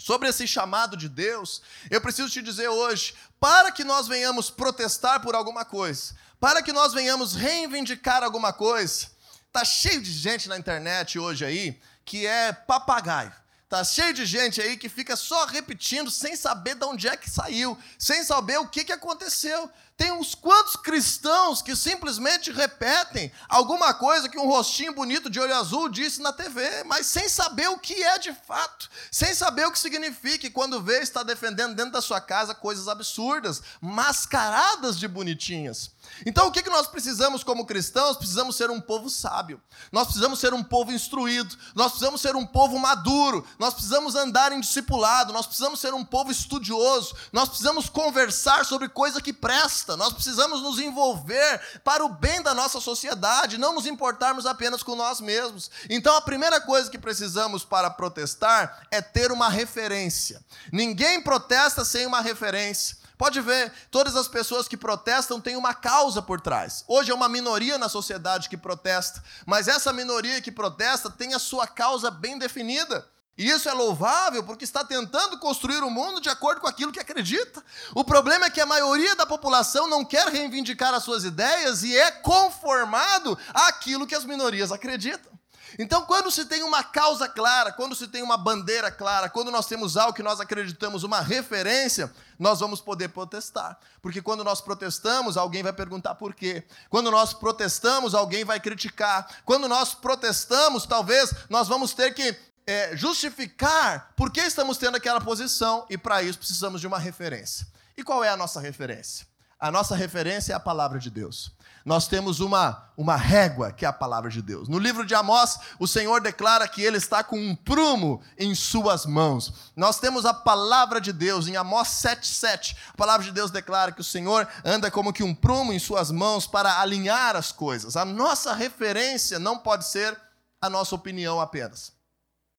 sobre 0.00 0.28
esse 0.28 0.46
chamado 0.46 0.96
de 0.96 1.08
Deus, 1.08 1.60
eu 1.90 2.00
preciso 2.00 2.30
te 2.30 2.40
dizer 2.40 2.68
hoje, 2.68 3.14
para 3.38 3.70
que 3.70 3.84
nós 3.84 4.08
venhamos 4.08 4.50
protestar 4.50 5.20
por 5.20 5.34
alguma 5.34 5.64
coisa, 5.64 6.14
para 6.40 6.62
que 6.62 6.72
nós 6.72 6.94
venhamos 6.94 7.34
reivindicar 7.34 8.24
alguma 8.24 8.52
coisa, 8.52 9.08
Tá 9.52 9.64
cheio 9.64 10.00
de 10.00 10.12
gente 10.12 10.48
na 10.48 10.56
internet 10.56 11.18
hoje 11.18 11.44
aí 11.44 11.80
que 12.04 12.26
é 12.26 12.52
papagaio. 12.52 13.32
Tá 13.68 13.84
cheio 13.84 14.12
de 14.12 14.26
gente 14.26 14.60
aí 14.60 14.76
que 14.76 14.88
fica 14.88 15.14
só 15.14 15.44
repetindo 15.44 16.10
sem 16.10 16.34
saber 16.34 16.74
de 16.74 16.84
onde 16.84 17.06
é 17.06 17.16
que 17.16 17.30
saiu, 17.30 17.78
sem 17.96 18.24
saber 18.24 18.58
o 18.58 18.66
que, 18.66 18.84
que 18.84 18.92
aconteceu. 18.92 19.70
Tem 19.96 20.10
uns 20.10 20.34
quantos 20.34 20.74
cristãos 20.74 21.62
que 21.62 21.76
simplesmente 21.76 22.50
repetem 22.50 23.30
alguma 23.48 23.94
coisa 23.94 24.28
que 24.28 24.38
um 24.38 24.48
rostinho 24.48 24.92
bonito 24.92 25.30
de 25.30 25.38
olho 25.38 25.54
azul 25.54 25.88
disse 25.88 26.20
na 26.20 26.32
TV, 26.32 26.82
mas 26.84 27.06
sem 27.06 27.28
saber 27.28 27.68
o 27.68 27.78
que 27.78 28.02
é 28.02 28.18
de 28.18 28.32
fato, 28.32 28.90
sem 29.08 29.34
saber 29.34 29.66
o 29.66 29.70
que 29.72 29.78
significa, 29.78 30.46
e 30.46 30.50
quando 30.50 30.82
vê, 30.82 31.00
está 31.00 31.22
defendendo 31.22 31.76
dentro 31.76 31.92
da 31.92 32.00
sua 32.00 32.20
casa 32.20 32.54
coisas 32.54 32.88
absurdas, 32.88 33.62
mascaradas 33.80 34.98
de 34.98 35.06
bonitinhas. 35.06 35.92
Então, 36.26 36.48
o 36.48 36.52
que 36.52 36.68
nós 36.68 36.86
precisamos 36.86 37.42
como 37.42 37.66
cristãos? 37.66 38.16
Precisamos 38.16 38.56
ser 38.56 38.70
um 38.70 38.80
povo 38.80 39.08
sábio, 39.08 39.60
nós 39.90 40.04
precisamos 40.04 40.38
ser 40.38 40.52
um 40.52 40.62
povo 40.62 40.92
instruído, 40.92 41.56
nós 41.74 41.92
precisamos 41.92 42.20
ser 42.20 42.36
um 42.36 42.46
povo 42.46 42.78
maduro, 42.78 43.46
nós 43.58 43.74
precisamos 43.74 44.14
andar 44.14 44.52
em 44.52 44.60
discipulado, 44.60 45.32
nós 45.32 45.46
precisamos 45.46 45.80
ser 45.80 45.94
um 45.94 46.04
povo 46.04 46.30
estudioso, 46.30 47.14
nós 47.32 47.48
precisamos 47.48 47.88
conversar 47.88 48.64
sobre 48.64 48.88
coisa 48.88 49.20
que 49.20 49.32
presta 49.32 49.90
nós 49.96 50.12
precisamos 50.12 50.62
nos 50.62 50.78
envolver 50.78 51.80
para 51.84 52.04
o 52.04 52.08
bem 52.08 52.42
da 52.42 52.54
nossa 52.54 52.80
sociedade, 52.80 53.58
não 53.58 53.74
nos 53.74 53.86
importarmos 53.86 54.46
apenas 54.46 54.82
com 54.82 54.96
nós 54.96 55.20
mesmos. 55.20 55.70
Então 55.88 56.16
a 56.16 56.20
primeira 56.20 56.60
coisa 56.60 56.90
que 56.90 56.98
precisamos 56.98 57.64
para 57.64 57.90
protestar 57.90 58.86
é 58.90 59.00
ter 59.00 59.32
uma 59.32 59.48
referência. 59.48 60.42
Ninguém 60.72 61.22
protesta 61.22 61.84
sem 61.84 62.06
uma 62.06 62.20
referência. 62.20 62.99
Pode 63.20 63.38
ver, 63.42 63.70
todas 63.90 64.16
as 64.16 64.26
pessoas 64.26 64.66
que 64.66 64.78
protestam 64.78 65.38
têm 65.38 65.54
uma 65.54 65.74
causa 65.74 66.22
por 66.22 66.40
trás. 66.40 66.86
Hoje 66.88 67.10
é 67.10 67.14
uma 67.14 67.28
minoria 67.28 67.76
na 67.76 67.86
sociedade 67.86 68.48
que 68.48 68.56
protesta, 68.56 69.22
mas 69.44 69.68
essa 69.68 69.92
minoria 69.92 70.40
que 70.40 70.50
protesta 70.50 71.10
tem 71.10 71.34
a 71.34 71.38
sua 71.38 71.66
causa 71.66 72.10
bem 72.10 72.38
definida. 72.38 73.06
E 73.36 73.46
isso 73.46 73.68
é 73.68 73.74
louvável 73.74 74.42
porque 74.42 74.64
está 74.64 74.82
tentando 74.82 75.38
construir 75.38 75.82
o 75.82 75.90
mundo 75.90 76.18
de 76.18 76.30
acordo 76.30 76.62
com 76.62 76.66
aquilo 76.66 76.90
que 76.90 76.98
acredita. 76.98 77.62
O 77.94 78.02
problema 78.02 78.46
é 78.46 78.50
que 78.50 78.58
a 78.58 78.64
maioria 78.64 79.14
da 79.14 79.26
população 79.26 79.86
não 79.86 80.02
quer 80.02 80.26
reivindicar 80.28 80.94
as 80.94 81.02
suas 81.02 81.22
ideias 81.22 81.82
e 81.82 81.94
é 81.94 82.10
conformado 82.10 83.38
àquilo 83.52 84.06
que 84.06 84.14
as 84.14 84.24
minorias 84.24 84.72
acreditam. 84.72 85.29
Então, 85.78 86.02
quando 86.06 86.30
se 86.30 86.44
tem 86.44 86.62
uma 86.62 86.82
causa 86.82 87.28
clara, 87.28 87.72
quando 87.72 87.94
se 87.94 88.08
tem 88.08 88.22
uma 88.22 88.36
bandeira 88.36 88.90
clara, 88.90 89.28
quando 89.28 89.50
nós 89.50 89.66
temos 89.66 89.96
algo 89.96 90.12
que 90.12 90.22
nós 90.22 90.40
acreditamos, 90.40 91.02
uma 91.02 91.20
referência, 91.20 92.12
nós 92.38 92.60
vamos 92.60 92.80
poder 92.80 93.08
protestar. 93.08 93.78
Porque 94.02 94.22
quando 94.22 94.42
nós 94.42 94.60
protestamos, 94.60 95.36
alguém 95.36 95.62
vai 95.62 95.72
perguntar 95.72 96.14
por 96.14 96.34
quê. 96.34 96.64
Quando 96.88 97.10
nós 97.10 97.32
protestamos, 97.32 98.14
alguém 98.14 98.44
vai 98.44 98.58
criticar. 98.58 99.28
Quando 99.44 99.68
nós 99.68 99.94
protestamos, 99.94 100.86
talvez 100.86 101.32
nós 101.48 101.68
vamos 101.68 101.92
ter 101.94 102.12
que 102.14 102.36
é, 102.66 102.96
justificar 102.96 104.12
por 104.16 104.30
que 104.30 104.40
estamos 104.40 104.78
tendo 104.78 104.96
aquela 104.96 105.20
posição 105.20 105.86
e 105.90 105.98
para 105.98 106.22
isso 106.22 106.38
precisamos 106.38 106.80
de 106.80 106.86
uma 106.86 106.98
referência. 106.98 107.66
E 107.96 108.02
qual 108.02 108.22
é 108.24 108.28
a 108.28 108.36
nossa 108.36 108.60
referência? 108.60 109.26
A 109.58 109.70
nossa 109.70 109.94
referência 109.94 110.52
é 110.52 110.56
a 110.56 110.60
palavra 110.60 110.98
de 110.98 111.10
Deus. 111.10 111.52
Nós 111.84 112.06
temos 112.06 112.40
uma, 112.40 112.90
uma 112.96 113.16
régua 113.16 113.72
que 113.72 113.84
é 113.84 113.88
a 113.88 113.92
palavra 113.92 114.30
de 114.30 114.42
Deus. 114.42 114.68
No 114.68 114.78
livro 114.78 115.04
de 115.06 115.14
Amós, 115.14 115.58
o 115.78 115.86
Senhor 115.86 116.20
declara 116.20 116.68
que 116.68 116.82
ele 116.82 116.98
está 116.98 117.24
com 117.24 117.38
um 117.38 117.56
prumo 117.56 118.22
em 118.38 118.54
suas 118.54 119.06
mãos. 119.06 119.70
Nós 119.74 119.98
temos 119.98 120.26
a 120.26 120.34
palavra 120.34 121.00
de 121.00 121.12
Deus 121.12 121.48
em 121.48 121.56
Amós 121.56 121.88
7,7. 121.88 122.76
A 122.92 122.96
palavra 122.96 123.24
de 123.24 123.32
Deus 123.32 123.50
declara 123.50 123.92
que 123.92 124.00
o 124.00 124.04
Senhor 124.04 124.46
anda 124.64 124.90
como 124.90 125.12
que 125.12 125.22
um 125.22 125.34
prumo 125.34 125.72
em 125.72 125.78
suas 125.78 126.10
mãos 126.10 126.46
para 126.46 126.80
alinhar 126.80 127.34
as 127.36 127.50
coisas. 127.52 127.96
A 127.96 128.04
nossa 128.04 128.52
referência 128.52 129.38
não 129.38 129.58
pode 129.58 129.86
ser 129.86 130.16
a 130.60 130.68
nossa 130.68 130.94
opinião 130.94 131.40
apenas. 131.40 131.92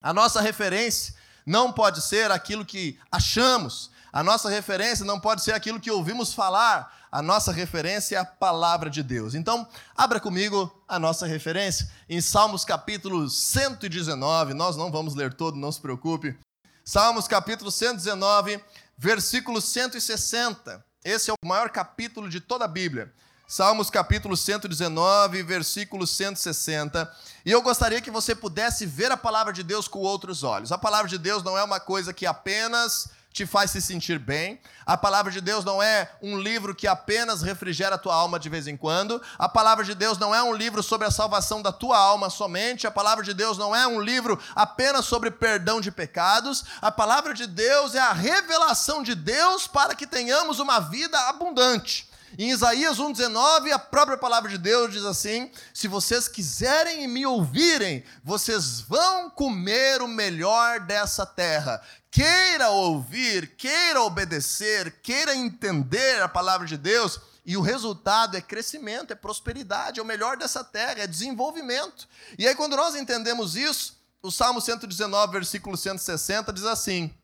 A 0.01 0.11
nossa 0.11 0.41
referência 0.41 1.13
não 1.45 1.71
pode 1.71 2.01
ser 2.01 2.31
aquilo 2.31 2.65
que 2.65 2.99
achamos, 3.11 3.91
a 4.11 4.23
nossa 4.23 4.49
referência 4.49 5.05
não 5.05 5.19
pode 5.19 5.41
ser 5.41 5.53
aquilo 5.53 5.79
que 5.79 5.91
ouvimos 5.91 6.33
falar, 6.33 7.00
a 7.11 7.21
nossa 7.21 7.51
referência 7.51 8.15
é 8.15 8.19
a 8.19 8.25
palavra 8.25 8.89
de 8.89 9.03
Deus. 9.03 9.35
Então, 9.35 9.67
abra 9.95 10.19
comigo 10.19 10.73
a 10.87 10.97
nossa 10.97 11.25
referência 11.25 11.89
em 12.07 12.21
Salmos 12.21 12.63
capítulo 12.63 13.29
119, 13.29 14.53
nós 14.53 14.77
não 14.77 14.89
vamos 14.89 15.13
ler 15.13 15.33
todo, 15.33 15.57
não 15.57 15.71
se 15.71 15.81
preocupe. 15.81 16.37
Salmos 16.85 17.27
capítulo 17.27 17.69
119, 17.69 18.63
versículo 18.97 19.59
160. 19.59 20.83
Esse 21.03 21.29
é 21.29 21.33
o 21.33 21.47
maior 21.47 21.69
capítulo 21.69 22.29
de 22.29 22.39
toda 22.39 22.63
a 22.63 22.67
Bíblia. 22.67 23.11
Salmos 23.45 23.89
capítulo 23.89 24.37
119, 24.37 25.43
versículo 25.43 26.07
160. 26.07 27.13
E 27.45 27.51
eu 27.51 27.61
gostaria 27.61 27.99
que 27.99 28.09
você 28.09 28.33
pudesse 28.33 28.85
ver 28.85 29.11
a 29.11 29.17
palavra 29.17 29.51
de 29.51 29.63
Deus 29.63 29.89
com 29.89 29.99
outros 29.99 30.43
olhos. 30.43 30.71
A 30.71 30.77
palavra 30.77 31.09
de 31.09 31.17
Deus 31.17 31.43
não 31.43 31.57
é 31.57 31.63
uma 31.63 31.79
coisa 31.79 32.13
que 32.13 32.25
apenas 32.25 33.09
te 33.31 33.45
faz 33.45 33.71
se 33.71 33.81
sentir 33.81 34.19
bem. 34.19 34.59
A 34.85 34.97
palavra 34.97 35.31
de 35.31 35.39
Deus 35.39 35.63
não 35.63 35.81
é 35.81 36.11
um 36.21 36.37
livro 36.37 36.75
que 36.75 36.87
apenas 36.87 37.41
refrigera 37.41 37.95
a 37.95 37.97
tua 37.97 38.13
alma 38.13 38.39
de 38.39 38.49
vez 38.49 38.67
em 38.67 38.75
quando. 38.75 39.21
A 39.37 39.47
palavra 39.47 39.85
de 39.85 39.95
Deus 39.95 40.17
não 40.17 40.35
é 40.35 40.43
um 40.43 40.53
livro 40.53 40.83
sobre 40.83 41.07
a 41.07 41.11
salvação 41.11 41.61
da 41.61 41.71
tua 41.71 41.97
alma 41.97 42.29
somente. 42.29 42.85
A 42.85 42.91
palavra 42.91 43.23
de 43.23 43.33
Deus 43.33 43.57
não 43.57 43.75
é 43.75 43.87
um 43.87 44.01
livro 44.01 44.39
apenas 44.55 45.05
sobre 45.05 45.31
perdão 45.31 45.79
de 45.79 45.91
pecados. 45.91 46.63
A 46.81 46.91
palavra 46.91 47.33
de 47.33 47.47
Deus 47.47 47.95
é 47.95 47.99
a 47.99 48.13
revelação 48.13 49.01
de 49.01 49.15
Deus 49.15 49.67
para 49.67 49.95
que 49.95 50.05
tenhamos 50.05 50.59
uma 50.59 50.79
vida 50.79 51.17
abundante. 51.29 52.11
Em 52.37 52.49
Isaías 52.49 52.97
1,19, 52.97 53.71
a 53.71 53.79
própria 53.79 54.17
palavra 54.17 54.49
de 54.49 54.57
Deus 54.57 54.93
diz 54.93 55.03
assim: 55.03 55.51
Se 55.73 55.87
vocês 55.87 56.29
quiserem 56.29 57.05
me 57.05 57.25
ouvirem, 57.25 58.05
vocês 58.23 58.79
vão 58.79 59.29
comer 59.29 60.01
o 60.01 60.07
melhor 60.07 60.79
dessa 60.79 61.25
terra. 61.25 61.81
Queira 62.11 62.69
ouvir, 62.69 63.55
queira 63.55 64.01
obedecer, 64.01 64.99
queira 65.01 65.33
entender 65.33 66.21
a 66.21 66.27
palavra 66.27 66.67
de 66.67 66.75
Deus, 66.75 67.17
e 67.45 67.55
o 67.55 67.61
resultado 67.61 68.35
é 68.35 68.41
crescimento, 68.41 69.11
é 69.11 69.15
prosperidade, 69.15 69.99
é 69.99 70.03
o 70.03 70.05
melhor 70.05 70.35
dessa 70.35 70.61
terra, 70.61 70.99
é 70.99 71.07
desenvolvimento. 71.07 72.07
E 72.37 72.45
aí, 72.45 72.53
quando 72.53 72.75
nós 72.75 72.95
entendemos 72.95 73.55
isso, 73.55 73.97
o 74.21 74.29
Salmo 74.29 74.59
119, 74.59 75.31
versículo 75.31 75.77
160 75.77 76.51
diz 76.51 76.65
assim: 76.65 77.15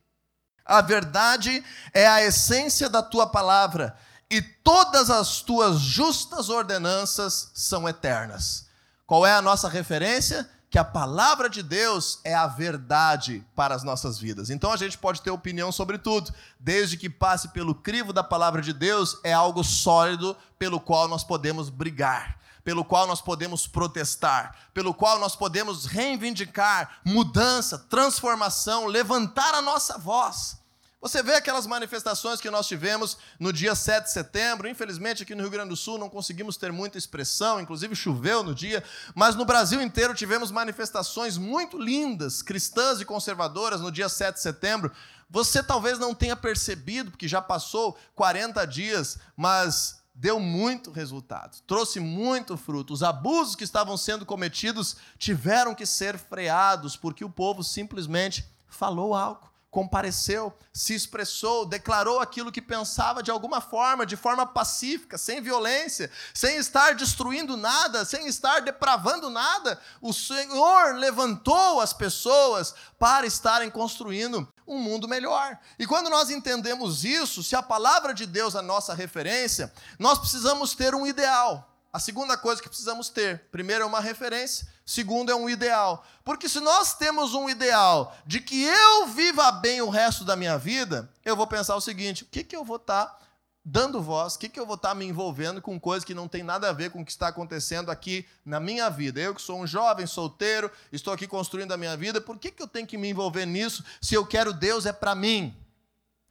A 0.65 0.81
verdade 0.81 1.63
é 1.93 2.07
a 2.07 2.23
essência 2.23 2.89
da 2.89 3.03
tua 3.03 3.27
palavra 3.27 3.95
e 4.29 4.41
todas 4.41 5.09
as 5.09 5.41
tuas 5.41 5.79
justas 5.79 6.49
ordenanças 6.49 7.51
são 7.53 7.87
eternas. 7.87 8.67
Qual 9.05 9.25
é 9.25 9.33
a 9.33 9.41
nossa 9.41 9.69
referência? 9.69 10.49
Que 10.69 10.77
a 10.77 10.83
palavra 10.83 11.49
de 11.49 11.63
Deus 11.63 12.19
é 12.25 12.35
a 12.35 12.45
verdade 12.45 13.45
para 13.55 13.73
as 13.73 13.83
nossas 13.83 14.19
vidas. 14.19 14.49
Então 14.49 14.71
a 14.71 14.77
gente 14.77 14.97
pode 14.97 15.21
ter 15.21 15.31
opinião 15.31 15.71
sobre 15.71 15.97
tudo, 15.97 16.33
desde 16.59 16.97
que 16.97 17.09
passe 17.09 17.49
pelo 17.49 17.73
crivo 17.73 18.11
da 18.11 18.23
palavra 18.23 18.61
de 18.61 18.73
Deus, 18.73 19.17
é 19.23 19.31
algo 19.31 19.63
sólido 19.63 20.35
pelo 20.59 20.79
qual 20.79 21.07
nós 21.07 21.23
podemos 21.23 21.69
brigar, 21.69 22.37
pelo 22.65 22.83
qual 22.83 23.07
nós 23.07 23.21
podemos 23.21 23.65
protestar, 23.65 24.55
pelo 24.73 24.93
qual 24.93 25.17
nós 25.19 25.37
podemos 25.37 25.85
reivindicar 25.85 26.99
mudança, 27.05 27.77
transformação, 27.77 28.87
levantar 28.87 29.53
a 29.53 29.61
nossa 29.61 29.97
voz. 29.97 30.57
Você 30.99 31.21
vê 31.21 31.35
aquelas 31.35 31.67
manifestações 31.67 32.41
que 32.41 32.49
nós 32.49 32.67
tivemos 32.67 33.19
no 33.39 33.53
dia 33.53 33.75
7 33.75 34.05
de 34.05 34.11
setembro. 34.11 34.67
Infelizmente, 34.67 35.21
aqui 35.21 35.35
no 35.35 35.43
Rio 35.43 35.51
Grande 35.51 35.69
do 35.69 35.75
Sul 35.75 35.99
não 35.99 36.09
conseguimos 36.09 36.57
ter 36.57 36.71
muita 36.71 36.97
expressão, 36.97 37.61
inclusive 37.61 37.95
choveu 37.95 38.41
no 38.41 38.55
dia, 38.55 38.83
mas 39.13 39.35
no 39.35 39.45
Brasil 39.45 39.79
inteiro 39.79 40.15
tivemos 40.15 40.49
manifestações 40.49 41.37
muito 41.37 41.77
lindas, 41.77 42.41
cristãs 42.41 42.99
e 42.99 43.05
conservadoras, 43.05 43.79
no 43.79 43.91
dia 43.91 44.09
7 44.09 44.35
de 44.35 44.41
setembro. 44.41 44.91
Você 45.29 45.61
talvez 45.61 45.99
não 45.99 46.15
tenha 46.15 46.35
percebido, 46.35 47.11
porque 47.11 47.27
já 47.27 47.43
passou 47.43 47.95
40 48.15 48.65
dias, 48.65 49.19
mas 49.35 50.01
deu 50.15 50.39
muito 50.39 50.89
resultado, 50.89 51.61
trouxe 51.67 51.99
muito 51.99 52.57
fruto. 52.57 52.91
Os 52.91 53.03
abusos 53.03 53.55
que 53.55 53.63
estavam 53.63 53.95
sendo 53.97 54.25
cometidos 54.25 54.97
tiveram 55.19 55.75
que 55.75 55.85
ser 55.85 56.17
freados, 56.17 56.97
porque 56.97 57.23
o 57.23 57.29
povo 57.29 57.63
simplesmente 57.63 58.43
falou 58.67 59.13
algo 59.13 59.47
compareceu, 59.69 60.57
se 60.73 60.93
expressou, 60.93 61.65
declarou 61.65 62.19
aquilo 62.19 62.51
que 62.51 62.61
pensava 62.61 63.21
de 63.21 63.29
alguma 63.29 63.59
forma, 63.59 64.05
de 64.05 64.15
forma 64.15 64.45
pacífica, 64.45 65.17
sem 65.17 65.41
violência, 65.41 66.09
sem 66.33 66.57
estar 66.57 66.95
destruindo 66.95 67.57
nada, 67.57 68.05
sem 68.05 68.27
estar 68.27 68.61
depravando 68.61 69.29
nada. 69.29 69.79
O 70.01 70.13
Senhor 70.13 70.95
levantou 70.95 71.81
as 71.81 71.93
pessoas 71.93 72.73
para 72.97 73.27
estarem 73.27 73.69
construindo 73.69 74.47
um 74.65 74.79
mundo 74.79 75.07
melhor. 75.07 75.57
E 75.77 75.85
quando 75.85 76.09
nós 76.09 76.29
entendemos 76.29 77.03
isso, 77.03 77.43
se 77.43 77.55
a 77.55 77.61
palavra 77.61 78.13
de 78.13 78.25
Deus 78.25 78.55
é 78.55 78.59
a 78.59 78.63
nossa 78.63 78.93
referência, 78.93 79.71
nós 79.99 80.17
precisamos 80.17 80.73
ter 80.73 80.95
um 80.95 81.05
ideal. 81.05 81.73
A 81.91 81.99
segunda 81.99 82.37
coisa 82.37 82.61
que 82.61 82.69
precisamos 82.69 83.09
ter, 83.09 83.47
primeiro 83.51 83.83
é 83.83 83.87
uma 83.87 84.01
referência, 84.01 84.67
segundo 84.87 85.29
é 85.29 85.35
um 85.35 85.49
ideal. 85.49 86.03
Porque 86.23 86.47
se 86.47 86.61
nós 86.61 86.95
temos 86.95 87.35
um 87.35 87.49
ideal 87.49 88.15
de 88.25 88.39
que 88.39 88.63
eu 88.63 89.07
viva 89.07 89.51
bem 89.51 89.81
o 89.81 89.89
resto 89.89 90.23
da 90.23 90.35
minha 90.35 90.57
vida, 90.57 91.11
eu 91.25 91.35
vou 91.35 91.45
pensar 91.45 91.75
o 91.75 91.81
seguinte: 91.81 92.23
o 92.23 92.27
que, 92.27 92.43
que 92.43 92.55
eu 92.55 92.63
vou 92.63 92.77
estar 92.77 93.05
tá 93.05 93.19
dando 93.63 94.01
voz, 94.01 94.35
o 94.35 94.39
que, 94.39 94.47
que 94.47 94.57
eu 94.57 94.65
vou 94.65 94.75
estar 94.75 94.89
tá 94.89 94.95
me 94.95 95.03
envolvendo 95.05 95.61
com 95.61 95.77
coisas 95.77 96.05
que 96.05 96.13
não 96.13 96.25
tem 96.25 96.41
nada 96.41 96.69
a 96.69 96.73
ver 96.73 96.89
com 96.89 97.01
o 97.01 97.05
que 97.05 97.11
está 97.11 97.27
acontecendo 97.27 97.91
aqui 97.91 98.25
na 98.45 98.61
minha 98.61 98.89
vida? 98.89 99.19
Eu 99.19 99.35
que 99.35 99.41
sou 99.41 99.59
um 99.59 99.67
jovem 99.67 100.07
solteiro, 100.07 100.71
estou 100.89 101.13
aqui 101.13 101.27
construindo 101.27 101.73
a 101.73 101.77
minha 101.77 101.97
vida, 101.97 102.21
por 102.21 102.37
que, 102.39 102.49
que 102.49 102.63
eu 102.63 102.67
tenho 102.67 102.87
que 102.87 102.97
me 102.97 103.09
envolver 103.09 103.45
nisso 103.45 103.83
se 104.01 104.15
eu 104.15 104.25
quero 104.25 104.53
Deus 104.53 104.85
é 104.85 104.93
para 104.93 105.13
mim? 105.13 105.53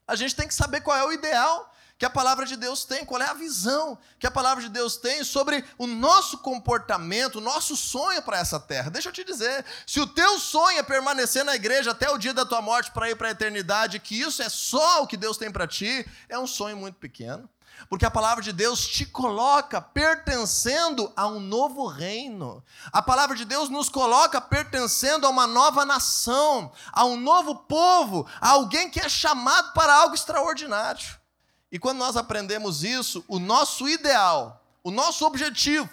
A 0.09 0.17
gente 0.17 0.35
tem 0.35 0.49
que 0.49 0.55
saber 0.55 0.81
qual 0.81 0.97
é 0.97 1.05
o 1.05 1.13
ideal 1.13 1.71
que 1.99 2.05
a 2.05 2.11
palavra 2.11 2.45
de 2.45 2.57
Deus 2.57 2.85
tem, 2.85 3.05
qual 3.05 3.23
é 3.23 3.27
a 3.27 3.35
visão 3.35 3.99
que 4.19 4.27
a 4.27 4.31
palavra 4.31 4.63
de 4.63 4.69
Deus 4.69 4.97
tem 4.97 5.25
sobre 5.25 5.65
o 5.79 5.87
nosso 5.87 6.39
comportamento, 6.39 7.37
o 7.37 7.41
nosso 7.41 7.77
sonho 7.77 8.23
para 8.23 8.39
essa 8.39 8.61
terra. 8.61 8.91
Deixa 8.91 9.09
eu 9.09 9.13
te 9.13 9.25
dizer, 9.25 9.65
se 9.87 10.01
o 10.01 10.07
teu 10.07 10.39
sonho 10.39 10.79
é 10.79 10.83
permanecer 10.83 11.45
na 11.45 11.55
igreja 11.55 11.93
até 11.93 12.11
o 12.11 12.19
dia 12.19 12.35
da 12.35 12.45
tua 12.45 12.61
morte 12.61 12.91
para 12.91 13.11
ir 13.11 13.17
para 13.17 13.29
a 13.29 13.31
eternidade, 13.31 13.99
que 13.99 14.21
isso 14.21 14.43
é 14.43 14.49
só 14.49 15.03
o 15.03 15.07
que 15.07 15.17
Deus 15.17 15.39
tem 15.39 15.51
para 15.51 15.67
ti, 15.67 16.07
é 16.29 16.39
um 16.39 16.47
sonho 16.47 16.77
muito 16.77 16.97
pequeno. 16.97 17.49
Porque 17.89 18.07
a 18.07 18.11
palavra 18.11 18.43
de 18.43 18.53
Deus 18.53 18.87
te 18.87 19.05
coloca 19.05 19.81
pertencendo 19.81 21.13
a 21.15 21.27
um 21.27 21.39
novo 21.39 21.87
reino. 21.87 22.65
A 22.91 23.03
palavra 23.03 23.37
de 23.37 23.45
Deus 23.45 23.69
nos 23.69 23.89
coloca 23.89 24.41
pertencendo 24.41 25.27
a 25.27 25.31
uma 25.31 25.47
nova 25.47 25.85
nação, 25.85 26.73
a 26.91 27.05
um 27.05 27.19
novo 27.19 27.55
povo, 27.55 28.27
a 28.41 28.51
alguém 28.51 28.91
que 28.91 28.99
é 28.99 29.09
chamado 29.09 29.73
para 29.75 29.95
algo 29.95 30.15
extraordinário. 30.15 31.26
E 31.71 31.79
quando 31.79 31.99
nós 31.99 32.17
aprendemos 32.17 32.85
isso, 32.85 33.25
o 33.27 33.39
nosso 33.39 33.89
ideal, 33.89 34.65
o 34.83 34.91
nosso 34.91 35.25
objetivo 35.27 35.89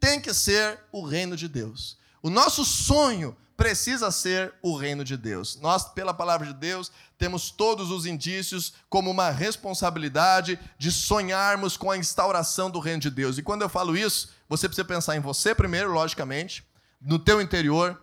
tem 0.00 0.20
que 0.20 0.32
ser 0.32 0.80
o 0.90 1.04
reino 1.04 1.36
de 1.36 1.46
Deus. 1.46 1.98
O 2.22 2.30
nosso 2.30 2.64
sonho 2.64 3.36
precisa 3.56 4.10
ser 4.10 4.52
o 4.62 4.76
reino 4.76 5.04
de 5.04 5.16
Deus. 5.16 5.56
Nós, 5.60 5.84
pela 5.84 6.12
palavra 6.12 6.46
de 6.46 6.54
Deus, 6.54 6.90
temos 7.16 7.50
todos 7.50 7.90
os 7.90 8.06
indícios 8.06 8.72
como 8.88 9.10
uma 9.10 9.30
responsabilidade 9.30 10.58
de 10.76 10.90
sonharmos 10.90 11.76
com 11.76 11.90
a 11.90 11.96
instauração 11.96 12.70
do 12.70 12.80
reino 12.80 13.00
de 13.00 13.10
Deus. 13.10 13.38
E 13.38 13.42
quando 13.42 13.62
eu 13.62 13.68
falo 13.68 13.96
isso, 13.96 14.30
você 14.48 14.68
precisa 14.68 14.84
pensar 14.84 15.16
em 15.16 15.20
você 15.20 15.54
primeiro, 15.54 15.92
logicamente, 15.92 16.64
no 17.00 17.18
teu 17.18 17.40
interior, 17.40 18.02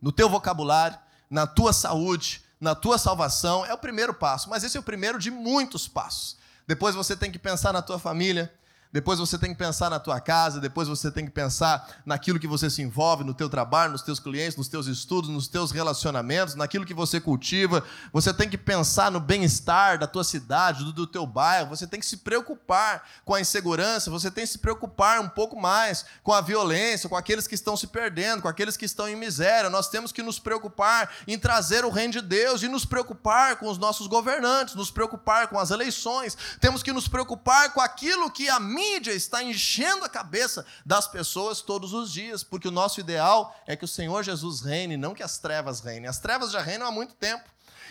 no 0.00 0.12
teu 0.12 0.28
vocabulário, 0.28 0.98
na 1.28 1.46
tua 1.46 1.72
saúde, 1.72 2.44
na 2.60 2.74
tua 2.74 2.98
salvação, 2.98 3.64
é 3.66 3.74
o 3.74 3.78
primeiro 3.78 4.14
passo, 4.14 4.48
mas 4.48 4.64
esse 4.64 4.76
é 4.76 4.80
o 4.80 4.82
primeiro 4.82 5.18
de 5.18 5.30
muitos 5.30 5.86
passos. 5.86 6.36
Depois 6.66 6.94
você 6.94 7.16
tem 7.16 7.30
que 7.30 7.38
pensar 7.38 7.72
na 7.72 7.82
tua 7.82 7.98
família, 7.98 8.52
depois 8.96 9.18
você 9.18 9.36
tem 9.36 9.50
que 9.50 9.58
pensar 9.58 9.90
na 9.90 10.00
tua 10.00 10.18
casa, 10.18 10.58
depois 10.58 10.88
você 10.88 11.10
tem 11.10 11.26
que 11.26 11.30
pensar 11.30 11.86
naquilo 12.06 12.40
que 12.40 12.46
você 12.46 12.70
se 12.70 12.80
envolve, 12.80 13.24
no 13.24 13.34
teu 13.34 13.46
trabalho, 13.46 13.92
nos 13.92 14.00
teus 14.00 14.18
clientes, 14.18 14.56
nos 14.56 14.68
teus 14.68 14.86
estudos, 14.86 15.28
nos 15.28 15.46
teus 15.46 15.70
relacionamentos, 15.70 16.54
naquilo 16.54 16.86
que 16.86 16.94
você 16.94 17.20
cultiva. 17.20 17.84
Você 18.10 18.32
tem 18.32 18.48
que 18.48 18.56
pensar 18.56 19.10
no 19.10 19.20
bem-estar 19.20 19.98
da 19.98 20.06
tua 20.06 20.24
cidade, 20.24 20.82
do, 20.82 20.94
do 20.94 21.06
teu 21.06 21.26
bairro. 21.26 21.68
Você 21.68 21.86
tem 21.86 22.00
que 22.00 22.06
se 22.06 22.16
preocupar 22.16 23.06
com 23.22 23.34
a 23.34 23.40
insegurança, 23.40 24.10
você 24.10 24.30
tem 24.30 24.44
que 24.44 24.50
se 24.52 24.56
preocupar 24.56 25.20
um 25.20 25.28
pouco 25.28 25.60
mais 25.60 26.06
com 26.22 26.32
a 26.32 26.40
violência, 26.40 27.06
com 27.06 27.16
aqueles 27.16 27.46
que 27.46 27.54
estão 27.54 27.76
se 27.76 27.88
perdendo, 27.88 28.40
com 28.40 28.48
aqueles 28.48 28.78
que 28.78 28.86
estão 28.86 29.06
em 29.06 29.14
miséria. 29.14 29.68
Nós 29.68 29.90
temos 29.90 30.10
que 30.10 30.22
nos 30.22 30.38
preocupar 30.38 31.10
em 31.28 31.38
trazer 31.38 31.84
o 31.84 31.90
reino 31.90 32.14
de 32.14 32.22
Deus 32.22 32.62
e 32.62 32.68
nos 32.68 32.86
preocupar 32.86 33.56
com 33.56 33.68
os 33.68 33.76
nossos 33.76 34.06
governantes, 34.06 34.74
nos 34.74 34.90
preocupar 34.90 35.48
com 35.48 35.58
as 35.58 35.70
eleições. 35.70 36.34
Temos 36.58 36.82
que 36.82 36.94
nos 36.94 37.06
preocupar 37.08 37.74
com 37.74 37.80
aquilo 37.82 38.30
que 38.30 38.48
a 38.48 38.58
minha 38.58 38.85
mídia 38.86 39.12
está 39.12 39.42
enchendo 39.42 40.04
a 40.04 40.08
cabeça 40.08 40.64
das 40.84 41.08
pessoas 41.08 41.60
todos 41.60 41.92
os 41.92 42.12
dias, 42.12 42.44
porque 42.44 42.68
o 42.68 42.72
nosso 42.72 43.00
ideal 43.00 43.54
é 43.66 43.76
que 43.76 43.84
o 43.84 43.88
Senhor 43.88 44.22
Jesus 44.22 44.60
reine, 44.60 44.96
não 44.96 45.14
que 45.14 45.22
as 45.22 45.38
trevas 45.38 45.80
reinem. 45.80 46.08
As 46.08 46.18
trevas 46.18 46.50
já 46.50 46.60
reinam 46.60 46.86
há 46.86 46.90
muito 46.90 47.14
tempo. 47.14 47.44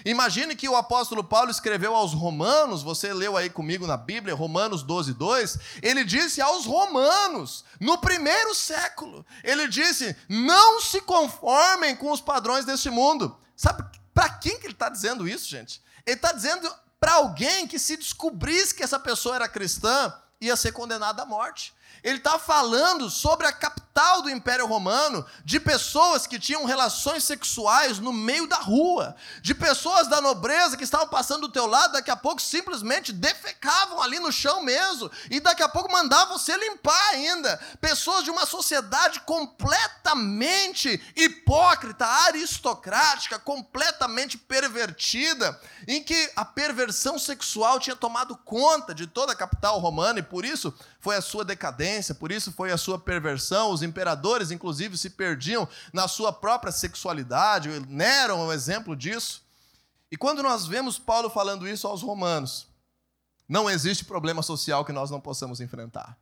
Imagine 0.03 0.55
que 0.55 0.67
o 0.67 0.75
apóstolo 0.75 1.23
Paulo 1.23 1.49
escreveu 1.49 1.95
aos 1.95 2.13
Romanos, 2.13 2.84
você 2.84 3.13
leu 3.13 3.38
aí 3.38 3.49
comigo 3.49 3.88
na 3.88 3.95
Bíblia, 3.95 4.36
Romanos 4.36 4.84
12, 4.84 5.13
2. 5.13 5.58
Ele 5.81 6.03
disse 6.03 6.41
aos 6.41 6.65
Romanos, 6.65 7.63
no 7.79 7.97
primeiro 7.97 8.53
século, 8.53 9.25
ele 9.43 9.67
disse: 9.67 10.15
Não 10.27 10.81
se 10.81 10.99
conformem 11.01 11.95
com 11.95 12.12
os 12.12 12.19
padrões 12.19 12.65
deste 12.65 12.89
mundo. 12.89 13.38
Sabe 13.55 13.84
para 14.13 14.29
quem 14.29 14.60
que 14.60 14.65
ele 14.65 14.73
está 14.73 14.89
dizendo 14.89 15.27
isso, 15.27 15.47
gente? 15.47 15.81
Ele 16.05 16.17
está 16.17 16.31
dizendo 16.31 16.69
para 16.99 17.13
alguém 17.13 17.67
que 17.67 17.79
se 17.79 17.95
descobrisse 17.95 18.73
que 18.73 18.84
essa 18.84 18.99
pessoa 18.99 19.36
era 19.36 19.47
cristã, 19.47 20.13
ia 20.39 20.56
ser 20.56 20.71
condenado 20.71 21.19
à 21.19 21.26
morte. 21.26 21.74
Ele 22.04 22.17
está 22.17 22.38
falando 22.38 23.10
sobre 23.10 23.48
a 23.48 23.54
capital 23.95 24.21
do 24.21 24.29
Império 24.29 24.67
Romano, 24.67 25.25
de 25.45 25.58
pessoas 25.58 26.27
que 26.27 26.38
tinham 26.38 26.65
relações 26.65 27.23
sexuais 27.23 27.97
no 27.97 28.12
meio 28.12 28.45
da 28.45 28.58
rua, 28.58 29.15
de 29.41 29.55
pessoas 29.55 30.08
da 30.10 30.19
nobreza 30.19 30.75
que 30.75 30.84
estavam 30.84 31.08
passando 31.08 31.47
do 31.47 31.53
teu 31.53 31.65
lado, 31.65 31.93
daqui 31.93 32.12
a 32.12 32.15
pouco 32.17 32.41
simplesmente 32.41 33.13
defecavam 33.13 34.01
ali 34.01 34.19
no 34.19 34.34
chão 34.34 34.62
mesmo, 34.62 35.10
e 35.31 35.39
daqui 35.39 35.63
a 35.63 35.69
pouco 35.69 35.89
mandavam 35.89 36.38
você 36.38 36.58
limpar 36.58 37.10
ainda. 37.12 37.58
Pessoas 37.79 38.25
de 38.25 38.29
uma 38.29 38.45
sociedade 38.45 39.21
completamente 39.21 41.01
hipócrita, 41.15 42.05
aristocrática, 42.05 43.39
completamente 43.39 44.38
pervertida, 44.38 45.58
em 45.88 46.03
que 46.03 46.31
a 46.36 46.43
perversão 46.43 47.17
sexual 47.17 47.79
tinha 47.79 47.95
tomado 47.95 48.36
conta 48.36 48.93
de 48.93 49.08
toda 49.08 49.31
a 49.31 49.36
capital 49.36 49.79
romana, 49.79 50.19
e 50.19 50.23
por 50.23 50.43
isso 50.43 50.73
foi 50.99 51.15
a 51.15 51.21
sua 51.21 51.45
decadência, 51.45 52.13
por 52.13 52.31
isso 52.31 52.51
foi 52.51 52.71
a 52.71 52.77
sua 52.77 52.99
perversão. 52.99 53.69
Os 53.69 53.84
imperadores, 53.86 54.52
inclusive, 54.52 54.98
se 54.98 55.10
perdiam 55.10 55.67
na 55.93 56.08
sua 56.08 56.34
própria 56.34 56.71
sexualidade. 56.71 57.69
Nero 57.88 58.34
é 58.34 58.36
um 58.36 58.52
exemplo 58.52 58.95
disso. 58.95 59.43
E 60.12 60.17
quando 60.17 60.43
nós 60.43 60.65
vemos 60.65 61.00
Paulo 61.00 61.30
falando 61.30 61.67
isso 61.67 61.88
aos 61.88 62.02
romanos, 62.02 62.67
não 63.48 63.69
existe 63.69 64.04
problema 64.04 64.41
social 64.41 64.84
que 64.84 64.91
nós 64.91 65.10
não 65.10 65.21
possamos 65.21 65.62
enfrentar. 65.62 66.17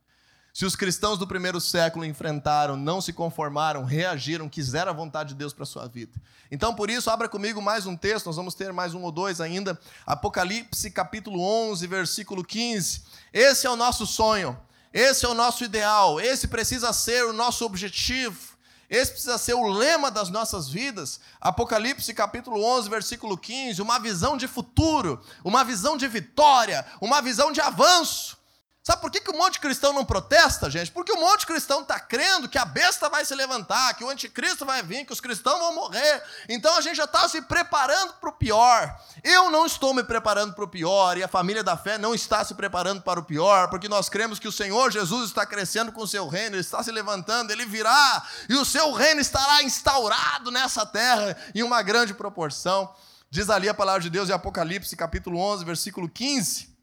Se 0.54 0.64
os 0.64 0.76
cristãos 0.76 1.18
do 1.18 1.26
primeiro 1.26 1.60
século 1.60 2.04
enfrentaram, 2.04 2.76
não 2.76 3.00
se 3.00 3.12
conformaram, 3.12 3.82
reagiram, 3.82 4.48
quiseram 4.48 4.92
a 4.92 4.94
vontade 4.94 5.30
de 5.30 5.34
Deus 5.34 5.52
para 5.52 5.64
a 5.64 5.66
sua 5.66 5.88
vida. 5.88 6.12
Então, 6.48 6.72
por 6.72 6.88
isso, 6.88 7.10
abra 7.10 7.28
comigo 7.28 7.60
mais 7.60 7.86
um 7.86 7.96
texto, 7.96 8.26
nós 8.26 8.36
vamos 8.36 8.54
ter 8.54 8.72
mais 8.72 8.94
um 8.94 9.02
ou 9.02 9.10
dois 9.10 9.40
ainda. 9.40 9.76
Apocalipse, 10.06 10.92
capítulo 10.92 11.40
11, 11.40 11.84
versículo 11.88 12.44
15. 12.44 13.02
Esse 13.32 13.66
é 13.66 13.70
o 13.70 13.74
nosso 13.74 14.06
sonho. 14.06 14.56
Esse 14.94 15.26
é 15.26 15.28
o 15.28 15.34
nosso 15.34 15.64
ideal, 15.64 16.20
esse 16.20 16.46
precisa 16.46 16.92
ser 16.92 17.24
o 17.24 17.32
nosso 17.32 17.64
objetivo. 17.64 18.54
Esse 18.88 19.10
precisa 19.10 19.36
ser 19.38 19.54
o 19.54 19.66
lema 19.66 20.08
das 20.08 20.30
nossas 20.30 20.68
vidas. 20.68 21.18
Apocalipse 21.40 22.14
capítulo 22.14 22.62
11, 22.62 22.88
versículo 22.88 23.36
15, 23.36 23.82
uma 23.82 23.98
visão 23.98 24.36
de 24.36 24.46
futuro, 24.46 25.20
uma 25.42 25.64
visão 25.64 25.96
de 25.96 26.06
vitória, 26.06 26.86
uma 27.00 27.20
visão 27.20 27.50
de 27.50 27.60
avanço. 27.60 28.38
Sabe 28.86 29.00
por 29.00 29.10
que, 29.10 29.18
que 29.18 29.30
um 29.30 29.38
monte 29.38 29.54
de 29.54 29.60
cristão 29.60 29.94
não 29.94 30.04
protesta, 30.04 30.68
gente? 30.68 30.92
Porque 30.92 31.10
um 31.10 31.18
monte 31.18 31.40
de 31.40 31.46
cristão 31.46 31.80
está 31.80 31.98
crendo 31.98 32.46
que 32.46 32.58
a 32.58 32.66
besta 32.66 33.08
vai 33.08 33.24
se 33.24 33.34
levantar, 33.34 33.94
que 33.94 34.04
o 34.04 34.10
anticristo 34.10 34.66
vai 34.66 34.82
vir, 34.82 35.06
que 35.06 35.12
os 35.12 35.22
cristãos 35.22 35.58
vão 35.58 35.74
morrer. 35.74 36.22
Então 36.50 36.76
a 36.76 36.82
gente 36.82 36.96
já 36.96 37.04
está 37.04 37.26
se 37.26 37.40
preparando 37.40 38.12
para 38.20 38.28
o 38.28 38.32
pior. 38.34 38.94
Eu 39.22 39.50
não 39.50 39.64
estou 39.64 39.94
me 39.94 40.04
preparando 40.04 40.52
para 40.52 40.64
o 40.64 40.68
pior, 40.68 41.16
e 41.16 41.22
a 41.22 41.28
família 41.28 41.64
da 41.64 41.78
fé 41.78 41.96
não 41.96 42.14
está 42.14 42.44
se 42.44 42.52
preparando 42.52 43.00
para 43.00 43.18
o 43.18 43.24
pior, 43.24 43.70
porque 43.70 43.88
nós 43.88 44.10
cremos 44.10 44.38
que 44.38 44.46
o 44.48 44.52
Senhor 44.52 44.92
Jesus 44.92 45.30
está 45.30 45.46
crescendo 45.46 45.90
com 45.90 46.02
o 46.02 46.08
seu 46.08 46.28
reino, 46.28 46.56
ele 46.56 46.60
está 46.60 46.82
se 46.82 46.92
levantando, 46.92 47.50
ele 47.50 47.64
virá, 47.64 48.22
e 48.50 48.54
o 48.54 48.66
seu 48.66 48.92
reino 48.92 49.18
estará 49.18 49.62
instaurado 49.62 50.50
nessa 50.50 50.84
terra 50.84 51.34
em 51.54 51.62
uma 51.62 51.80
grande 51.80 52.12
proporção. 52.12 52.94
Diz 53.30 53.48
ali 53.48 53.66
a 53.66 53.72
palavra 53.72 54.02
de 54.02 54.10
Deus 54.10 54.28
em 54.28 54.34
Apocalipse, 54.34 54.94
capítulo 54.94 55.38
11, 55.38 55.64
versículo 55.64 56.06
15: 56.06 56.73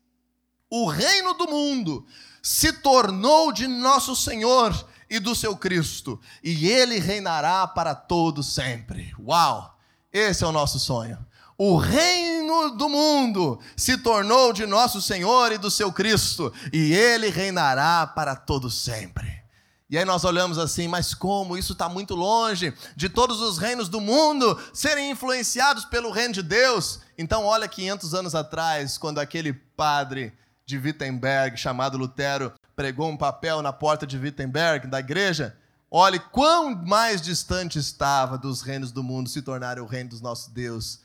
O 0.74 0.88
reino 0.88 1.34
do 1.34 1.50
mundo 1.50 2.08
se 2.42 2.72
tornou 2.72 3.52
de 3.52 3.68
nosso 3.68 4.16
Senhor 4.16 4.74
e 5.10 5.20
do 5.20 5.36
seu 5.36 5.58
Cristo, 5.58 6.18
e 6.42 6.70
ele 6.70 6.98
reinará 6.98 7.68
para 7.68 7.94
todo 7.94 8.42
sempre. 8.42 9.14
Uau! 9.20 9.78
Esse 10.14 10.46
é 10.46 10.48
o 10.48 10.52
nosso 10.54 10.80
sonho. 10.80 11.18
O 11.58 11.76
reino 11.76 12.72
do 12.72 12.88
mundo 12.88 13.60
se 13.76 13.98
tornou 13.98 14.54
de 14.54 14.66
nosso 14.66 15.02
Senhor 15.02 15.52
e 15.52 15.58
do 15.58 15.70
seu 15.70 15.92
Cristo, 15.92 16.54
e 16.72 16.94
ele 16.94 17.30
reinará 17.30 18.08
para 18.08 18.34
todo 18.34 18.72
sempre. 18.72 19.42
E 19.90 19.98
aí 19.98 20.06
nós 20.06 20.24
olhamos 20.24 20.58
assim, 20.58 20.88
mas 20.88 21.14
como? 21.14 21.58
Isso 21.58 21.74
está 21.74 21.90
muito 21.90 22.16
longe 22.16 22.74
de 22.96 23.10
todos 23.10 23.42
os 23.42 23.58
reinos 23.58 23.90
do 23.90 24.00
mundo 24.00 24.58
serem 24.74 25.12
influenciados 25.12 25.84
pelo 25.84 26.12
reino 26.12 26.34
de 26.34 26.42
Deus. 26.42 27.02
Então, 27.18 27.44
olha 27.44 27.68
500 27.68 28.14
anos 28.14 28.34
atrás, 28.34 28.98
quando 28.98 29.20
aquele 29.20 29.52
padre 29.52 30.32
de 30.72 30.88
Wittenberg, 30.88 31.58
chamado 31.58 31.98
Lutero, 31.98 32.54
pregou 32.76 33.10
um 33.10 33.18
papel 33.18 33.62
na 33.62 33.74
porta 33.74 34.08
de 34.08 34.18
Wittenberg, 34.18 34.88
da 34.88 35.00
igreja. 35.00 35.58
Olhe 35.90 36.20
quão 36.20 36.74
mais 36.76 37.22
distante 37.22 37.78
estava 37.78 38.38
dos 38.38 38.62
reinos 38.62 38.92
do 38.92 39.04
mundo 39.04 39.30
se 39.30 39.42
tornarem 39.42 39.84
o 39.84 39.88
reino 39.88 40.10
dos 40.10 40.22
nossos 40.22 40.48
Deus, 40.48 41.02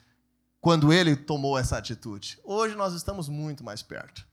quando 0.60 0.92
ele 0.92 1.16
tomou 1.16 1.58
essa 1.58 1.76
atitude. 1.76 2.38
Hoje 2.44 2.76
nós 2.76 2.94
estamos 2.94 3.28
muito 3.28 3.64
mais 3.64 3.82
perto, 3.82 4.24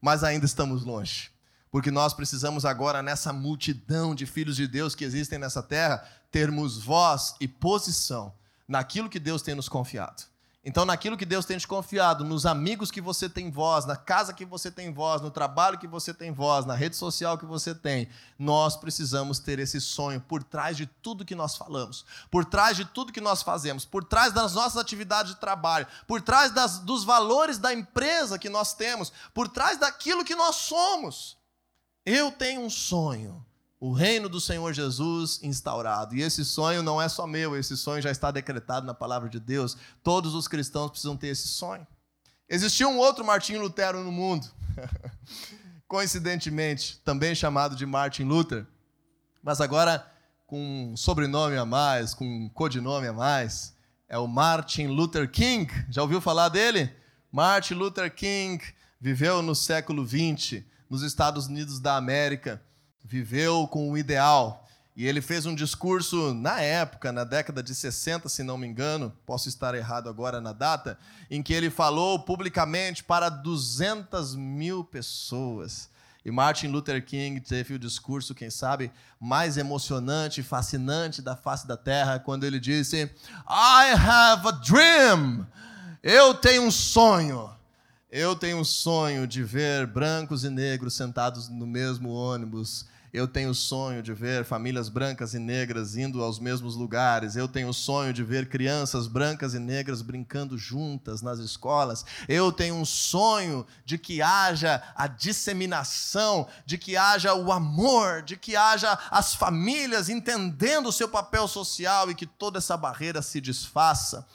mas 0.00 0.22
ainda 0.22 0.46
estamos 0.46 0.84
longe 0.84 1.34
porque 1.68 1.90
nós 1.90 2.14
precisamos 2.14 2.64
agora, 2.64 3.02
nessa 3.02 3.34
multidão 3.34 4.14
de 4.14 4.24
filhos 4.24 4.56
de 4.56 4.66
Deus 4.66 4.94
que 4.94 5.04
existem 5.04 5.38
nessa 5.38 5.62
terra, 5.62 6.02
termos 6.30 6.78
voz 6.78 7.34
e 7.38 7.46
posição 7.46 8.32
naquilo 8.66 9.10
que 9.10 9.18
Deus 9.18 9.42
tem 9.42 9.54
nos 9.54 9.68
confiado. 9.68 10.24
Então, 10.68 10.84
naquilo 10.84 11.16
que 11.16 11.24
Deus 11.24 11.46
tem 11.46 11.56
te 11.56 11.68
confiado, 11.68 12.24
nos 12.24 12.44
amigos 12.44 12.90
que 12.90 13.00
você 13.00 13.28
tem 13.28 13.52
voz, 13.52 13.84
na 13.84 13.94
casa 13.94 14.34
que 14.34 14.44
você 14.44 14.68
tem 14.68 14.92
voz, 14.92 15.22
no 15.22 15.30
trabalho 15.30 15.78
que 15.78 15.86
você 15.86 16.12
tem 16.12 16.32
voz, 16.32 16.66
na 16.66 16.74
rede 16.74 16.96
social 16.96 17.38
que 17.38 17.46
você 17.46 17.72
tem, 17.72 18.08
nós 18.36 18.76
precisamos 18.76 19.38
ter 19.38 19.60
esse 19.60 19.80
sonho 19.80 20.20
por 20.20 20.42
trás 20.42 20.76
de 20.76 20.84
tudo 20.86 21.24
que 21.24 21.36
nós 21.36 21.56
falamos, 21.56 22.04
por 22.32 22.44
trás 22.44 22.76
de 22.76 22.84
tudo 22.84 23.12
que 23.12 23.20
nós 23.20 23.44
fazemos, 23.44 23.84
por 23.84 24.02
trás 24.02 24.32
das 24.32 24.54
nossas 24.54 24.76
atividades 24.76 25.34
de 25.34 25.40
trabalho, 25.40 25.86
por 26.04 26.20
trás 26.20 26.50
das, 26.50 26.80
dos 26.80 27.04
valores 27.04 27.58
da 27.58 27.72
empresa 27.72 28.36
que 28.36 28.48
nós 28.48 28.74
temos, 28.74 29.12
por 29.32 29.46
trás 29.46 29.78
daquilo 29.78 30.24
que 30.24 30.34
nós 30.34 30.56
somos. 30.56 31.38
Eu 32.04 32.32
tenho 32.32 32.62
um 32.62 32.70
sonho, 32.70 33.46
o 33.78 33.92
reino 33.92 34.28
do 34.28 34.40
Senhor 34.40 34.72
Jesus 34.72 35.40
instaurado. 35.42 36.14
E 36.14 36.22
esse 36.22 36.44
sonho 36.44 36.82
não 36.82 37.00
é 37.00 37.08
só 37.08 37.26
meu, 37.26 37.56
esse 37.56 37.76
sonho 37.76 38.02
já 38.02 38.10
está 38.10 38.30
decretado 38.30 38.86
na 38.86 38.94
palavra 38.94 39.28
de 39.28 39.38
Deus. 39.38 39.76
Todos 40.02 40.34
os 40.34 40.48
cristãos 40.48 40.90
precisam 40.90 41.16
ter 41.16 41.28
esse 41.28 41.48
sonho. 41.48 41.86
Existia 42.48 42.88
um 42.88 42.98
outro 42.98 43.24
Martinho 43.24 43.60
Lutero 43.60 44.02
no 44.04 44.12
mundo, 44.12 44.46
coincidentemente, 45.88 47.00
também 47.04 47.34
chamado 47.34 47.74
de 47.74 47.84
Martin 47.84 48.22
Luther, 48.22 48.66
mas 49.42 49.60
agora 49.60 50.06
com 50.46 50.92
um 50.92 50.96
sobrenome 50.96 51.56
a 51.56 51.64
mais, 51.64 52.14
com 52.14 52.24
um 52.24 52.48
codinome 52.48 53.08
a 53.08 53.12
mais. 53.12 53.74
É 54.08 54.16
o 54.16 54.28
Martin 54.28 54.86
Luther 54.86 55.28
King. 55.28 55.68
Já 55.90 56.02
ouviu 56.02 56.20
falar 56.20 56.48
dele? 56.48 56.94
Martin 57.32 57.74
Luther 57.74 58.14
King 58.14 58.64
viveu 59.00 59.42
no 59.42 59.54
século 59.54 60.04
20 60.04 60.64
nos 60.88 61.02
Estados 61.02 61.48
Unidos 61.48 61.80
da 61.80 61.96
América, 61.96 62.62
viveu 63.06 63.66
com 63.68 63.90
o 63.90 63.96
ideal. 63.96 64.66
E 64.96 65.06
ele 65.06 65.20
fez 65.20 65.44
um 65.44 65.54
discurso 65.54 66.32
na 66.32 66.60
época, 66.60 67.12
na 67.12 67.22
década 67.22 67.62
de 67.62 67.74
60, 67.74 68.28
se 68.30 68.42
não 68.42 68.56
me 68.56 68.66
engano, 68.66 69.12
posso 69.26 69.48
estar 69.48 69.74
errado 69.74 70.08
agora 70.08 70.40
na 70.40 70.52
data, 70.52 70.98
em 71.30 71.42
que 71.42 71.52
ele 71.52 71.68
falou 71.68 72.18
publicamente 72.18 73.04
para 73.04 73.28
200 73.28 74.34
mil 74.34 74.82
pessoas. 74.82 75.90
E 76.24 76.30
Martin 76.30 76.68
Luther 76.68 77.04
King 77.04 77.38
teve 77.40 77.74
o 77.74 77.78
discurso, 77.78 78.34
quem 78.34 78.50
sabe, 78.50 78.90
mais 79.20 79.56
emocionante 79.56 80.40
e 80.40 80.44
fascinante 80.44 81.22
da 81.22 81.36
face 81.36 81.68
da 81.68 81.76
terra, 81.76 82.18
quando 82.18 82.44
ele 82.44 82.58
disse: 82.58 83.02
I 83.48 83.92
have 83.92 84.48
a 84.48 84.50
dream. 84.50 85.46
Eu 86.02 86.34
tenho 86.34 86.62
um 86.62 86.70
sonho. 86.70 87.50
Eu 88.10 88.34
tenho 88.34 88.58
um 88.58 88.64
sonho 88.64 89.26
de 89.26 89.42
ver 89.42 89.86
brancos 89.86 90.42
e 90.42 90.48
negros 90.48 90.94
sentados 90.94 91.48
no 91.48 91.66
mesmo 91.66 92.10
ônibus. 92.10 92.86
Eu 93.12 93.26
tenho 93.28 93.50
o 93.50 93.54
sonho 93.54 94.02
de 94.02 94.12
ver 94.12 94.44
famílias 94.44 94.88
brancas 94.88 95.34
e 95.34 95.38
negras 95.38 95.96
indo 95.96 96.22
aos 96.22 96.38
mesmos 96.38 96.76
lugares. 96.76 97.36
Eu 97.36 97.48
tenho 97.48 97.68
o 97.68 97.74
sonho 97.74 98.12
de 98.12 98.22
ver 98.22 98.48
crianças 98.48 99.06
brancas 99.06 99.54
e 99.54 99.58
negras 99.58 100.02
brincando 100.02 100.58
juntas 100.58 101.22
nas 101.22 101.38
escolas. 101.38 102.04
Eu 102.28 102.52
tenho 102.52 102.74
um 102.74 102.84
sonho 102.84 103.66
de 103.84 103.98
que 103.98 104.20
haja 104.20 104.82
a 104.94 105.06
disseminação, 105.06 106.46
de 106.64 106.76
que 106.76 106.96
haja 106.96 107.34
o 107.34 107.52
amor, 107.52 108.22
de 108.22 108.36
que 108.36 108.56
haja 108.56 108.98
as 109.10 109.34
famílias 109.34 110.08
entendendo 110.08 110.88
o 110.88 110.92
seu 110.92 111.08
papel 111.08 111.48
social 111.48 112.10
e 112.10 112.14
que 112.14 112.26
toda 112.26 112.58
essa 112.58 112.76
barreira 112.76 113.22
se 113.22 113.40
desfaça. 113.40 114.26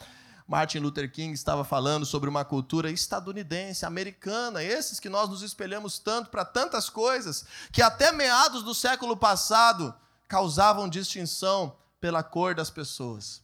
Martin 0.46 0.78
Luther 0.78 1.10
King 1.10 1.32
estava 1.32 1.64
falando 1.64 2.04
sobre 2.04 2.28
uma 2.28 2.44
cultura 2.44 2.90
estadunidense, 2.90 3.86
americana, 3.86 4.62
esses 4.62 5.00
que 5.00 5.08
nós 5.08 5.28
nos 5.28 5.42
espelhamos 5.42 5.98
tanto 5.98 6.30
para 6.30 6.44
tantas 6.44 6.88
coisas, 6.88 7.44
que 7.70 7.82
até 7.82 8.12
meados 8.12 8.62
do 8.62 8.74
século 8.74 9.16
passado 9.16 9.94
causavam 10.28 10.88
distinção 10.88 11.76
pela 12.00 12.22
cor 12.22 12.54
das 12.54 12.70
pessoas. 12.70 13.42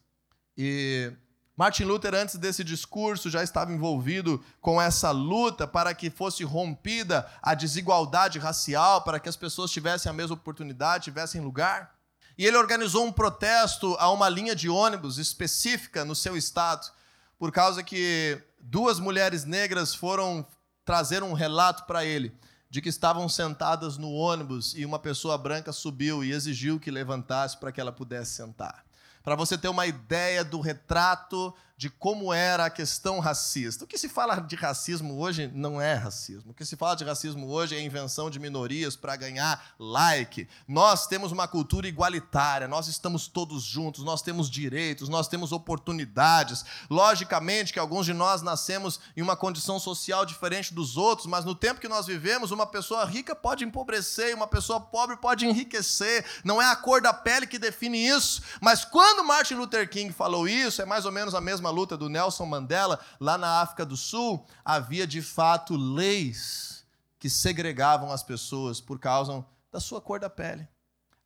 E 0.56 1.12
Martin 1.58 1.84
Luther, 1.84 2.14
antes 2.14 2.36
desse 2.36 2.62
discurso, 2.62 3.28
já 3.28 3.42
estava 3.42 3.72
envolvido 3.72 4.40
com 4.60 4.80
essa 4.80 5.10
luta 5.10 5.66
para 5.66 5.92
que 5.92 6.08
fosse 6.08 6.44
rompida 6.44 7.28
a 7.42 7.52
desigualdade 7.52 8.38
racial, 8.38 9.02
para 9.02 9.18
que 9.18 9.28
as 9.28 9.36
pessoas 9.36 9.72
tivessem 9.72 10.08
a 10.08 10.12
mesma 10.12 10.34
oportunidade, 10.34 11.04
tivessem 11.04 11.40
lugar. 11.40 11.97
E 12.38 12.46
ele 12.46 12.56
organizou 12.56 13.04
um 13.04 13.10
protesto 13.10 13.96
a 13.98 14.08
uma 14.10 14.28
linha 14.28 14.54
de 14.54 14.68
ônibus 14.68 15.18
específica 15.18 16.04
no 16.04 16.14
seu 16.14 16.36
estado 16.36 16.88
por 17.36 17.50
causa 17.50 17.82
que 17.82 18.40
duas 18.60 19.00
mulheres 19.00 19.44
negras 19.44 19.92
foram 19.92 20.46
trazer 20.84 21.22
um 21.22 21.32
relato 21.32 21.84
para 21.84 22.04
ele 22.04 22.32
de 22.70 22.80
que 22.80 22.88
estavam 22.88 23.28
sentadas 23.28 23.96
no 23.96 24.12
ônibus 24.12 24.74
e 24.76 24.84
uma 24.84 24.98
pessoa 24.98 25.36
branca 25.36 25.72
subiu 25.72 26.22
e 26.22 26.32
exigiu 26.32 26.78
que 26.78 26.90
levantasse 26.90 27.56
para 27.56 27.72
que 27.72 27.80
ela 27.80 27.90
pudesse 27.90 28.32
sentar. 28.32 28.84
Para 29.24 29.34
você 29.34 29.58
ter 29.58 29.68
uma 29.68 29.86
ideia 29.86 30.44
do 30.44 30.60
retrato 30.60 31.52
de 31.78 31.88
como 31.88 32.34
era 32.34 32.64
a 32.64 32.70
questão 32.70 33.20
racista. 33.20 33.84
O 33.84 33.86
que 33.86 33.96
se 33.96 34.08
fala 34.08 34.40
de 34.40 34.56
racismo 34.56 35.16
hoje 35.20 35.48
não 35.54 35.80
é 35.80 35.94
racismo. 35.94 36.50
O 36.50 36.54
que 36.54 36.64
se 36.64 36.74
fala 36.74 36.96
de 36.96 37.04
racismo 37.04 37.48
hoje 37.48 37.76
é 37.76 37.80
invenção 37.80 38.28
de 38.28 38.40
minorias 38.40 38.96
para 38.96 39.14
ganhar 39.14 39.64
like. 39.78 40.48
Nós 40.66 41.06
temos 41.06 41.30
uma 41.30 41.46
cultura 41.46 41.86
igualitária, 41.86 42.66
nós 42.66 42.88
estamos 42.88 43.28
todos 43.28 43.62
juntos, 43.62 44.02
nós 44.02 44.20
temos 44.20 44.50
direitos, 44.50 45.08
nós 45.08 45.28
temos 45.28 45.52
oportunidades. 45.52 46.64
Logicamente 46.90 47.72
que 47.72 47.78
alguns 47.78 48.06
de 48.06 48.12
nós 48.12 48.42
nascemos 48.42 48.98
em 49.16 49.22
uma 49.22 49.36
condição 49.36 49.78
social 49.78 50.26
diferente 50.26 50.74
dos 50.74 50.96
outros, 50.96 51.28
mas 51.28 51.44
no 51.44 51.54
tempo 51.54 51.80
que 51.80 51.86
nós 51.86 52.08
vivemos, 52.08 52.50
uma 52.50 52.66
pessoa 52.66 53.04
rica 53.04 53.36
pode 53.36 53.62
empobrecer, 53.62 54.34
uma 54.34 54.48
pessoa 54.48 54.80
pobre 54.80 55.16
pode 55.16 55.46
enriquecer. 55.46 56.24
Não 56.42 56.60
é 56.60 56.68
a 56.68 56.74
cor 56.74 57.00
da 57.00 57.14
pele 57.14 57.46
que 57.46 57.56
define 57.56 58.04
isso. 58.04 58.42
Mas 58.60 58.84
quando 58.84 59.22
Martin 59.22 59.54
Luther 59.54 59.88
King 59.88 60.12
falou 60.12 60.48
isso, 60.48 60.82
é 60.82 60.84
mais 60.84 61.04
ou 61.04 61.12
menos 61.12 61.36
a 61.36 61.40
mesma 61.40 61.67
mesma 61.68 61.70
luta 61.70 61.96
do 61.96 62.08
Nelson 62.08 62.46
Mandela, 62.46 62.98
lá 63.20 63.36
na 63.36 63.60
África 63.60 63.84
do 63.84 63.96
Sul, 63.96 64.44
havia 64.64 65.06
de 65.06 65.20
fato 65.20 65.76
leis 65.76 66.84
que 67.18 67.28
segregavam 67.28 68.10
as 68.10 68.22
pessoas 68.22 68.80
por 68.80 68.98
causa 68.98 69.44
da 69.70 69.80
sua 69.80 70.00
cor 70.00 70.18
da 70.18 70.30
pele. 70.30 70.66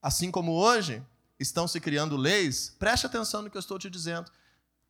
Assim 0.00 0.30
como 0.30 0.52
hoje 0.52 1.02
estão 1.38 1.68
se 1.68 1.80
criando 1.80 2.16
leis, 2.16 2.74
preste 2.78 3.06
atenção 3.06 3.42
no 3.42 3.50
que 3.50 3.56
eu 3.56 3.60
estou 3.60 3.78
te 3.78 3.88
dizendo. 3.88 4.30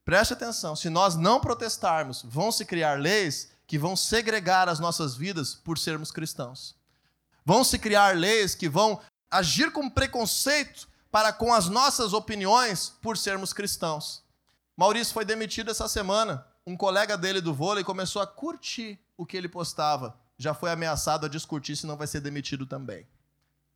Preste 0.04 0.32
atenção, 0.32 0.74
se 0.74 0.88
nós 0.88 1.16
não 1.16 1.40
protestarmos, 1.40 2.22
vão 2.24 2.50
se 2.50 2.64
criar 2.64 2.98
leis 2.98 3.50
que 3.66 3.78
vão 3.78 3.94
segregar 3.94 4.68
as 4.68 4.80
nossas 4.80 5.14
vidas 5.14 5.54
por 5.54 5.78
sermos 5.78 6.10
cristãos. 6.10 6.74
Vão 7.44 7.62
se 7.62 7.78
criar 7.78 8.16
leis 8.16 8.54
que 8.54 8.68
vão 8.68 9.00
agir 9.30 9.70
com 9.72 9.88
preconceito 9.88 10.88
para 11.10 11.32
com 11.32 11.52
as 11.52 11.68
nossas 11.68 12.12
opiniões 12.12 12.92
por 13.02 13.18
sermos 13.18 13.52
cristãos. 13.52 14.22
Maurício 14.76 15.12
foi 15.12 15.24
demitido 15.24 15.70
essa 15.70 15.88
semana. 15.88 16.46
Um 16.66 16.76
colega 16.76 17.16
dele 17.16 17.40
do 17.40 17.52
vôlei 17.52 17.84
começou 17.84 18.22
a 18.22 18.26
curtir 18.26 18.98
o 19.16 19.26
que 19.26 19.36
ele 19.36 19.48
postava. 19.48 20.18
Já 20.38 20.54
foi 20.54 20.70
ameaçado 20.70 21.26
a 21.26 21.28
descurtir, 21.28 21.76
senão 21.76 21.96
vai 21.96 22.06
ser 22.06 22.20
demitido 22.20 22.66
também. 22.66 23.06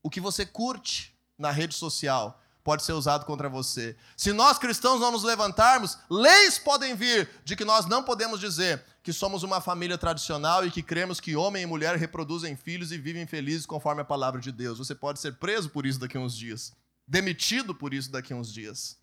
O 0.03 0.11
que 0.11 0.21
você 0.21 0.47
curte 0.47 1.15
na 1.39 1.51
rede 1.51 1.75
social 1.75 2.41
pode 2.65 2.83
ser 2.83 2.95
usado 2.95 3.25
contra 3.25 3.49
você. 3.49 3.97
Se 4.17 4.33
nós 4.33 4.59
cristãos 4.59 5.01
não 5.01 5.13
nos 5.13 5.23
levantarmos, 5.23 5.99
leis 6.11 6.59
podem 6.59 6.97
vir 6.97 7.31
de 7.45 7.55
que 7.55 7.65
nós 7.65 7.87
não 7.87 8.03
podemos 8.03 8.41
dizer 8.41 8.83
que 9.05 9.13
somos 9.13 9.45
uma 9.45 9.61
família 9.61 9.97
tradicional 9.97 10.67
e 10.67 10.71
que 10.71 10.83
cremos 10.83 11.21
que 11.21 11.37
homem 11.37 11.63
e 11.63 11.67
mulher 11.67 11.97
reproduzem 11.97 12.57
filhos 12.57 12.91
e 12.91 12.99
vivem 12.99 13.25
felizes 13.25 13.67
conforme 13.67 14.03
a 14.03 14.05
palavra 14.05 14.41
de 14.41 14.51
Deus. 14.51 14.79
Você 14.79 14.97
pode 14.97 15.21
ser 15.21 15.37
preso 15.37 15.71
por 15.71 15.87
isso 15.87 16.01
daqui 16.01 16.17
a 16.17 16.21
uns 16.21 16.37
dias, 16.37 16.73
demitido 17.07 17.73
por 17.73 17.95
isso 17.95 18.11
daqui 18.11 18.33
a 18.33 18.37
uns 18.37 18.53
dias. 18.53 18.99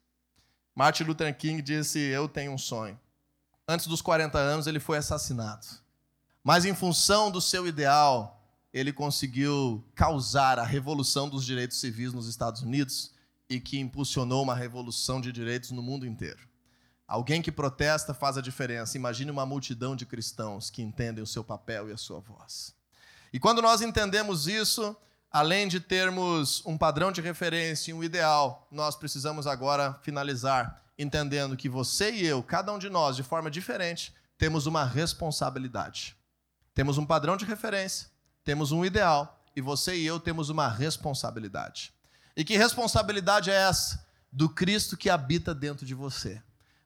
Martin 0.75 1.03
Luther 1.03 1.36
King 1.38 1.62
disse: 1.62 1.99
Eu 1.99 2.27
tenho 2.27 2.51
um 2.51 2.57
sonho. 2.57 2.99
antes 3.67 3.88
dos 3.88 4.01
40 4.01 4.38
anos, 4.38 4.67
ele 4.67 4.79
foi 4.79 4.97
assassinado. 4.97 5.65
Mas 6.43 6.65
em 6.65 6.75
função 6.75 7.31
do 7.31 7.39
seu 7.39 7.65
ideal, 7.65 8.41
ele 8.73 8.91
conseguiu 8.91 9.83
causar 9.95 10.59
a 10.59 10.63
revolução 10.63 11.29
dos 11.29 11.45
direitos 11.45 11.79
civis 11.79 12.12
nos 12.12 12.27
Estados 12.27 12.62
Unidos 12.62 13.13
e 13.49 13.59
que 13.59 13.79
impulsionou 13.79 14.41
uma 14.41 14.55
revolução 14.55 15.21
de 15.21 15.31
direitos 15.31 15.71
no 15.71 15.81
mundo 15.81 16.05
inteiro. 16.05 16.49
Alguém 17.07 17.41
que 17.41 17.51
protesta 17.51 18.13
faz 18.13 18.38
a 18.38 18.41
diferença. 18.41 18.97
Imagine 18.97 19.29
uma 19.29 19.45
multidão 19.45 19.95
de 19.95 20.05
cristãos 20.05 20.69
que 20.69 20.82
entendem 20.82 21.24
o 21.24 21.28
seu 21.28 21.43
papel 21.43 21.89
e 21.89 21.93
a 21.93 21.97
sua 21.97 22.19
voz. 22.19 22.74
E 23.32 23.39
quando 23.39 23.61
nós 23.61 23.82
entendemos 23.82 24.47
isso, 24.47 24.95
além 25.34 25.67
de 25.67 25.79
termos 25.79 26.63
um 26.63 26.77
padrão 26.77 27.11
de 27.11 27.19
referência 27.19 27.89
e 27.89 27.93
um 27.93 28.03
ideal, 28.03 28.67
nós 28.69 28.95
precisamos 28.95 29.47
agora 29.47 29.99
finalizar 30.03 30.79
entendendo 30.97 31.57
que 31.57 31.67
você 31.67 32.11
e 32.11 32.23
eu, 32.23 32.43
cada 32.43 32.71
um 32.71 32.77
de 32.77 32.88
nós, 32.88 33.15
de 33.15 33.23
forma 33.23 33.49
diferente, 33.49 34.13
temos 34.38 34.67
uma 34.67 34.86
responsabilidade. 34.86 36.15
Temos 36.75 36.99
um 36.99 37.05
padrão 37.05 37.36
de 37.36 37.45
referência, 37.45 38.09
temos 38.43 38.71
um 38.71 38.86
ideal, 38.86 39.43
e 39.55 39.61
você 39.61 39.95
e 39.95 40.05
eu 40.05 40.19
temos 40.19 40.49
uma 40.49 40.67
responsabilidade. 40.67 41.91
E 42.38 42.45
que 42.45 42.55
responsabilidade 42.55 43.49
é 43.49 43.55
essa? 43.55 44.05
Do 44.31 44.47
Cristo 44.47 44.95
que 44.95 45.09
habita 45.09 45.53
dentro 45.53 45.84
de 45.84 45.95
você, 45.95 46.41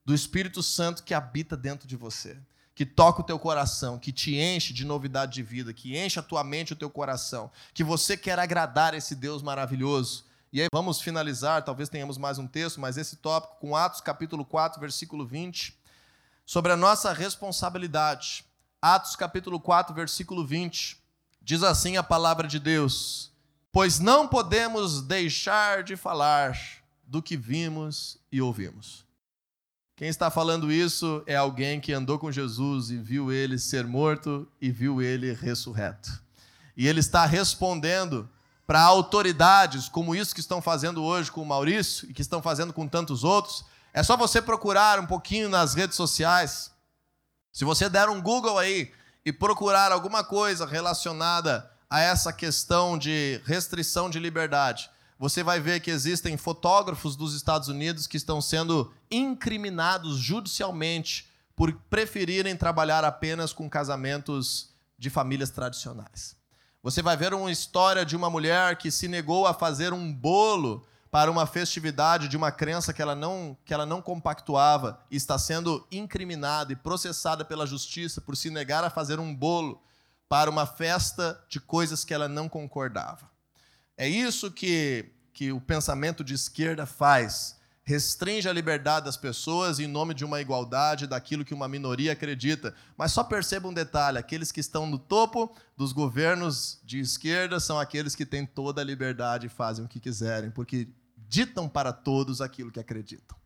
do 0.06 0.14
Espírito 0.14 0.64
Santo 0.64 1.04
que 1.04 1.14
habita 1.14 1.58
dentro 1.58 1.86
de 1.86 1.98
você, 1.98 2.38
que 2.78 2.86
toca 2.86 3.20
o 3.20 3.24
teu 3.26 3.38
coração, 3.38 3.98
que 3.98 4.14
te 4.14 4.38
enche 4.38 4.72
de 4.72 4.86
novidade 4.86 5.34
de 5.34 5.44
vida, 5.44 5.74
que 5.74 5.98
enche 5.98 6.18
a 6.18 6.24
tua 6.24 6.44
mente 6.44 6.70
e 6.70 6.74
o 6.74 6.78
teu 6.78 6.90
coração, 6.90 7.52
que 7.74 7.84
você 7.84 8.16
quer 8.16 8.38
agradar 8.38 8.94
esse 8.94 9.16
Deus 9.16 9.42
maravilhoso 9.42 10.28
e 10.52 10.62
aí 10.62 10.68
vamos 10.72 11.02
finalizar, 11.02 11.64
talvez 11.64 11.90
tenhamos 11.90 12.18
mais 12.18 12.38
um 12.38 12.48
texto, 12.48 12.80
mas 12.80 12.96
esse 12.96 13.18
tópico 13.18 13.58
com 13.60 13.76
Atos 13.76 14.00
capítulo 14.00 14.46
4, 14.46 14.80
versículo 14.80 15.26
20, 15.26 15.78
sobre 16.46 16.72
a 16.72 16.78
nossa 16.78 17.12
responsabilidade. 17.12 18.46
Atos 18.82 19.16
capítulo 19.16 19.60
4, 19.60 19.94
versículo 19.94 20.46
20. 20.46 21.02
Diz 21.42 21.64
assim 21.64 21.98
a 21.98 22.04
palavra 22.04 22.48
de 22.48 22.60
Deus: 22.60 23.32
Pois 23.72 24.00
não 24.00 24.28
podemos 24.28 25.02
deixar 25.02 25.84
de 25.84 25.98
falar 25.98 26.58
do 27.04 27.22
que 27.22 27.36
vimos 27.36 28.18
e 28.32 28.42
ouvimos. 28.42 29.07
Quem 29.98 30.10
está 30.10 30.30
falando 30.30 30.72
isso 30.72 31.24
é 31.26 31.36
alguém 31.36 31.80
que 31.82 31.92
andou 31.92 32.20
com 32.20 32.32
Jesus 32.32 32.92
e 32.92 32.98
viu 32.98 33.32
ele 33.32 33.58
ser 33.58 33.84
morto 33.84 34.48
e 34.62 34.72
viu 34.72 35.02
ele 35.02 35.34
ressurreto. 35.34 36.22
E 36.78 36.88
ele 36.88 37.00
está 37.00 37.26
respondendo 37.26 38.30
para 38.68 38.80
autoridades, 38.80 39.90
como 39.90 40.14
isso 40.14 40.36
que 40.36 40.40
estão 40.40 40.62
fazendo 40.62 41.04
hoje 41.04 41.32
com 41.32 41.42
o 41.42 41.46
Maurício 41.48 42.08
e 42.08 42.14
que 42.14 42.22
estão 42.22 42.44
fazendo 42.44 42.72
com 42.74 42.88
tantos 42.88 43.24
outros, 43.24 43.66
é 43.92 44.04
só 44.04 44.16
você 44.16 44.40
procurar 44.40 45.00
um 45.00 45.08
pouquinho 45.08 45.50
nas 45.50 45.74
redes 45.74 45.98
sociais. 45.98 46.70
Se 47.52 47.66
você 47.66 47.90
der 47.90 48.08
um 48.08 48.22
Google 48.22 48.60
aí 48.60 48.92
e 49.26 49.34
procurar 49.34 49.92
alguma 49.92 50.24
coisa 50.24 50.68
relacionada 50.68 51.72
a 51.90 52.00
essa 52.00 52.32
questão 52.32 53.00
de 53.00 53.42
restrição 53.46 54.12
de 54.12 54.20
liberdade, 54.20 54.92
você 55.20 55.44
vai 55.44 55.60
ver 55.60 55.80
que 55.80 55.90
existem 55.90 56.38
fotógrafos 56.38 57.16
dos 57.16 57.34
Estados 57.34 57.68
Unidos 57.68 58.06
que 58.06 58.18
estão 58.18 58.40
sendo 58.40 58.94
incriminados 59.10 60.18
judicialmente 60.18 61.28
por 61.56 61.74
preferirem 61.90 62.56
trabalhar 62.56 63.04
apenas 63.04 63.52
com 63.52 63.70
casamentos 63.70 64.70
de 64.98 65.10
famílias 65.10 65.50
tradicionais. 65.50 66.36
Você 66.84 67.02
vai 67.02 67.18
ver 67.18 67.34
uma 67.34 67.52
história 67.52 68.06
de 68.06 68.16
uma 68.16 68.30
mulher 68.30 68.78
que 68.78 68.92
se 68.92 69.08
negou 69.08 69.48
a 69.48 69.54
fazer 69.54 69.92
um 69.92 70.14
bolo 70.14 70.86
para 71.10 71.32
uma 71.32 71.48
festividade 71.48 72.28
de 72.28 72.38
uma 72.38 72.52
crença 72.52 72.94
que 72.94 73.02
ela 73.02 73.16
não, 73.16 73.58
que 73.66 73.74
ela 73.74 73.86
não 73.86 74.02
compactuava 74.02 75.00
e 75.10 75.16
está 75.16 75.40
sendo 75.40 75.86
incriminada 75.92 76.74
e 76.74 76.76
processada 76.76 77.44
pela 77.44 77.66
justiça 77.66 78.22
por 78.22 78.38
se 78.38 78.52
negar 78.52 78.84
a 78.84 78.90
fazer 78.90 79.20
um 79.20 79.34
bolo 79.34 79.82
para 80.30 80.50
uma 80.50 80.66
festa 80.66 81.44
de 81.50 81.60
coisas 81.60 82.04
que 82.04 82.14
ela 82.14 82.28
não 82.28 82.48
concordava. 82.48 83.30
É 83.98 84.08
isso 84.08 84.52
que, 84.52 85.12
que 85.34 85.52
o 85.52 85.60
pensamento 85.60 86.24
de 86.24 86.34
esquerda 86.34 86.86
faz 86.86 87.58
restringe 87.88 88.50
a 88.50 88.52
liberdade 88.52 89.06
das 89.06 89.16
pessoas 89.16 89.80
em 89.80 89.88
nome 89.88 90.14
de 90.14 90.26
uma 90.26 90.42
igualdade 90.42 91.08
daquilo 91.08 91.46
que 91.46 91.54
uma 91.54 91.70
minoria 91.70 92.12
acredita. 92.12 92.76
Mas 92.98 93.14
só 93.14 93.24
perceba 93.24 93.70
um 93.70 93.74
detalhe: 93.74 94.18
aqueles 94.18 94.52
que 94.52 94.60
estão 94.60 94.86
no 94.86 95.00
topo 95.00 95.56
dos 95.78 95.94
governos 95.94 96.82
de 96.84 97.00
esquerda 97.00 97.62
são 97.62 97.80
aqueles 97.80 98.14
que 98.14 98.26
têm 98.26 98.46
toda 98.46 98.82
a 98.82 98.84
liberdade 98.84 99.48
e 99.48 99.50
fazem 99.50 99.86
o 99.86 99.88
que 99.88 100.02
quiserem, 100.02 100.52
porque 100.52 100.90
ditam 101.30 101.70
para 101.70 101.94
todos 101.94 102.42
aquilo 102.42 102.72
que 102.72 102.80
acreditam. 102.80 103.38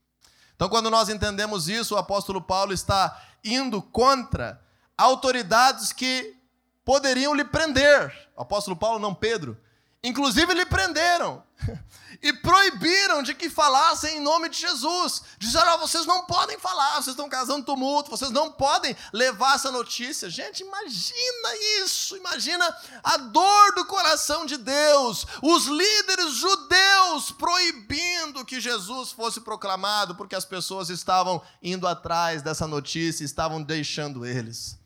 Então, 0.56 0.68
quando 0.70 0.90
nós 0.90 1.08
entendemos 1.08 1.70
isso, 1.70 1.94
o 1.94 1.98
apóstolo 1.98 2.42
Paulo 2.42 2.74
está 2.74 3.22
indo 3.44 3.80
contra 3.80 4.60
autoridades 4.98 5.94
que 5.94 6.36
poderiam 6.84 7.36
lhe 7.36 7.46
prender. 7.46 8.12
O 8.36 8.42
apóstolo 8.42 8.76
Paulo, 8.76 8.98
não 8.98 9.14
Pedro. 9.14 9.56
Inclusive, 10.04 10.54
lhe 10.56 10.66
prenderam 10.66 11.44
e 12.24 12.34
proibiram 12.34 13.22
de 13.22 13.36
que 13.36 13.50
falassem 13.50 14.18
em 14.18 14.20
nome 14.20 14.50
de 14.50 14.60
Jesus. 14.60 15.22
Disseram: 15.38 15.76
oh, 15.76 15.78
vocês 15.78 16.08
não 16.08 16.26
podem 16.26 16.58
falar, 16.58 16.94
vocês 16.96 17.08
estão 17.10 17.30
causando 17.30 17.66
tumulto, 17.66 18.10
vocês 18.10 18.32
não 18.32 18.52
podem 18.52 18.96
levar 19.14 19.56
essa 19.56 19.72
notícia. 19.72 20.28
Gente, 20.28 20.62
imagina 20.62 21.56
isso, 21.84 22.18
imagina 22.18 22.76
a 23.04 23.18
dor 23.18 23.76
do 23.76 23.86
coração 23.86 24.46
de 24.46 24.58
Deus, 24.58 25.28
os 25.42 25.66
líderes 25.66 26.34
judeus 26.34 27.32
proibindo 27.32 28.44
que 28.44 28.60
Jesus 28.60 29.12
fosse 29.12 29.40
proclamado, 29.42 30.16
porque 30.16 30.36
as 30.36 30.46
pessoas 30.46 30.90
estavam 30.90 31.42
indo 31.62 31.88
atrás 31.88 32.42
dessa 32.42 32.66
notícia, 32.66 33.24
estavam 33.24 33.62
deixando 33.62 34.26
eles 34.26 34.81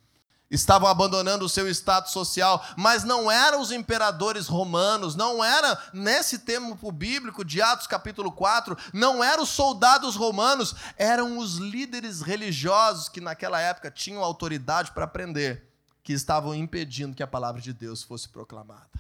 estavam 0.50 0.88
abandonando 0.88 1.46
o 1.46 1.50
seu 1.50 1.68
status 1.70 2.12
social, 2.12 2.64
mas 2.78 3.04
não 3.04 3.32
eram 3.32 3.62
os 3.62 3.72
imperadores 3.72 4.48
romanos, 4.48 5.16
não 5.16 5.44
era 5.44 5.82
nesse 5.94 6.40
tempo 6.40 6.92
bíblico 6.92 7.44
de 7.44 7.62
Atos 7.62 7.88
capítulo 7.88 8.32
4, 8.32 8.78
não 8.94 9.24
eram 9.24 9.44
os 9.44 9.50
soldados 9.50 10.16
romanos, 10.16 10.76
eram 10.98 11.38
os 11.38 11.56
líderes 11.56 12.22
religiosos 12.22 13.10
que 13.10 13.22
naquela 13.22 13.60
época 13.60 13.90
tinham 13.90 14.24
autoridade 14.24 14.92
para 14.92 15.08
prender, 15.08 15.68
que 16.04 16.14
estavam 16.14 16.54
impedindo 16.54 17.16
que 17.16 17.24
a 17.24 17.28
palavra 17.28 17.62
de 17.62 17.74
Deus 17.74 18.04
fosse 18.04 18.30
proclamada. 18.30 19.00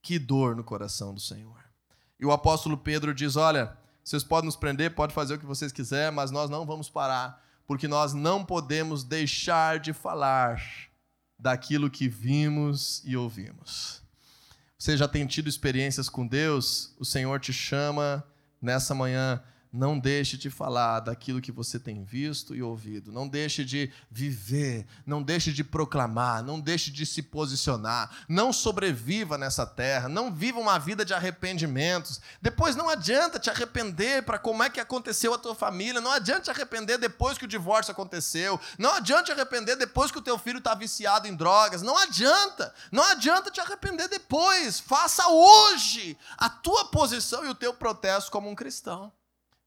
Que 0.00 0.18
dor 0.18 0.54
no 0.54 0.62
coração 0.62 1.12
do 1.12 1.20
Senhor. 1.20 1.58
E 2.20 2.24
o 2.24 2.32
apóstolo 2.32 2.78
Pedro 2.78 3.12
diz: 3.12 3.36
"Olha, 3.36 3.76
vocês 4.04 4.22
podem 4.22 4.46
nos 4.46 4.56
prender, 4.56 4.94
pode 4.94 5.12
fazer 5.12 5.34
o 5.34 5.38
que 5.38 5.44
vocês 5.44 5.72
quiserem, 5.72 6.14
mas 6.14 6.30
nós 6.30 6.48
não 6.48 6.64
vamos 6.64 6.88
parar 6.88 7.47
porque 7.68 7.86
nós 7.86 8.14
não 8.14 8.42
podemos 8.42 9.04
deixar 9.04 9.78
de 9.78 9.92
falar 9.92 10.88
daquilo 11.38 11.90
que 11.90 12.08
vimos 12.08 13.02
e 13.04 13.14
ouvimos. 13.14 14.02
Você 14.78 14.96
já 14.96 15.06
tem 15.06 15.26
tido 15.26 15.50
experiências 15.50 16.08
com 16.08 16.26
Deus? 16.26 16.94
O 16.98 17.04
Senhor 17.04 17.38
te 17.38 17.52
chama 17.52 18.24
nessa 18.60 18.94
manhã 18.94 19.42
não 19.72 19.98
deixe 19.98 20.36
de 20.36 20.48
falar 20.48 21.00
daquilo 21.00 21.40
que 21.40 21.52
você 21.52 21.78
tem 21.78 22.02
visto 22.02 22.54
e 22.54 22.62
ouvido. 22.62 23.12
Não 23.12 23.28
deixe 23.28 23.64
de 23.64 23.92
viver. 24.10 24.86
Não 25.04 25.22
deixe 25.22 25.52
de 25.52 25.62
proclamar. 25.62 26.42
Não 26.42 26.58
deixe 26.58 26.90
de 26.90 27.04
se 27.04 27.22
posicionar. 27.22 28.10
Não 28.28 28.52
sobreviva 28.52 29.36
nessa 29.36 29.66
terra. 29.66 30.08
Não 30.08 30.32
viva 30.32 30.58
uma 30.58 30.78
vida 30.78 31.04
de 31.04 31.12
arrependimentos. 31.12 32.20
Depois 32.40 32.76
não 32.76 32.88
adianta 32.88 33.38
te 33.38 33.50
arrepender 33.50 34.22
para 34.22 34.38
como 34.38 34.62
é 34.62 34.70
que 34.70 34.80
aconteceu 34.80 35.34
a 35.34 35.38
tua 35.38 35.54
família. 35.54 36.00
Não 36.00 36.12
adianta 36.12 36.44
te 36.44 36.50
arrepender 36.50 36.96
depois 36.96 37.36
que 37.36 37.44
o 37.44 37.48
divórcio 37.48 37.92
aconteceu. 37.92 38.58
Não 38.78 38.94
adianta 38.94 39.24
te 39.24 39.32
arrepender 39.32 39.76
depois 39.76 40.10
que 40.10 40.18
o 40.18 40.22
teu 40.22 40.38
filho 40.38 40.58
está 40.58 40.74
viciado 40.74 41.28
em 41.28 41.36
drogas. 41.36 41.82
Não 41.82 41.96
adianta. 41.96 42.74
Não 42.90 43.04
adianta 43.04 43.50
te 43.50 43.60
arrepender 43.60 44.08
depois. 44.08 44.80
Faça 44.80 45.28
hoje 45.28 46.16
a 46.38 46.48
tua 46.48 46.86
posição 46.86 47.44
e 47.44 47.50
o 47.50 47.54
teu 47.54 47.74
protesto 47.74 48.30
como 48.30 48.48
um 48.48 48.54
cristão. 48.54 49.12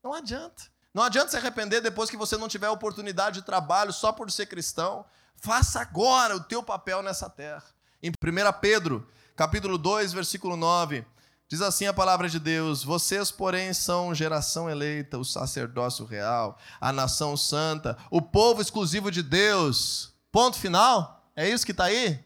Não 0.03 0.13
adianta. 0.13 0.63
Não 0.93 1.03
adianta 1.03 1.29
se 1.29 1.37
arrepender 1.37 1.81
depois 1.81 2.09
que 2.09 2.17
você 2.17 2.35
não 2.37 2.47
tiver 2.47 2.69
oportunidade 2.69 3.39
de 3.39 3.45
trabalho 3.45 3.93
só 3.93 4.11
por 4.11 4.29
ser 4.31 4.47
cristão. 4.47 5.05
Faça 5.35 5.79
agora 5.79 6.35
o 6.35 6.43
teu 6.43 6.61
papel 6.61 7.01
nessa 7.01 7.29
terra. 7.29 7.63
Em 8.03 8.09
1 8.09 8.13
Pedro, 8.59 9.07
capítulo 9.35 9.77
2, 9.77 10.11
versículo 10.11 10.57
9, 10.57 11.05
diz 11.47 11.61
assim 11.61 11.85
a 11.85 11.93
palavra 11.93 12.27
de 12.27 12.39
Deus: 12.39 12.83
Vocês, 12.83 13.31
porém, 13.31 13.73
são 13.73 14.13
geração 14.13 14.69
eleita, 14.69 15.17
o 15.17 15.23
sacerdócio 15.23 16.05
real, 16.05 16.57
a 16.79 16.91
nação 16.91 17.37
santa, 17.37 17.97
o 18.09 18.21
povo 18.21 18.61
exclusivo 18.61 19.09
de 19.09 19.23
Deus. 19.23 20.13
Ponto 20.31 20.57
final? 20.57 21.23
É 21.35 21.47
isso 21.47 21.65
que 21.65 21.71
está 21.71 21.85
aí? 21.85 22.23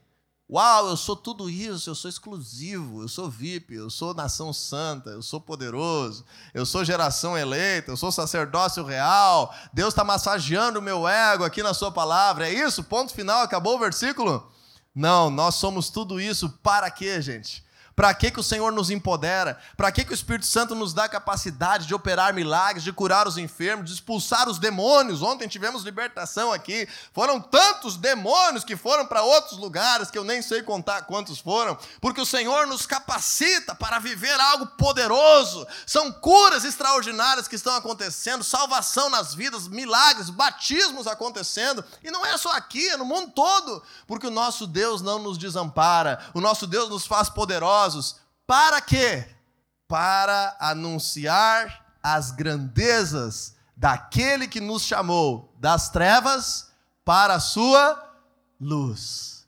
Uau, 0.47 0.89
eu 0.89 0.95
sou 0.95 1.15
tudo 1.15 1.49
isso, 1.49 1.89
eu 1.89 1.95
sou 1.95 2.07
exclusivo, 2.07 3.01
eu 3.01 3.07
sou 3.07 3.27
VIP, 3.27 3.73
eu 3.73 3.89
sou 3.89 4.13
nação 4.13 4.53
santa, 4.53 5.09
eu 5.09 5.23
sou 5.23 5.41
poderoso, 5.41 6.23
eu 6.53 6.67
sou 6.67 6.85
geração 6.85 7.35
eleita, 7.35 7.91
eu 7.91 7.97
sou 7.97 8.11
sacerdócio 8.11 8.83
real. 8.83 9.51
Deus 9.73 9.89
está 9.89 10.03
massageando 10.03 10.77
o 10.77 10.83
meu 10.83 11.07
ego 11.07 11.43
aqui 11.43 11.63
na 11.63 11.73
Sua 11.73 11.91
palavra. 11.91 12.47
É 12.47 12.53
isso? 12.53 12.83
Ponto 12.83 13.11
final, 13.11 13.41
acabou 13.41 13.75
o 13.75 13.79
versículo? 13.79 14.47
Não, 14.93 15.31
nós 15.31 15.55
somos 15.55 15.89
tudo 15.89 16.21
isso 16.21 16.47
para 16.61 16.91
quê, 16.91 17.19
gente? 17.23 17.64
Para 17.95 18.13
que, 18.13 18.29
que 18.29 18.39
o 18.39 18.43
Senhor 18.43 18.73
nos 18.73 18.89
empodera? 18.89 19.57
Para 19.77 19.89
que, 19.89 20.03
que 20.03 20.11
o 20.11 20.13
Espírito 20.13 20.45
Santo 20.45 20.75
nos 20.75 20.93
dá 20.93 21.07
capacidade 21.07 21.87
de 21.87 21.95
operar 21.95 22.33
milagres, 22.33 22.83
de 22.83 22.91
curar 22.91 23.25
os 23.25 23.37
enfermos, 23.37 23.85
de 23.85 23.93
expulsar 23.93 24.49
os 24.49 24.59
demônios? 24.59 25.21
Ontem 25.21 25.47
tivemos 25.47 25.83
libertação 25.83 26.51
aqui. 26.51 26.89
Foram 27.13 27.39
tantos 27.39 27.95
demônios 27.95 28.65
que 28.65 28.75
foram 28.75 29.05
para 29.05 29.23
outros 29.23 29.57
lugares 29.57 30.11
que 30.11 30.17
eu 30.17 30.25
nem 30.25 30.41
sei 30.41 30.61
contar 30.61 31.03
quantos 31.03 31.39
foram, 31.39 31.77
porque 32.01 32.19
o 32.19 32.25
Senhor 32.25 32.67
nos 32.67 32.85
capacita 32.85 33.73
para 33.73 33.97
viver 33.99 34.37
algo 34.41 34.67
poderoso. 34.67 35.65
São 35.87 36.11
curas 36.11 36.65
extraordinárias 36.65 37.47
que 37.47 37.55
estão 37.55 37.75
acontecendo, 37.75 38.43
salvação 38.43 39.09
nas 39.09 39.33
vidas, 39.33 39.69
milagres, 39.69 40.29
batismos 40.29 41.07
acontecendo. 41.07 41.83
E 42.03 42.11
não 42.11 42.25
é 42.25 42.37
só 42.37 42.51
aqui, 42.51 42.89
é 42.89 42.97
no 42.97 43.05
mundo 43.05 43.31
todo, 43.33 43.81
porque 44.05 44.27
o 44.27 44.31
nosso 44.31 44.67
Deus 44.67 45.01
não 45.01 45.17
nos 45.17 45.37
desampara, 45.37 46.19
o 46.33 46.41
nosso 46.41 46.67
Deus 46.67 46.89
nos 46.89 47.07
faz 47.07 47.29
poderosos 47.29 47.84
poderosos. 47.85 48.19
Para 48.47 48.81
quê? 48.81 49.27
Para 49.87 50.55
anunciar 50.59 51.85
as 52.01 52.31
grandezas 52.31 53.55
daquele 53.75 54.47
que 54.47 54.59
nos 54.59 54.83
chamou 54.83 55.53
das 55.59 55.89
trevas 55.89 56.71
para 57.03 57.35
a 57.35 57.39
sua 57.39 58.13
luz. 58.59 59.47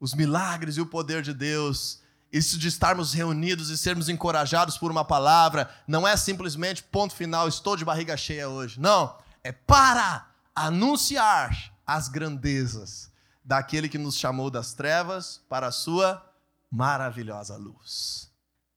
Os 0.00 0.14
milagres 0.14 0.76
e 0.76 0.80
o 0.80 0.86
poder 0.86 1.22
de 1.22 1.32
Deus, 1.32 2.00
isso 2.32 2.58
de 2.58 2.68
estarmos 2.68 3.12
reunidos 3.12 3.70
e 3.70 3.78
sermos 3.78 4.08
encorajados 4.08 4.78
por 4.78 4.90
uma 4.90 5.04
palavra, 5.04 5.70
não 5.86 6.06
é 6.06 6.16
simplesmente 6.16 6.82
ponto 6.82 7.14
final, 7.14 7.48
estou 7.48 7.76
de 7.76 7.84
barriga 7.84 8.16
cheia 8.16 8.48
hoje. 8.48 8.80
Não, 8.80 9.16
é 9.42 9.52
para 9.52 10.26
anunciar 10.54 11.72
as 11.86 12.08
grandezas 12.08 13.10
daquele 13.44 13.88
que 13.88 13.98
nos 13.98 14.16
chamou 14.16 14.50
das 14.50 14.74
trevas 14.74 15.40
para 15.48 15.68
a 15.68 15.72
sua 15.72 16.24
maravilhosa 16.70 17.56
luz. 17.56 18.30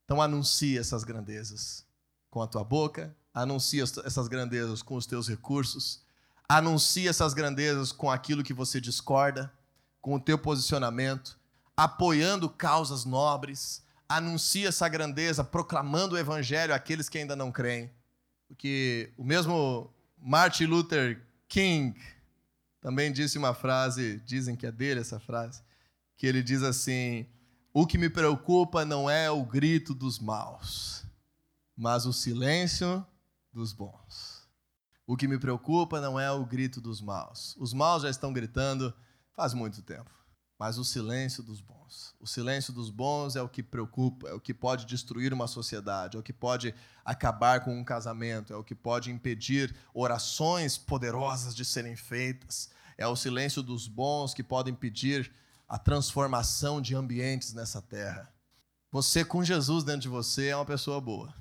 Então 0.06 0.22
anuncia 0.22 0.80
essas 0.80 1.04
grandezas 1.04 1.86
com 2.30 2.42
a 2.42 2.48
tua 2.48 2.64
boca, 2.64 3.16
anuncia 3.34 3.84
essas 3.84 4.28
grandezas 4.28 4.82
com 4.82 4.96
os 4.96 5.06
teus 5.06 5.28
recursos, 5.28 6.04
anuncia 6.48 7.10
essas 7.10 7.34
grandezas 7.34 7.92
com 7.92 8.10
aquilo 8.10 8.44
que 8.44 8.54
você 8.54 8.82
discorda, 8.82 9.52
com 10.02 10.16
o 10.16 10.20
teu 10.20 10.38
posicionamento, 10.38 11.38
apoiando 11.78 12.50
causas 12.50 13.06
nobres, 13.06 13.84
anuncia 14.08 14.70
essa 14.70 14.90
grandeza 14.90 15.44
proclamando 15.44 16.16
o 16.16 16.18
evangelho 16.18 16.74
àqueles 16.74 17.08
que 17.08 17.18
ainda 17.18 17.36
não 17.36 17.52
creem. 17.52 17.92
Porque 18.48 19.14
o 19.16 19.24
mesmo 19.24 19.94
Martin 20.18 20.66
Luther 20.66 21.22
King 21.48 22.00
também 22.82 23.12
disse 23.12 23.38
uma 23.38 23.54
frase, 23.54 24.20
dizem 24.26 24.56
que 24.56 24.66
é 24.66 24.72
dele 24.72 25.02
essa 25.02 25.20
frase, 25.20 25.62
que 26.18 26.26
ele 26.26 26.42
diz 26.42 26.64
assim: 26.64 27.28
o 27.74 27.86
que 27.86 27.98
me 27.98 28.10
preocupa 28.10 28.84
não 28.84 29.10
é 29.10 29.30
o 29.30 29.46
grito 29.46 29.94
dos 29.94 30.20
maus, 30.20 31.06
mas 31.76 32.06
o 32.06 32.14
silêncio 32.14 33.06
dos 33.54 33.74
bons. 33.74 34.48
O 35.06 35.16
que 35.16 35.28
me 35.28 35.40
preocupa 35.40 36.02
não 36.02 36.20
é 36.20 36.32
o 36.32 36.46
grito 36.46 36.82
dos 36.82 37.02
maus. 37.02 37.56
Os 37.58 37.74
maus 37.74 38.04
já 38.04 38.10
estão 38.10 38.34
gritando 38.34 38.94
faz 39.36 39.54
muito 39.54 39.82
tempo, 39.82 40.10
mas 40.58 40.78
o 40.78 40.84
silêncio 40.84 41.44
dos 41.44 41.62
bons. 41.62 42.16
O 42.20 42.28
silêncio 42.28 42.74
dos 42.74 42.90
bons 42.90 43.36
é 43.36 43.42
o 43.42 43.50
que 43.50 43.64
preocupa, 43.64 44.28
é 44.30 44.34
o 44.34 44.40
que 44.40 44.54
pode 44.54 44.86
destruir 44.86 45.34
uma 45.34 45.48
sociedade, 45.48 46.18
é 46.18 46.20
o 46.20 46.24
que 46.24 46.34
pode 46.34 46.74
acabar 47.06 47.64
com 47.64 47.76
um 47.76 47.84
casamento, 47.84 48.54
é 48.54 48.56
o 48.56 48.64
que 48.64 48.76
pode 48.76 49.12
impedir 49.12 49.76
orações 49.94 50.78
poderosas 50.78 51.56
de 51.56 51.66
serem 51.66 51.96
feitas. 51.96 52.70
É 52.98 53.08
o 53.08 53.16
silêncio 53.16 53.64
dos 53.64 53.88
bons 53.88 54.34
que 54.34 54.44
pode 54.44 54.70
impedir 54.70 55.32
a 55.70 55.78
transformação 55.78 56.82
de 56.82 56.96
ambientes 56.96 57.54
nessa 57.54 57.80
terra. 57.80 58.34
Você 58.92 59.24
com 59.24 59.44
Jesus 59.44 59.84
dentro 59.84 60.02
de 60.02 60.10
você 60.10 60.48
é 60.48 60.56
uma 60.56 60.66
pessoa 60.66 61.00
boa. 61.00 61.32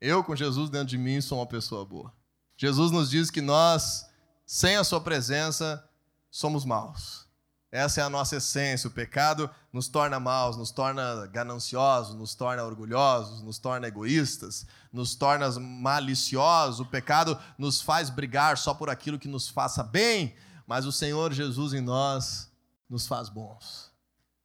Eu 0.00 0.24
com 0.24 0.34
Jesus 0.34 0.68
dentro 0.68 0.88
de 0.88 0.98
mim 0.98 1.20
sou 1.20 1.38
uma 1.38 1.46
pessoa 1.46 1.84
boa. 1.84 2.12
Jesus 2.56 2.90
nos 2.90 3.08
diz 3.08 3.30
que 3.30 3.40
nós, 3.40 4.06
sem 4.44 4.76
a 4.76 4.82
sua 4.82 5.00
presença, 5.00 5.88
somos 6.28 6.64
maus. 6.64 7.28
Essa 7.70 8.00
é 8.00 8.04
a 8.04 8.10
nossa 8.10 8.36
essência. 8.36 8.88
O 8.88 8.92
pecado 8.92 9.48
nos 9.72 9.86
torna 9.86 10.18
maus, 10.18 10.56
nos 10.56 10.72
torna 10.72 11.26
gananciosos, 11.28 12.16
nos 12.16 12.34
torna 12.34 12.64
orgulhosos, 12.64 13.40
nos 13.40 13.60
torna 13.60 13.86
egoístas, 13.86 14.66
nos 14.92 15.14
torna 15.14 15.48
maliciosos. 15.60 16.80
O 16.80 16.86
pecado 16.86 17.38
nos 17.56 17.80
faz 17.80 18.10
brigar 18.10 18.58
só 18.58 18.74
por 18.74 18.90
aquilo 18.90 19.18
que 19.18 19.28
nos 19.28 19.48
faça 19.48 19.84
bem, 19.84 20.34
mas 20.66 20.86
o 20.86 20.92
Senhor 20.92 21.32
Jesus 21.32 21.72
em 21.72 21.80
nós 21.80 22.49
nos 22.90 23.06
faz 23.06 23.28
bons. 23.28 23.92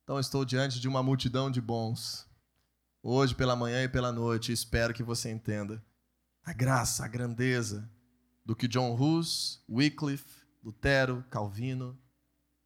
Então 0.03 0.19
estou 0.19 0.45
diante 0.45 0.79
de 0.79 0.87
uma 0.87 1.01
multidão 1.01 1.49
de 1.49 1.59
bons. 1.59 2.27
Hoje 3.01 3.33
pela 3.33 3.55
manhã 3.55 3.83
e 3.83 3.89
pela 3.89 4.11
noite, 4.11 4.51
espero 4.51 4.93
que 4.93 5.01
você 5.01 5.31
entenda 5.31 5.83
a 6.43 6.53
graça, 6.53 7.03
a 7.03 7.07
grandeza 7.07 7.89
do 8.45 8.55
que 8.55 8.67
John 8.67 8.95
Hus, 8.95 9.63
Wycliffe, 9.67 10.45
Lutero, 10.63 11.25
Calvino, 11.31 11.97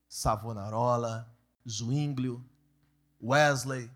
Savonarola, 0.09 1.33
Zwinglio, 1.67 2.45
Wesley 3.21 3.89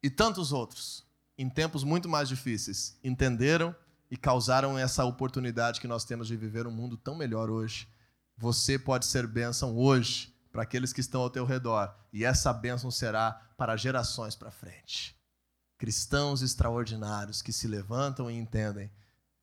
e 0.00 0.08
tantos 0.08 0.52
outros, 0.52 1.04
em 1.36 1.48
tempos 1.48 1.82
muito 1.82 2.08
mais 2.08 2.28
difíceis, 2.28 2.96
entenderam 3.02 3.74
e 4.08 4.16
causaram 4.16 4.78
essa 4.78 5.04
oportunidade 5.04 5.80
que 5.80 5.88
nós 5.88 6.04
temos 6.04 6.28
de 6.28 6.36
viver 6.36 6.66
um 6.66 6.72
mundo 6.72 6.96
tão 6.96 7.16
melhor 7.16 7.50
hoje. 7.50 7.88
Você 8.36 8.78
pode 8.78 9.06
ser 9.06 9.26
bênção 9.26 9.76
hoje 9.76 10.32
para 10.50 10.62
aqueles 10.62 10.92
que 10.92 11.00
estão 11.00 11.20
ao 11.20 11.30
teu 11.30 11.44
redor, 11.44 11.94
e 12.12 12.24
essa 12.24 12.52
bênção 12.52 12.90
será 12.90 13.32
para 13.56 13.76
gerações 13.76 14.34
para 14.34 14.50
frente. 14.50 15.16
Cristãos 15.76 16.42
extraordinários 16.42 17.40
que 17.40 17.52
se 17.52 17.68
levantam 17.68 18.30
e 18.30 18.36
entendem 18.36 18.90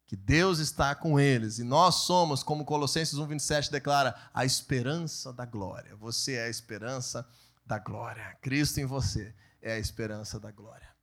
que 0.06 0.16
Deus 0.16 0.60
está 0.60 0.94
com 0.94 1.20
eles 1.20 1.58
e 1.58 1.64
nós 1.64 1.96
somos, 1.96 2.44
como 2.44 2.66
Colossenses 2.66 3.18
1:27 3.18 3.72
declara, 3.72 4.16
a 4.34 4.46
esperança 4.46 5.34
da 5.34 5.46
glória. 5.46 5.96
Você 5.96 6.34
é 6.34 6.46
a 6.46 6.50
esperança 6.50 7.28
da 7.66 7.80
glória. 7.80 8.38
Cristo 8.42 8.80
em 8.80 8.86
você 8.86 9.34
é 9.62 9.74
a 9.74 9.80
esperança 9.80 10.40
da 10.40 10.52
glória. 10.52 10.95